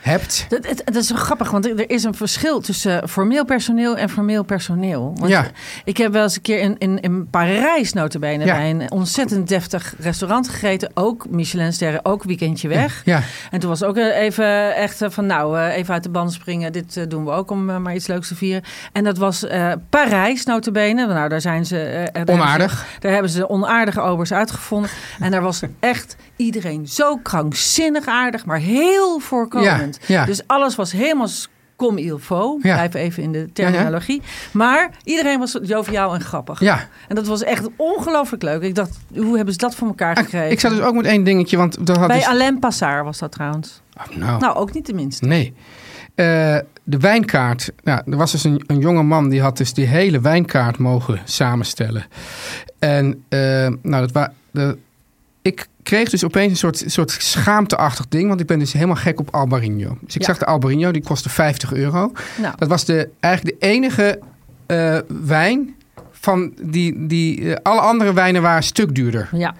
hebt. 0.00 0.46
Dat, 0.48 0.66
het, 0.66 0.82
dat 0.84 0.94
is 0.94 1.06
zo 1.06 1.14
grappig, 1.14 1.50
want 1.50 1.66
er 1.66 1.90
is 1.90 2.04
een 2.04 2.14
verschil 2.14 2.60
tussen 2.60 3.08
formeel 3.08 3.44
personeel 3.44 3.96
en 3.96 4.08
formeel 4.08 4.42
personeel. 4.42 5.12
Want 5.16 5.30
Ja. 5.30 5.46
Ik 5.84 5.96
heb 5.96 6.12
wel 6.12 6.22
eens 6.22 6.36
een 6.36 6.42
keer 6.42 6.58
in, 6.60 6.78
in, 6.78 7.00
in 7.00 7.28
Parijs 7.30 7.92
notabene 7.92 8.44
Ja. 8.44 8.56
bij 8.56 8.70
een 8.70 8.90
ontzettend 8.90 9.48
deftig 9.48 9.94
restaurant 9.98 10.48
gegeten. 10.48 10.90
Ook 10.94 11.26
Michelinsterren, 11.30 12.04
ook 12.04 12.22
weekendje 12.24 12.68
weg. 12.68 13.02
Ja, 13.04 13.22
En 13.50 13.60
toen 13.60 13.68
was 13.68 13.82
ook 13.82 13.96
even 13.96 14.74
echt 14.74 15.02
eh, 15.02 15.10
van 15.10 15.26
nou, 15.26 15.58
eh, 15.58 15.76
even 15.76 15.94
uit 15.94 16.02
de 16.02 16.08
band 16.10 16.32
springen. 16.32 16.72
Dit 16.72 16.96
eh, 16.96 17.04
doen 17.08 17.24
we 17.24 17.30
ook 17.30 17.50
om 17.50 17.82
maar 17.82 17.94
iets 17.94 18.06
leuks 18.06 18.28
te 18.28 18.34
vieren. 18.34 18.62
En 18.92 19.04
dat 19.04 19.18
was 19.18 19.46
eh, 19.46 19.72
Parijs 19.90 20.44
notabene. 20.44 21.06
Nou, 21.06 21.28
daar 21.28 21.40
zijn 21.40 21.66
ze... 21.66 21.74
daar 21.94 22.08
hebben 22.12 22.34
onaardig. 22.34 22.70
ze- 22.78 23.00
Daar 23.00 23.12
hebben 23.12 23.30
ze 23.30 23.48
onaardige 23.48 24.00
obers 24.00 24.32
uitgevonden. 24.32 24.90
En 25.20 25.30
daar 25.30 25.42
was 25.42 25.60
echt 25.80 26.16
iedereen 26.40 26.88
zo 26.88 27.16
krankzinnig 27.16 28.06
aardig, 28.06 28.44
maar 28.44 28.58
heel 28.58 29.18
voorkomend. 29.18 29.98
Ja, 30.06 30.14
ja. 30.20 30.24
Dus 30.24 30.40
alles 30.46 30.74
was 30.74 30.92
helemaal 30.92 31.28
comme 31.76 32.00
il 32.02 32.18
faut. 32.18 32.62
Ja. 32.62 32.74
Blijf 32.74 32.94
even 32.94 33.22
in 33.22 33.32
de 33.32 33.48
terminologie. 33.52 34.22
Maar 34.52 34.90
iedereen 35.04 35.38
was 35.38 35.58
joviaal 35.62 36.14
en 36.14 36.20
grappig. 36.20 36.60
Ja, 36.60 36.88
En 37.08 37.14
dat 37.14 37.26
was 37.26 37.42
echt 37.42 37.68
ongelooflijk 37.76 38.42
leuk. 38.42 38.62
Ik 38.62 38.74
dacht, 38.74 38.98
hoe 39.16 39.36
hebben 39.36 39.52
ze 39.54 39.58
dat 39.58 39.74
voor 39.74 39.88
elkaar 39.88 40.16
gekregen? 40.16 40.50
ik 40.50 40.60
zat 40.60 40.70
dus 40.70 40.80
ook 40.80 40.94
met 40.94 41.06
één 41.06 41.24
dingetje, 41.24 41.56
want 41.56 41.86
dat 41.86 41.96
had 41.96 42.06
Bij 42.08 42.16
dus- 42.16 42.26
Alain 42.26 42.58
Passard 42.58 43.04
was 43.04 43.18
dat 43.18 43.32
trouwens. 43.32 43.80
Oh, 43.98 44.16
nou, 44.16 44.40
Nou, 44.40 44.56
ook 44.56 44.72
niet 44.72 44.86
de 44.86 44.94
minste. 44.94 45.26
nee. 45.26 45.54
Eh, 46.14 46.24
de 46.84 46.98
wijnkaart. 46.98 47.72
Nou, 47.82 48.02
er 48.10 48.16
was 48.16 48.30
dus 48.32 48.44
een, 48.44 48.62
een 48.66 48.78
jonge 48.78 49.02
man 49.02 49.28
die 49.28 49.40
had 49.42 49.56
dus 49.56 49.72
die 49.74 49.86
hele 49.86 50.20
wijnkaart 50.20 50.78
mogen 50.78 51.20
samenstellen. 51.24 52.06
En 52.78 53.24
eh, 53.28 53.38
nou, 53.82 54.00
dat 54.06 54.12
wa- 54.12 54.32
de, 54.50 54.78
ik 55.42 55.66
kreeg 55.90 56.08
dus 56.10 56.24
opeens 56.24 56.50
een 56.50 56.56
soort, 56.56 56.82
soort 56.86 57.10
schaamteachtig 57.10 58.08
ding. 58.08 58.28
Want 58.28 58.40
ik 58.40 58.46
ben 58.46 58.58
dus 58.58 58.72
helemaal 58.72 58.96
gek 58.96 59.20
op 59.20 59.34
Albarino. 59.34 59.98
Dus 60.00 60.14
ik 60.14 60.20
Ja. 60.20 60.26
zag 60.26 60.38
de 60.38 60.46
Albarino, 60.46 60.90
die 60.90 61.02
kostte 61.02 61.28
50 61.28 61.72
euro. 61.72 62.12
Nou, 62.40 62.54
Dat 62.58 62.68
was 62.68 62.84
de, 62.84 63.08
eigenlijk 63.20 63.60
de 63.60 63.66
enige 63.66 64.18
eh, 64.66 64.98
wijn 65.24 65.74
van 66.12 66.52
die... 66.62 67.06
die 67.06 67.50
eh, 67.54 67.56
alle 67.62 67.80
andere 67.80 68.12
wijnen 68.12 68.42
waren 68.42 68.56
een 68.56 68.62
stuk 68.62 68.94
duurder. 68.94 69.28
ja. 69.32 69.54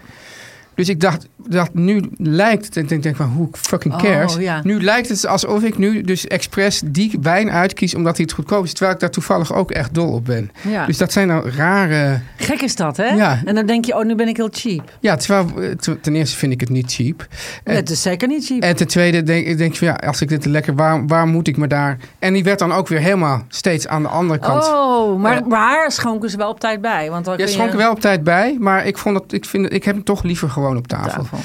Dus 0.75 0.89
ik 0.89 1.01
dacht, 1.01 1.29
dat 1.49 1.75
nu 1.75 2.03
lijkt 2.17 2.75
het... 2.75 2.91
Ik 2.91 3.03
denk 3.03 3.17
van, 3.17 3.27
hoe 3.29 3.49
fucking 3.53 3.95
Oh, 3.95 4.01
cares? 4.01 4.35
ja. 4.35 4.61
Nu 4.65 4.83
lijkt 4.83 5.09
het 5.09 5.27
alsof 5.27 5.63
ik 5.63 5.79
nu 5.79 6.03
dus 6.03 6.27
expres 6.27 6.83
die 6.85 7.19
wijn 7.23 7.51
uitkies... 7.51 7.95
omdat 7.95 8.17
hij 8.17 8.25
het 8.25 8.35
goedkoop 8.35 8.65
is. 8.65 8.71
Terwijl 8.73 8.95
ik 8.95 9.01
daar 9.01 9.11
toevallig 9.11 9.55
ook 9.55 9.71
echt 9.71 9.95
dol 9.95 10.13
op 10.13 10.25
ben. 10.25 10.51
ja. 10.69 10.87
Dus 10.87 10.99
dat 10.99 11.13
zijn 11.13 11.27
nou 11.29 11.51
rare... 11.51 12.21
Gek 12.37 12.61
is 12.63 12.77
dat, 12.77 12.97
hè? 12.97 13.07
Ja. 13.09 13.41
En 13.45 13.55
dan 13.55 13.67
denk 13.67 13.85
je, 13.85 13.97
oh, 13.97 14.05
nu 14.05 14.15
ben 14.15 14.29
ik 14.29 14.37
heel 14.37 14.49
cheap. 14.53 14.93
Ja, 15.01 15.17
terwijl 15.17 15.61
eh, 15.63 15.95
ten 16.01 16.15
eerste 16.15 16.37
vind 16.37 16.53
ik 16.53 16.61
het 16.61 16.69
niet 16.71 16.93
cheap. 16.93 17.27
En, 17.65 17.75
Het 17.75 17.91
is 17.91 18.03
zeker 18.03 18.29
niet 18.29 18.45
cheap. 18.47 18.63
en 18.63 18.77
ten 18.77 18.87
tweede 18.87 19.23
denk 19.23 19.47
ik 19.47 19.59
denk 19.59 19.77
van 19.77 19.87
ja, 19.87 19.95
als 19.95 20.21
ik 20.21 20.29
dit 20.29 20.45
lekker, 20.45 20.75
waar, 20.75 21.07
waar 21.07 21.27
moet 21.27 21.49
ik 21.49 21.57
me 21.57 21.67
daar? 21.67 21.97
En 22.19 22.33
die 22.33 22.45
werd 22.45 22.59
dan 22.59 22.73
ook 22.73 22.89
weer 22.89 23.01
helemaal 23.01 23.43
steeds 23.49 23.87
aan 23.89 24.03
de 24.03 24.09
andere 24.09 24.39
kant. 24.39 24.65
Oh, 24.65 25.21
maar, 25.21 25.47
maar 25.47 25.93
schonken 25.93 26.31
ze 26.31 26.37
wel 26.37 26.51
op 26.51 26.61
tijd 26.61 26.81
bij. 26.81 27.11
Want 27.11 27.25
dan 27.25 27.37
Ja, 27.39 27.45
kun 27.45 27.53
schonk 27.53 27.67
je 27.67 27.73
er 27.73 27.79
wel 27.83 27.91
op 27.91 28.01
tijd 28.01 28.25
bij, 28.25 28.57
maar 28.61 28.87
ik 28.87 28.99
vond 28.99 29.15
dat 29.19 29.33
ik 29.33 29.45
vind 29.45 29.73
ik 29.73 29.85
heb 29.85 29.95
hem 29.95 30.05
toch 30.05 30.23
liever 30.23 30.49
gewoon 30.61 30.77
op 30.77 30.87
tafel. 30.87 31.23
tafel. 31.23 31.39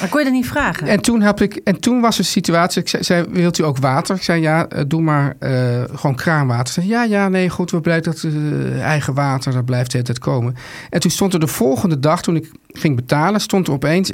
Maar 0.00 0.08
kon 0.08 0.18
je 0.18 0.24
dat 0.24 0.34
niet 0.34 0.46
vragen? 0.46 0.86
En 0.86 1.00
toen 1.00 1.20
heb 1.20 1.40
ik 1.40 1.54
en 1.54 1.80
toen 1.80 2.00
was 2.00 2.18
een 2.18 2.24
situatie. 2.24 2.82
Ik 2.82 2.88
zei, 2.88 3.02
zei, 3.02 3.24
wilt 3.30 3.58
u 3.58 3.64
ook 3.64 3.78
water? 3.78 4.16
Ik 4.16 4.22
zei 4.22 4.40
ja, 4.40 4.68
eh, 4.68 4.82
doe 4.86 5.00
maar 5.00 5.34
eh, 5.38 5.82
gewoon 5.94 6.16
kraanwater. 6.16 6.66
Ze 6.66 6.72
zei 6.72 6.86
ja, 6.92 7.02
ja, 7.02 7.28
nee, 7.28 7.50
goed, 7.50 7.70
we 7.70 7.80
blijven 7.80 8.12
dat 8.12 8.22
eh, 8.22 8.82
eigen 8.82 9.14
water, 9.14 9.52
dat 9.52 9.64
blijft 9.64 9.90
de 9.90 9.96
hele 9.98 10.08
tijd 10.08 10.18
komen. 10.18 10.56
En 10.90 11.00
toen 11.00 11.10
stond 11.10 11.32
er 11.32 11.40
de 11.40 11.46
volgende 11.46 12.00
dag, 12.00 12.22
toen 12.22 12.36
ik 12.36 12.50
ging 12.66 12.96
betalen, 12.96 13.40
stond 13.40 13.66
er 13.66 13.72
opeens 13.72 14.12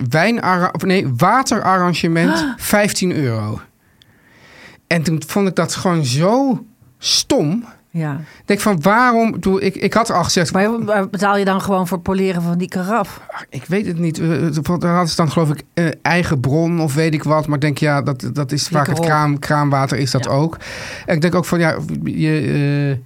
of 0.72 0.82
nee, 0.82 1.08
waterarrangement 1.16 2.46
15 2.56 3.12
euro. 3.12 3.60
En 4.86 5.02
toen 5.02 5.22
vond 5.26 5.48
ik 5.48 5.54
dat 5.54 5.74
gewoon 5.74 6.04
zo 6.04 6.64
stom. 6.98 7.64
Ja. 7.92 8.12
Ik 8.12 8.46
denk 8.46 8.60
van 8.60 8.80
waarom? 8.80 9.34
Ik 9.34 9.44
Ik, 9.46 9.74
ik 9.76 9.94
had 9.94 10.10
al 10.10 10.24
gezegd, 10.24 10.52
Maar 10.52 11.08
betaal 11.08 11.36
je 11.36 11.44
dan 11.44 11.60
gewoon 11.60 11.86
voor 11.88 12.00
poleren 12.00 12.42
van 12.42 12.58
die 12.58 12.68
karaf? 12.68 13.20
ik 13.48 13.64
weet 13.64 13.86
het 13.86 13.98
niet. 13.98 14.18
Eh, 14.18 14.46
eh, 14.46 14.52
Daar 14.78 14.90
hadden 14.90 15.08
ze 15.08 15.16
dan 15.16 15.30
geloof 15.30 15.50
ik 15.50 15.62
eh, 15.74 15.86
eigen 16.02 16.40
bron 16.40 16.80
of 16.80 16.94
weet 16.94 17.14
ik 17.14 17.22
wat. 17.22 17.46
Maar 17.46 17.54
ik 17.54 17.60
denk 17.60 17.78
ja, 17.78 18.02
dat, 18.02 18.30
dat 18.32 18.52
is 18.52 18.68
vaak 18.68 18.86
het 18.86 19.00
kraam, 19.00 19.38
kraanwater 19.38 19.98
is 19.98 20.10
dat 20.10 20.24
Ja. 20.24 20.30
ook. 20.30 20.56
En 21.06 21.14
ik 21.14 21.20
denk 21.20 21.34
ook 21.34 21.44
van 21.44 21.58
ja, 21.58 21.76
je, 22.04 22.98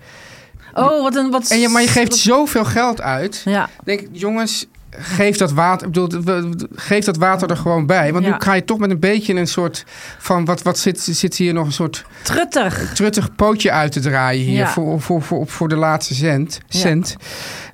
Oh, 0.75 1.03
wat 1.03 1.17
een... 1.17 1.31
Wat, 1.31 1.51
en 1.51 1.59
je, 1.61 1.69
maar 1.69 1.83
je 1.83 1.89
geeft 1.89 2.15
zoveel 2.15 2.65
geld 2.65 3.01
uit. 3.01 3.43
Ja, 3.45 3.65
Ik 3.65 3.85
denk 3.85 4.09
jongens, 4.13 4.67
geef 4.99 5.37
dat 5.37 5.53
water, 5.53 5.87
bedoel, 5.91 6.09
we- 6.09 6.23
we- 6.23 6.69
geef 6.75 7.05
dat 7.05 7.17
water 7.17 7.51
er 7.51 7.57
gewoon 7.57 7.87
bij. 7.87 8.13
Want 8.13 8.25
Ja. 8.25 8.31
nu 8.31 8.37
ga 8.39 8.55
je 8.55 8.65
toch 8.65 8.79
met 8.79 8.91
een 8.91 9.01
beetje 9.01 9.35
een 9.35 9.47
soort 9.47 9.85
van 10.19 10.45
wat, 10.45 10.63
wat 10.63 10.79
zit, 10.79 11.01
zit 11.01 11.37
hier 11.37 11.53
nog 11.55 11.67
een 11.67 11.73
soort 11.73 12.05
truttig. 12.23 12.93
truttig 12.95 13.35
pootje 13.35 13.71
uit 13.71 13.93
te 13.93 14.01
draaien 14.01 14.45
hier 14.45 14.57
Ja. 14.59 14.69
voor, 14.69 15.01
voor, 15.01 15.23
voor, 15.23 15.47
voor 15.47 15.69
de 15.69 15.77
laatste 15.77 16.15
cent. 16.15 16.61
Ja. 16.69 16.79
cent. 16.81 17.17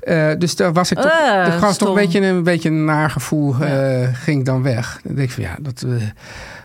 Eh, 0.00 0.30
dus 0.38 0.56
daar 0.56 0.72
was 0.72 0.90
ik 0.90 0.96
toch, 0.98 1.10
Eh, 1.10 1.46
er 1.54 1.60
was 1.60 1.76
toch 1.78 1.88
een 1.88 1.94
beetje 1.94 2.20
een, 2.20 2.42
beetje 2.42 2.68
een 2.68 2.84
naar 2.84 3.10
gevoel 3.10 3.54
eh, 3.60 4.08
ging 4.12 4.44
dan 4.44 4.62
weg. 4.62 5.00
Dan 5.04 5.14
denk 5.14 5.28
ik 5.28 5.34
van 5.34 5.42
ja, 5.44 5.56
dat, 5.60 5.82
eh, 5.82 5.92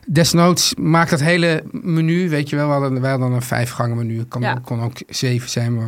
desnoods 0.08 0.74
maakt 0.78 1.10
dat 1.10 1.20
hele 1.20 1.64
menu, 1.72 2.30
weet 2.30 2.49
je 2.49 2.56
wel, 2.56 2.66
we 2.66 2.72
hadden, 2.72 3.01
wij 3.01 3.10
hadden 3.12 3.32
een 3.32 3.41
vijf 3.41 3.72
gangen 3.72 3.97
menu, 3.97 4.24
kon, 4.24 4.41
Ja. 4.41 4.60
kon 4.64 4.82
ook 4.82 4.97
zeven 5.08 5.49
zijn, 5.49 5.76
maar 5.76 5.88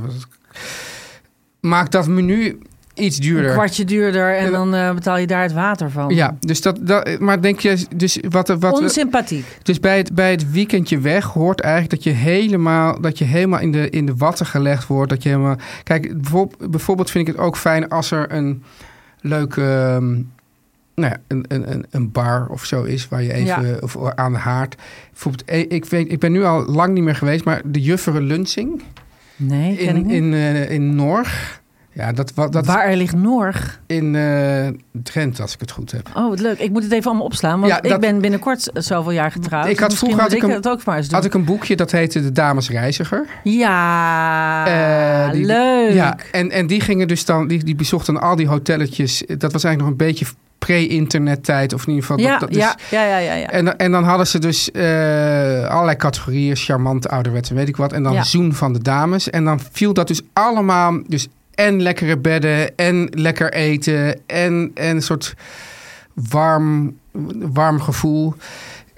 maakt 1.59 1.91
dat 1.91 2.07
menu 2.07 2.57
iets 2.97 3.17
duurder. 3.17 3.47
Een 3.49 3.53
kwartje 3.53 3.85
duurder 3.85 4.35
en 4.37 4.45
En 4.45 4.51
dan 4.51 4.75
eh, 4.75 4.93
betaal 4.93 5.17
je 5.17 5.27
daar 5.27 5.41
het 5.41 5.53
water 5.53 5.91
van. 5.91 6.15
Ja, 6.15 6.37
dus 6.39 6.61
dat, 6.61 6.79
dat, 6.81 7.19
maar 7.19 7.41
denk 7.41 7.59
je, 7.59 7.85
dus 7.95 8.19
wat, 8.29 8.47
wat, 8.47 8.81
Onsympathiek. 8.81 9.45
dus 9.63 9.79
bij 9.79 9.97
het, 9.97 10.15
bij 10.15 10.31
het 10.31 10.51
weekendje 10.51 10.99
weg 10.99 11.25
hoort 11.25 11.59
eigenlijk 11.61 11.93
dat 11.93 12.03
je 12.03 12.19
helemaal, 12.19 13.01
dat 13.01 13.17
je 13.17 13.25
helemaal 13.25 13.59
in, 13.59 13.71
de, 13.71 13.89
in 13.89 14.05
de 14.05 14.15
watten 14.15 14.45
gelegd 14.45 14.87
wordt. 14.87 15.09
Dat 15.09 15.23
je 15.23 15.29
helemaal. 15.29 15.55
Kijk, 15.83 16.21
bijvoorbeeld, 16.21 16.71
bijvoorbeeld 16.71 17.11
vind 17.11 17.27
ik 17.27 17.35
het 17.35 17.43
ook 17.43 17.57
fijn 17.57 17.89
als 17.89 18.11
er 18.11 18.31
een 18.33 18.63
leuke. 19.21 19.61
ehm, 19.61 20.13
nou 20.95 21.11
ja, 21.11 21.17
een, 21.27 21.45
een, 21.47 21.85
een- 21.89 22.11
bar 22.11 22.47
of 22.49 22.65
zo 22.65 22.83
is 22.83 23.07
waar 23.07 23.23
je 23.23 23.33
even 23.33 23.83
of 23.83 23.97
aan 24.15 24.31
de 24.31 24.37
haard. 24.37 24.75
Bijvoorbeeld, 25.11 25.49
eh, 25.49 25.59
ik, 25.59 25.85
weet, 25.85 26.11
ik 26.11 26.19
ben 26.19 26.31
nu 26.31 26.43
al 26.43 26.65
lang 26.65 26.93
niet 26.93 27.03
meer 27.03 27.15
geweest, 27.15 27.43
maar 27.45 27.61
de 27.65 27.81
Jufferen 27.81 28.23
Lunsing 28.23 28.81
Nee, 29.35 29.77
in, 29.77 30.09
in, 30.09 30.33
eh, 30.33 30.71
in 30.71 30.95
Norg. 30.95 31.61
Ja, 31.97 32.11
dat, 32.11 32.31
wat 32.35 32.51
dat 32.53 32.65
Waar 32.65 32.85
er 32.85 32.95
ligt 32.95 33.15
Norg. 33.15 33.79
in 33.87 34.11
Drenthe, 35.03 35.41
als 35.41 35.53
ik 35.53 35.59
het 35.59 35.71
goed 35.71 35.91
heb. 35.91 36.09
Oh, 36.15 36.29
wat 36.29 36.39
leuk. 36.39 36.59
Ik 36.59 36.71
moet 36.71 36.83
het 36.83 36.91
even 36.91 37.05
allemaal 37.05 37.25
opslaan. 37.25 37.59
Want 37.59 37.71
Ja, 37.71 37.81
ik 37.93 37.99
ben 37.99 38.21
binnenkort 38.21 38.69
zoveel 38.73 39.11
jaar 39.11 39.31
getrouwd. 39.31 39.65
Ik 39.67 39.79
had 39.79 39.89
Dus 39.89 39.99
vroeger 39.99 40.21
had 40.21 40.31
ik 40.31 40.43
ik 40.43 40.49
het 40.51 40.67
ook 40.67 40.85
maar 40.85 40.97
eens 40.97 41.07
doen. 41.07 41.15
Had 41.15 41.25
ik 41.25 41.33
een 41.33 41.43
boekje 41.45 41.75
dat 41.75 41.91
heette 41.91 42.21
De 42.21 42.31
Dames 42.31 42.69
Reiziger. 42.69 43.25
Ja, 43.43 45.25
Eh, 45.25 45.31
die- 45.31 45.45
leuk. 45.45 45.93
Ja, 45.93 46.17
en, 46.31 46.51
en 46.51 46.67
die 46.67 46.81
gingen 46.81 47.07
dus 47.07 47.25
dan, 47.25 47.47
die, 47.47 47.63
die 47.63 47.75
bezochten 47.75 48.21
al 48.21 48.35
die 48.35 48.47
hotelletjes. 48.47 49.23
Dat 49.27 49.51
was 49.53 49.63
eigenlijk 49.63 49.77
nog 49.77 49.87
een 49.89 50.07
beetje 50.07 50.25
pre-internettijd, 50.57 51.73
of 51.73 51.81
in 51.81 51.93
ieder 51.93 52.05
geval. 52.05 52.19
ja, 52.23 52.31
dat, 52.31 52.39
dat 52.39 52.49
dus- 52.49 52.57
ja, 52.57 52.75
ja, 52.89 53.05
ja, 53.07 53.17
ja, 53.17 53.33
ja. 53.33 53.49
En, 53.49 53.77
en 53.77 53.91
dan 53.91 54.03
hadden 54.03 54.27
ze 54.27 54.39
dus 54.39 54.71
eh, 54.71 54.83
allerlei 55.69 55.97
categorieën, 55.97 56.55
charmant, 56.55 57.09
ouderwets 57.09 57.49
en 57.49 57.55
weet 57.55 57.67
ik 57.67 57.77
wat. 57.77 57.93
En 57.93 58.03
dan 58.03 58.13
Ja. 58.13 58.23
zoen 58.23 58.53
van 58.53 58.73
de 58.73 58.81
dames. 58.81 59.29
En 59.29 59.43
dan 59.45 59.59
viel 59.71 59.93
dat 59.93 60.07
dus 60.07 60.21
allemaal, 60.33 60.99
dus 61.07 61.27
en 61.57 61.81
lekkere 61.81 62.17
bedden, 62.17 62.75
en 62.77 63.07
lekker 63.11 63.53
eten, 63.53 64.19
en, 64.25 64.71
en 64.73 64.95
een 64.95 65.01
soort 65.01 65.33
warm, 66.13 66.97
warm 67.53 67.81
gevoel. 67.81 68.33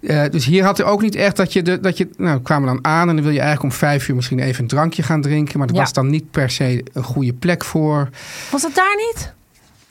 Eh, 0.02 0.24
dus 0.30 0.46
hier 0.46 0.64
had 0.64 0.80
er 0.80 0.86
ook 0.86 1.02
niet 1.02 1.16
echt 1.16 1.36
dat 1.36 1.54
je, 1.54 1.62
de, 1.62 1.80
dat 1.80 1.98
je, 1.98 2.10
nou, 2.18 2.36
we 2.38 2.42
kwamen 2.42 2.68
dan 2.68 2.80
aan 2.82 3.10
en 3.10 3.16
dan 3.16 3.24
wil 3.24 3.34
je 3.34 3.40
eigenlijk 3.40 3.74
om 3.74 3.80
vijf 3.80 4.08
uur 4.08 4.16
misschien 4.16 4.40
even 4.40 4.62
een 4.62 4.68
drankje 4.68 5.04
gaan 5.04 5.22
drinken. 5.22 5.60
Maar 5.60 5.68
Ja. 5.74 5.80
was 5.80 5.94
dan 5.94 6.10
niet 6.10 6.32
per 6.32 6.50
se 6.50 6.84
een 6.94 7.04
goede 7.04 7.34
plek 7.34 7.66
voor. 7.66 8.10
Was 8.52 8.62
dat 8.62 8.76
daar 8.76 8.96
niet? 8.96 9.34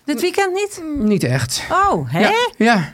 Dit 0.05 0.21
weekend 0.21 0.53
niet? 0.55 0.83
Niet 1.09 1.25
echt. 1.25 1.63
Oh, 1.71 2.13
hè? 2.13 2.21
Ja, 2.21 2.33
ja. 2.57 2.93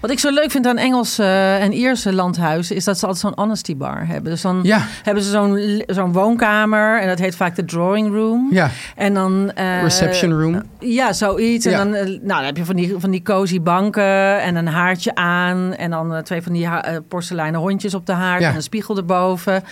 Wat 0.00 0.10
ik 0.10 0.18
zo 0.18 0.30
leuk 0.30 0.50
vind 0.50 0.66
aan 0.66 0.78
Engelse 0.78 1.22
eh, 1.22 1.62
en 1.62 1.72
Ierse 1.72 2.12
landhuizen... 2.12 2.76
is 2.76 2.84
dat 2.84 2.98
ze 2.98 3.06
altijd 3.06 3.24
zo'n 3.24 3.44
honesty 3.44 3.76
bar 3.76 4.06
hebben. 4.06 4.30
Dus 4.32 4.42
dan 4.42 4.60
ja, 4.62 4.86
hebben 5.02 5.22
ze 5.22 5.30
zo'n 5.30 5.82
zo'n 5.86 6.12
woonkamer... 6.12 7.00
en 7.00 7.08
dat 7.08 7.18
heet 7.18 7.36
vaak 7.36 7.56
de 7.56 7.64
drawing 7.64 8.14
room. 8.14 8.48
ja. 8.50 8.70
En 8.96 9.14
dan... 9.14 9.52
eh, 9.54 9.82
Reception 9.82 10.40
room. 10.40 10.62
Ja, 10.78 11.12
zoiets. 11.12 11.66
En 11.66 11.70
Ja. 11.72 11.76
dan, 11.78 11.94
eh, 11.94 12.04
nou, 12.06 12.18
dan 12.26 12.44
heb 12.44 12.56
je 12.56 12.64
van 12.64 12.76
die, 12.76 12.94
van 12.98 13.10
die 13.10 13.22
cozy 13.22 13.60
banken 13.60 14.40
en 14.40 14.56
een 14.56 14.66
haartje 14.66 15.14
aan. 15.14 15.74
En 15.74 15.90
dan 15.90 16.22
twee 16.22 16.42
van 16.42 16.52
die 16.52 16.66
eh, 16.66 16.96
porseleinen 17.08 17.60
hondjes 17.60 17.94
op 17.94 18.06
de 18.06 18.12
haard 18.12 18.40
Ja. 18.40 18.48
en 18.48 18.54
een 18.54 18.62
spiegel 18.62 18.96
erboven. 18.96 19.62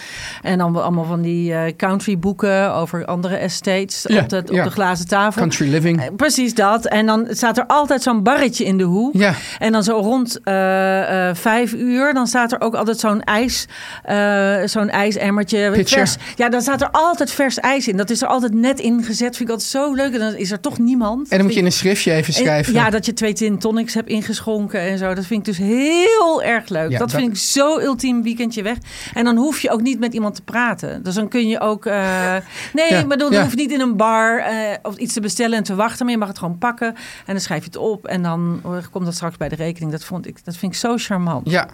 En 0.43 0.59
dan 0.59 0.83
allemaal 0.83 1.05
van 1.05 1.21
die 1.21 1.77
country 1.77 2.19
boeken 2.19 2.75
over 2.75 3.05
andere 3.05 3.37
estates 3.37 4.07
op, 4.07 4.29
de, 4.29 4.37
op 4.39 4.47
de 4.65 4.71
glazen 4.71 5.09
tafel. 5.09 5.41
Country 5.41 5.71
living. 5.71 6.17
Precies 6.17 6.55
dat. 6.55 6.87
En 6.87 7.07
dan 7.07 7.27
staat 7.31 7.59
er 7.59 7.65
altijd 7.67 8.03
zo'n 8.03 8.23
barretje 8.23 8.65
in 8.65 8.79
de 8.79 8.85
hoek. 8.85 9.15
Ja, 9.15 9.35
En 9.59 9.73
dan 9.73 9.83
zo 9.83 10.00
rond 10.01 10.41
eh, 10.43 11.29
eh, 11.29 11.37
vijf 11.37 11.73
uur, 11.73 12.15
dan 12.15 12.27
staat 12.27 12.53
er 12.53 12.61
ook 12.61 12.75
altijd 12.75 12.99
zo'n 12.99 13.23
ijs, 13.23 13.67
eh, 14.03 14.57
zo'n 14.65 14.89
ijsemmertje. 14.91 15.71
Pitcher. 15.71 15.99
Vers. 15.99 16.17
Ja, 16.37 16.49
dan 16.49 16.61
staat 16.61 16.81
er 16.81 16.89
altijd 16.91 17.31
vers 17.31 17.59
ijs 17.59 17.89
in. 17.89 17.97
Dat 17.97 18.11
is 18.11 18.23
er 18.23 18.29
altijd 18.29 18.55
net 18.55 18.81
ingezet. 18.81 19.37
Vind 19.37 19.49
ik 19.49 19.55
altijd 19.55 19.69
zo 19.71 19.95
leuk. 19.95 20.13
En 20.13 20.19
dan 20.19 20.35
is 20.35 20.51
er 20.51 20.61
toch 20.61 20.79
niemand. 20.79 21.29
en 21.29 21.37
dan 21.37 21.47
moet 21.47 21.55
je 21.55 21.61
in 21.61 21.67
een 21.67 21.73
schriftje 21.73 22.13
even 22.13 22.33
schrijven. 22.33 22.73
Ja, 22.73 22.91
dat 22.91 23.07
je 23.07 23.13
twee 23.13 23.37
gin 23.37 23.59
tonics 23.59 23.95
hebt 23.95 24.09
ingeschonken 24.09 24.81
en 24.81 24.99
zo. 24.99 25.15
Dat 25.15 25.27
vind 25.27 25.49
ik 25.49 25.57
dus 25.57 25.67
heel 25.67 26.43
erg 26.43 26.69
leuk. 26.69 26.91
Ja, 26.91 26.99
dat, 26.99 27.11
dat- 27.11 27.21
vind 27.21 27.33
ik 27.33 27.39
zo 27.39 27.79
ultiem 27.79 28.23
weekendje 28.23 28.63
weg. 28.63 28.77
En 29.15 29.25
dan 29.25 29.37
hoef 29.37 29.61
je 29.61 29.71
ook 29.71 29.81
niet 29.81 29.99
met 30.01 30.15
iemand 30.15 30.35
te 30.35 30.43
praten. 30.43 31.03
Dus 31.03 31.15
dan 31.15 31.29
kun 31.29 31.49
je 31.49 31.61
ook... 31.61 31.85
nee, 31.85 32.91
Ja, 32.91 32.99
ik 32.99 33.09
bedoel, 33.09 33.31
ja. 33.33 33.37
je 33.39 33.43
hoeft 33.45 33.57
niet 33.57 33.71
in 33.73 33.81
een 33.81 33.97
bar 33.97 34.45
of 34.83 34.97
iets 34.97 35.15
te 35.15 35.21
bestellen 35.21 35.57
en 35.57 35.65
te 35.65 35.75
wachten. 35.75 36.05
Maar 36.05 36.15
je 36.15 36.21
mag 36.21 36.29
het 36.29 36.39
gewoon 36.39 36.59
pakken. 36.59 36.89
En 37.27 37.33
dan 37.35 37.41
schrijf 37.41 37.61
je 37.61 37.67
het 37.67 37.77
op. 37.77 38.07
En 38.07 38.23
dan 38.23 38.63
komt 38.91 39.05
dat 39.05 39.15
straks 39.15 39.37
bij 39.37 39.49
de 39.49 39.55
rekening. 39.57 39.90
Dat, 39.91 40.05
vond 40.05 40.27
ik, 40.27 40.45
dat 40.45 40.57
vind 40.57 40.73
ik 40.73 40.79
zo 40.79 40.97
charmant. 40.97 41.51
Ja, 41.51 41.69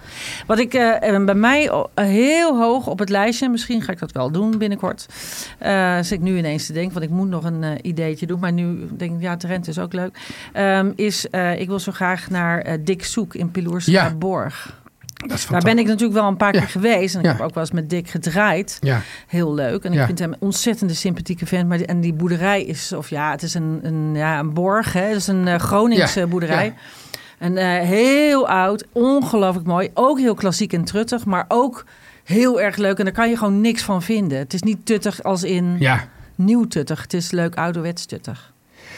Wat 0.47 0.59
ik 0.59 0.75
eh, 0.75 1.15
eh, 1.15 1.25
bij 1.25 1.35
mij 1.35 1.71
oh, 1.71 1.85
heel 1.95 2.59
hoog 2.59 2.87
op 2.87 2.99
het 2.99 3.09
lijstje, 3.09 3.49
misschien 3.49 3.83
ga 3.83 3.93
ik 3.93 3.99
dat 3.99 4.13
wel 4.13 4.31
doen 4.31 4.59
binnenkort. 4.59 5.07
Eh 5.59 5.95
zit 5.97 6.11
ik 6.13 6.21
nu 6.21 6.39
ineens 6.39 6.67
te 6.67 6.73
denken, 6.73 6.93
want 6.93 7.05
ik 7.05 7.11
moet 7.11 7.29
nog 7.29 7.45
een 7.45 7.63
eh, 7.63 7.71
ideetje 7.83 8.27
doen. 8.27 8.41
Maar 8.41 8.53
nu 8.53 8.87
denk 8.97 9.15
ik, 9.17 9.21
ja, 9.23 9.37
Trent 9.37 9.69
is 9.69 9.79
ook 9.79 9.93
leuk. 9.93 10.19
Ehm, 10.53 10.93
is, 10.95 11.31
eh, 11.31 11.61
ik 11.61 11.69
wil 11.69 11.79
zo 11.79 11.93
graag 11.93 12.31
naar 12.31 12.61
eh 12.61 12.79
Dick 12.81 13.05
Soek 13.05 13.35
in 13.35 13.51
Piloers 13.51 13.87
Ja. 13.87 14.15
Borg. 14.15 14.85
Daar 15.51 15.61
ben 15.63 15.79
ik 15.79 15.87
natuurlijk 15.87 16.19
wel 16.19 16.29
een 16.29 16.37
paar 16.37 16.55
Ja. 16.55 16.61
keer 16.61 16.69
geweest. 16.69 17.15
En 17.15 17.21
ik 17.21 17.27
Ja. 17.27 17.33
heb 17.33 17.41
ook 17.41 17.55
wel 17.55 17.63
eens 17.63 17.73
met 17.73 17.91
Dick 17.91 18.09
gedraaid. 18.09 18.79
Ja, 18.81 19.01
Heel 19.27 19.55
leuk. 19.55 19.85
En 19.85 19.93
ik 19.93 20.05
vind 20.05 20.19
hem 20.19 20.33
een 20.33 20.41
ontzettende 20.41 20.95
sympathieke 20.95 21.47
vent. 21.47 21.69
Maar 21.69 21.79
die, 21.79 21.87
en 21.87 22.01
die 22.01 22.13
boerderij 22.13 22.63
is, 22.65 22.93
of 22.93 23.11
ja, 23.11 23.31
het 23.31 23.43
is 23.43 23.55
een, 23.55 23.79
een, 23.83 24.15
ja, 24.15 24.39
een 24.39 24.55
borg. 24.55 24.93
Hè? 24.93 25.01
Het 25.01 25.17
is 25.17 25.27
een 25.27 25.49
eh, 25.49 25.59
Groningse 25.59 26.21
Ja, 26.21 26.27
boerderij. 26.27 26.75
En 27.39 27.57
eh, 27.57 27.81
heel 27.81 28.49
oud, 28.49 28.85
ongelooflijk 28.93 29.67
mooi. 29.67 29.91
Ook 29.95 30.19
heel 30.19 30.35
klassiek 30.35 30.73
en 30.73 30.85
truttig, 30.85 31.25
maar 31.25 31.45
ook 31.49 31.85
heel 32.25 32.61
erg 32.61 32.77
leuk. 32.77 32.99
En 32.99 33.05
daar 33.05 33.15
kan 33.15 33.29
je 33.29 33.37
gewoon 33.37 33.61
niks 33.61 33.83
van 33.83 34.03
vinden. 34.03 34.39
Het 34.39 34.55
is 34.55 34.63
niet 34.63 34.87
tuttig 34.87 35.23
als 35.23 35.43
in 35.43 35.77
ja. 35.79 36.09
nieuw 36.35 36.65
tuttig. 36.65 37.03
Het 37.03 37.15
is 37.15 37.31
leuk 37.31 37.57
ouderwets 37.57 38.07
tuttig. 38.07 38.53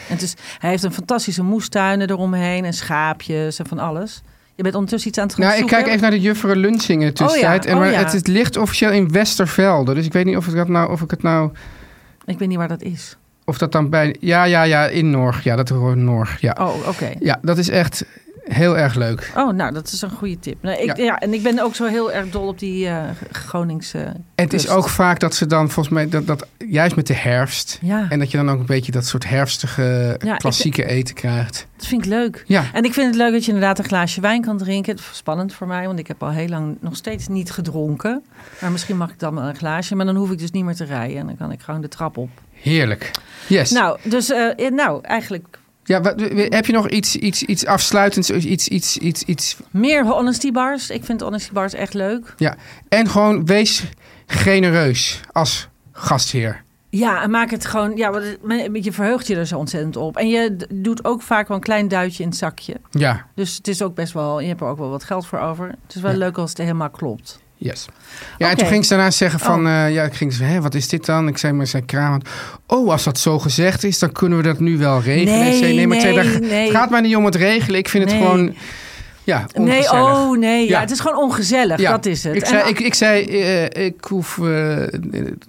En 0.07 0.13
het 0.13 0.21
is, 0.21 0.33
hij 0.59 0.69
heeft 0.69 0.83
een 0.83 0.93
fantastische 0.93 1.43
moestuinen 1.43 2.09
eromheen 2.09 2.65
en 2.65 2.73
schaapjes 2.73 3.59
en 3.59 3.67
van 3.67 3.79
alles. 3.79 4.21
Je 4.55 4.63
bent 4.63 4.75
ondertussen 4.75 5.09
iets 5.09 5.19
aan 5.19 5.27
het 5.27 5.35
gaan 5.35 5.45
Nou, 5.45 5.59
ik 5.59 5.67
kijk 5.67 5.87
even 5.87 6.01
naar 6.01 6.11
de 6.11 6.19
Jufferen 6.19 6.57
Lunsingen 6.57 7.13
tussentijd. 7.13 7.59
Oh 7.59 7.65
ja, 7.65 7.71
en 7.71 7.75
oh 7.75 7.81
maar 7.83 7.91
ja. 7.91 7.97
het, 7.97 8.11
het 8.11 8.27
ligt 8.27 8.57
officieel 8.57 8.91
in 8.91 9.11
Westervelde. 9.11 9.93
Dus 9.93 10.05
ik 10.05 10.13
weet 10.13 10.25
niet 10.25 10.37
of 10.37 10.47
ik, 10.47 10.55
dat 10.55 10.67
nou, 10.67 10.91
of 10.91 11.01
ik 11.01 11.11
het 11.11 11.21
nou... 11.21 11.51
Ik 12.25 12.39
weet 12.39 12.47
niet 12.47 12.57
waar 12.57 12.67
dat 12.67 12.81
is. 12.81 13.17
Of 13.49 13.57
dat 13.57 13.71
dan 13.71 13.89
bij... 13.89 14.15
Ja, 14.19 14.43
ja, 14.43 14.63
ja, 14.63 14.87
in 14.87 15.09
Norg. 15.09 15.43
Ja, 15.43 15.55
dat 15.55 15.69
hoort 15.69 15.97
Norg. 15.97 16.41
Ja. 16.41 16.55
Oh, 16.59 16.87
oké. 16.87 17.11
ja, 17.19 17.39
dat 17.41 17.57
is 17.57 17.69
echt 17.69 18.05
heel 18.43 18.77
erg 18.77 18.95
leuk. 18.95 19.31
Oh, 19.35 19.53
nou, 19.53 19.73
dat 19.73 19.87
is 19.91 20.01
een 20.01 20.09
goede 20.09 20.39
tip. 20.39 20.63
Nou, 20.63 20.77
ik, 20.81 20.97
Ja. 20.97 21.03
ja. 21.03 21.19
en 21.19 21.33
ik 21.33 21.43
ben 21.43 21.59
ook 21.59 21.75
zo 21.75 21.85
heel 21.85 22.11
erg 22.11 22.29
dol 22.29 22.47
op 22.47 22.59
die 22.59 22.87
eh 22.87 23.03
Groningse 23.31 23.99
En 23.99 24.23
het 24.35 24.53
is 24.53 24.69
ook 24.69 24.89
vaak 24.89 25.19
dat 25.19 25.35
ze 25.35 25.45
dan 25.45 25.69
volgens 25.69 25.95
mij... 25.95 26.09
Dat, 26.09 26.27
dat, 26.27 26.47
juist 26.57 26.95
met 26.95 27.07
de 27.07 27.13
herfst... 27.13 27.77
Ja, 27.81 28.05
En 28.09 28.19
dat 28.19 28.31
je 28.31 28.37
dan 28.37 28.49
ook 28.49 28.59
een 28.59 28.65
beetje 28.65 28.91
dat 28.91 29.05
soort 29.05 29.29
herfstige 29.29 30.15
Ja, 30.23 30.33
ik- 30.33 30.39
klassieke 30.39 30.85
eten 30.85 31.15
krijgt. 31.15 31.67
dat 31.77 31.85
vind 31.85 32.01
ik 32.05 32.09
leuk. 32.09 32.43
Ja, 32.47 32.63
En 32.73 32.83
ik 32.83 32.93
vind 32.93 33.07
het 33.07 33.15
leuk 33.15 33.31
dat 33.31 33.45
je 33.45 33.51
inderdaad 33.51 33.79
een 33.79 33.85
glaasje 33.85 34.21
wijn 34.21 34.41
kan 34.41 34.57
drinken. 34.57 34.91
Het 34.95 34.99
is 35.01 35.17
spannend 35.17 35.53
voor 35.53 35.67
mij, 35.67 35.85
want 35.85 35.99
ik 35.99 36.07
heb 36.07 36.23
al 36.23 36.29
heel 36.31 36.47
lang 36.47 36.77
nog 36.79 36.95
steeds 36.95 37.27
niet 37.27 37.51
gedronken. 37.51 38.23
Maar 38.61 38.71
misschien 38.71 38.97
mag 38.97 39.09
ik 39.09 39.19
dan 39.19 39.35
wel 39.35 39.43
een 39.43 39.55
glaasje, 39.55 39.95
maar 39.95 40.05
dan 40.05 40.15
hoef 40.15 40.31
ik 40.31 40.37
dus 40.39 40.51
niet 40.51 40.63
meer 40.63 40.75
te 40.75 40.85
rijden. 40.85 41.17
En 41.17 41.25
dan 41.25 41.37
kan 41.37 41.51
ik 41.51 41.61
gewoon 41.61 41.81
de 41.81 41.87
trap 41.87 42.17
op. 42.17 42.29
heerlijk. 42.61 43.11
Yes. 43.47 43.71
Nou, 43.71 43.99
dus 44.03 44.29
eh, 44.29 44.65
eh, 44.65 44.73
nou, 44.73 45.03
eigenlijk 45.03 45.59
Ja, 45.83 46.01
wat, 46.01 46.19
heb 46.33 46.65
je 46.65 46.71
nog 46.73 46.89
iets, 46.89 47.15
iets, 47.15 47.43
iets 47.43 47.65
afsluitends? 47.65 48.29
Iets, 48.29 48.67
iets, 48.67 48.97
iets, 48.97 49.23
iets... 49.23 49.57
meer 49.71 50.05
honesty 50.05 50.51
bars. 50.51 50.89
Ik 50.89 51.03
vind 51.05 51.21
honesty 51.21 51.51
bars 51.51 51.73
echt 51.73 51.93
leuk. 51.93 52.33
Ja. 52.37 52.55
En 52.89 53.09
gewoon 53.09 53.45
wees 53.45 53.83
genereus 54.25 55.19
als 55.31 55.67
gastheer. 55.91 56.63
Ja, 56.91 57.21
en 57.21 57.29
maak 57.29 57.51
het 57.51 57.65
gewoon. 57.65 57.97
Ja, 57.97 58.11
want 58.11 58.25
je 58.85 58.91
verheugt 58.91 59.27
je 59.27 59.35
er 59.35 59.45
zo 59.47 59.57
ontzettend 59.57 59.95
op. 59.95 60.17
En 60.17 60.29
je 60.29 60.55
doet 60.73 61.05
ook 61.05 61.21
vaak 61.21 61.47
wel 61.47 61.57
een 61.57 61.63
klein 61.63 61.87
duitje 61.87 62.23
in 62.23 62.29
het 62.29 62.37
zakje. 62.37 62.75
Ja, 62.91 63.25
Dus 63.35 63.57
het 63.57 63.67
is 63.67 63.81
ook 63.81 63.95
best 63.95 64.13
wel. 64.13 64.39
Je 64.39 64.47
hebt 64.47 64.61
er 64.61 64.67
ook 64.67 64.77
wel 64.77 64.89
wat 64.89 65.03
geld 65.03 65.25
voor 65.27 65.39
over. 65.39 65.67
Het 65.67 65.95
is 65.95 66.01
wel 66.01 66.11
Ja. 66.11 66.17
leuk 66.17 66.37
als 66.37 66.49
het 66.49 66.57
helemaal 66.59 66.89
klopt. 66.89 67.39
Yes. 67.59 67.85
Ja, 68.37 68.49
en 68.49 68.57
toen 68.57 68.67
ging 68.67 68.85
ze 68.85 68.93
daarna 68.95 69.11
zeggen 69.11 69.39
van... 69.39 69.65
Oh. 69.65 69.85
eh, 69.85 69.93
ja, 69.93 70.03
ik 70.03 70.13
ging 70.13 70.33
ze, 70.33 70.43
hé, 70.43 70.61
wat 70.61 70.75
is 70.75 70.87
dit 70.87 71.05
dan? 71.05 71.27
Ik 71.27 71.37
zei 71.37 71.53
maar, 71.53 71.67
zei 71.67 71.85
Kramer... 71.85 72.21
Oh, 72.67 72.91
als 72.91 73.03
dat 73.03 73.19
zo 73.19 73.39
gezegd 73.39 73.83
is, 73.83 73.99
dan 73.99 74.11
kunnen 74.11 74.37
we 74.37 74.43
dat 74.43 74.59
nu 74.59 74.77
wel 74.77 75.01
regelen. 75.01 75.39
Nee, 75.39 75.57
zei, 75.57 75.75
nee, 75.75 75.87
maar 75.87 75.99
zei, 76.01 76.15
nee, 76.15 76.39
nee. 76.39 76.67
het 76.67 76.75
gaat 76.75 76.89
mij 76.89 77.01
niet 77.01 77.15
om 77.15 77.25
het 77.25 77.35
regelen. 77.35 77.79
Ik 77.79 77.89
vind 77.89 78.03
het 78.03 78.13
Nee. 78.13 78.21
gewoon... 78.21 78.55
Ja, 79.23 79.45
Nee, 79.53 79.67
ongezellig. 79.77 80.17
oh 80.17 80.37
nee. 80.37 80.63
Ja. 80.63 80.69
Ja. 80.69 80.79
het 80.79 80.91
is 80.91 80.99
gewoon 80.99 81.17
ongezellig. 81.17 81.79
Ja, 81.79 81.91
Dat 81.91 82.05
is 82.05 82.23
het. 82.23 82.35
Ik 82.35 82.41
En- 82.41 82.47
zei, 82.47 82.69
ik, 82.69 82.79
ik, 82.79 82.93
zei 82.93 83.25
eh, 83.25 83.85
ik 83.85 84.03
hoef 84.03 84.37
eh, 84.37 84.77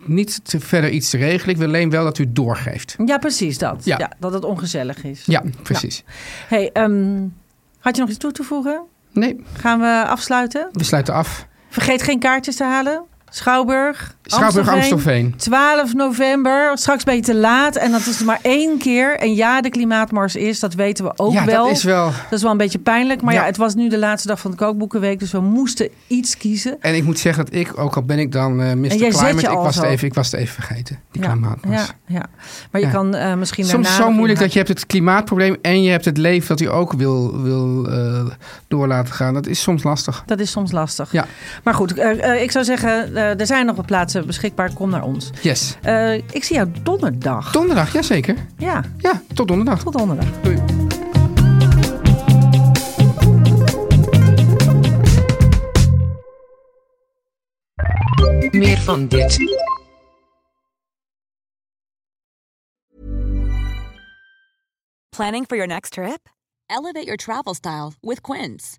niet 0.05 0.41
te 0.45 0.61
verder 0.61 0.91
iets 0.91 1.11
te 1.11 1.17
regelen. 1.17 1.49
Ik 1.55 1.57
wil 1.57 1.67
alleen 1.69 1.91
wel 1.91 2.05
dat 2.05 2.19
u 2.19 2.33
doorgeeft. 2.33 2.97
Ja, 3.05 3.19
precies 3.19 3.59
dat. 3.59 3.85
Ja. 3.85 3.99
Ja. 3.99 4.11
dat 4.19 4.33
het 4.33 4.45
ongezellig 4.45 5.05
is. 5.05 5.23
Ja, 5.27 5.43
precies. 5.63 6.05
Hey, 6.49 6.71
ehm, 6.73 7.19
had 7.79 7.95
je 7.95 8.01
nog 8.01 8.11
iets 8.11 8.19
toe 8.19 8.33
te 8.33 8.43
voegen? 8.43 8.81
Nee, 9.13 9.37
Gaan 9.59 9.81
we 9.81 10.05
afsluiten? 10.07 10.69
we 10.73 10.85
sluiten 10.85 11.15
af. 11.15 11.47
Vergeet 11.71 12.03
geen 12.03 12.19
kaartjes 12.19 12.57
te 12.57 12.65
halen. 12.65 13.10
Schouwburg. 13.31 14.15
Schouwburg 14.23 14.69
Amstelveen. 14.69 15.35
12 15.37 15.95
november. 15.95 16.79
Straks 16.79 17.05
ben 17.05 17.15
je 17.15 17.23
te 17.23 17.35
laat. 17.35 17.77
En 17.77 17.91
dat 17.91 18.07
is 18.07 18.21
er 18.21 18.27
maar 18.27 18.39
één 18.43 18.79
keer. 18.79 19.17
En 19.17 19.35
ja, 19.35 19.61
de 19.61 19.69
klimaatmars 19.69 20.37
is. 20.37 20.61
Dat 20.61 20.75
weten 20.75 21.05
we 21.05 21.13
ook 21.17 21.33
ja, 21.33 21.45
wel. 21.45 21.67
dat 21.67 21.77
is 21.77 21.83
wel... 21.83 22.05
Dat 22.05 22.33
is 22.39 22.43
wel 22.43 22.51
een 22.51 22.57
beetje 22.57 22.79
pijnlijk. 22.79 23.23
Maar 23.23 23.35
ja. 23.35 23.41
Ja. 23.41 23.47
het 23.47 23.57
was 23.57 23.75
nu 23.75 23.89
de 23.89 23.99
laatste 23.99 24.29
dag 24.29 24.41
van 24.41 24.51
de 24.51 24.57
kookboekenweek. 24.57 25.19
Dus 25.19 25.33
we 25.33 25.41
moesten 25.41 25.89
iets 26.07 26.37
kiezen. 26.37 26.77
En 26.81 26.95
ik 26.95 27.05
moet 27.05 27.19
zeggen 27.19 27.45
dat 27.45 27.55
ik, 27.55 27.79
ook 27.79 27.97
al 27.97 28.03
ben 28.03 28.19
ik 28.19 28.33
dan 28.33 28.61
eh 28.61 28.73
Mr. 28.73 28.93
je 28.93 29.09
Climate, 29.09 29.51
ik 29.51 29.59
was, 29.59 29.77
het 29.77 29.85
even, 29.85 30.07
ik 30.07 30.15
was 30.15 30.31
het 30.31 30.41
even 30.41 30.55
vergeten. 30.55 30.99
Die 31.11 31.23
ja, 31.23 31.31
klimaatmars. 31.31 31.87
ja, 32.07 32.15
ja. 32.15 32.27
Maar 32.71 32.81
je 32.81 32.91
kan 32.91 33.15
eh, 33.15 33.35
misschien 33.35 33.65
Soms 33.65 33.79
is 33.79 33.87
daarna 33.87 34.05
het 34.05 34.13
zo 34.13 34.17
moeilijk 34.17 34.41
dat 34.41 34.53
je 34.53 34.59
hebt 34.59 34.71
het 34.71 34.87
klimaatprobleem 34.87 35.57
en 35.63 35.83
je 35.83 35.91
hebt 35.91 36.05
het 36.05 36.17
leven 36.17 36.49
dat 36.49 36.61
u 36.61 36.71
ook 36.71 36.93
wil, 36.93 37.43
wil 37.43 37.87
eh, 37.87 38.25
door 38.69 38.87
laten 38.87 39.15
gaan. 39.15 39.35
Dat 39.35 39.47
is 39.47 39.61
soms 39.61 39.83
lastig. 39.83 40.23
Dat 40.27 40.41
is 40.41 40.51
soms 40.51 40.73
lastig. 40.73 41.13
Ja. 41.13 41.27
Maar 41.63 41.75
goed, 41.75 41.99
ik 42.41 42.51
zou 42.51 42.65
zeggen, 42.65 43.13
er 43.23 43.47
zijn 43.47 43.67
nog 43.67 43.77
wat 43.77 43.87
plaatsen 43.87 44.27
beschikbaar. 44.27 44.73
Kom 44.73 44.91
naar 44.91 45.03
ons. 45.05 45.31
Yes. 45.43 45.77
Eh, 45.83 46.15
ik 46.15 46.45
zie 46.45 46.57
jou 46.57 46.69
donderdag. 46.83 47.53
Donderdag, 47.53 47.93
jazeker. 47.93 48.37
ja, 48.59 48.85
Ja, 48.99 49.23
tot 49.35 49.49
donderdag. 49.49 49.83
tot 49.83 49.93
donderdag. 49.93 50.27
Doei. 50.43 50.59
Meer 58.53 58.79
van 58.79 59.07
dit. 59.09 59.39
Planning 65.13 65.47
for 65.47 65.57
your 65.57 65.67
next 65.69 65.93
trip? 65.93 66.29
Elevate 66.71 67.07
your 67.07 67.17
travel 67.17 67.55
style 67.55 67.95
with 68.03 68.23
Quince. 68.23 68.79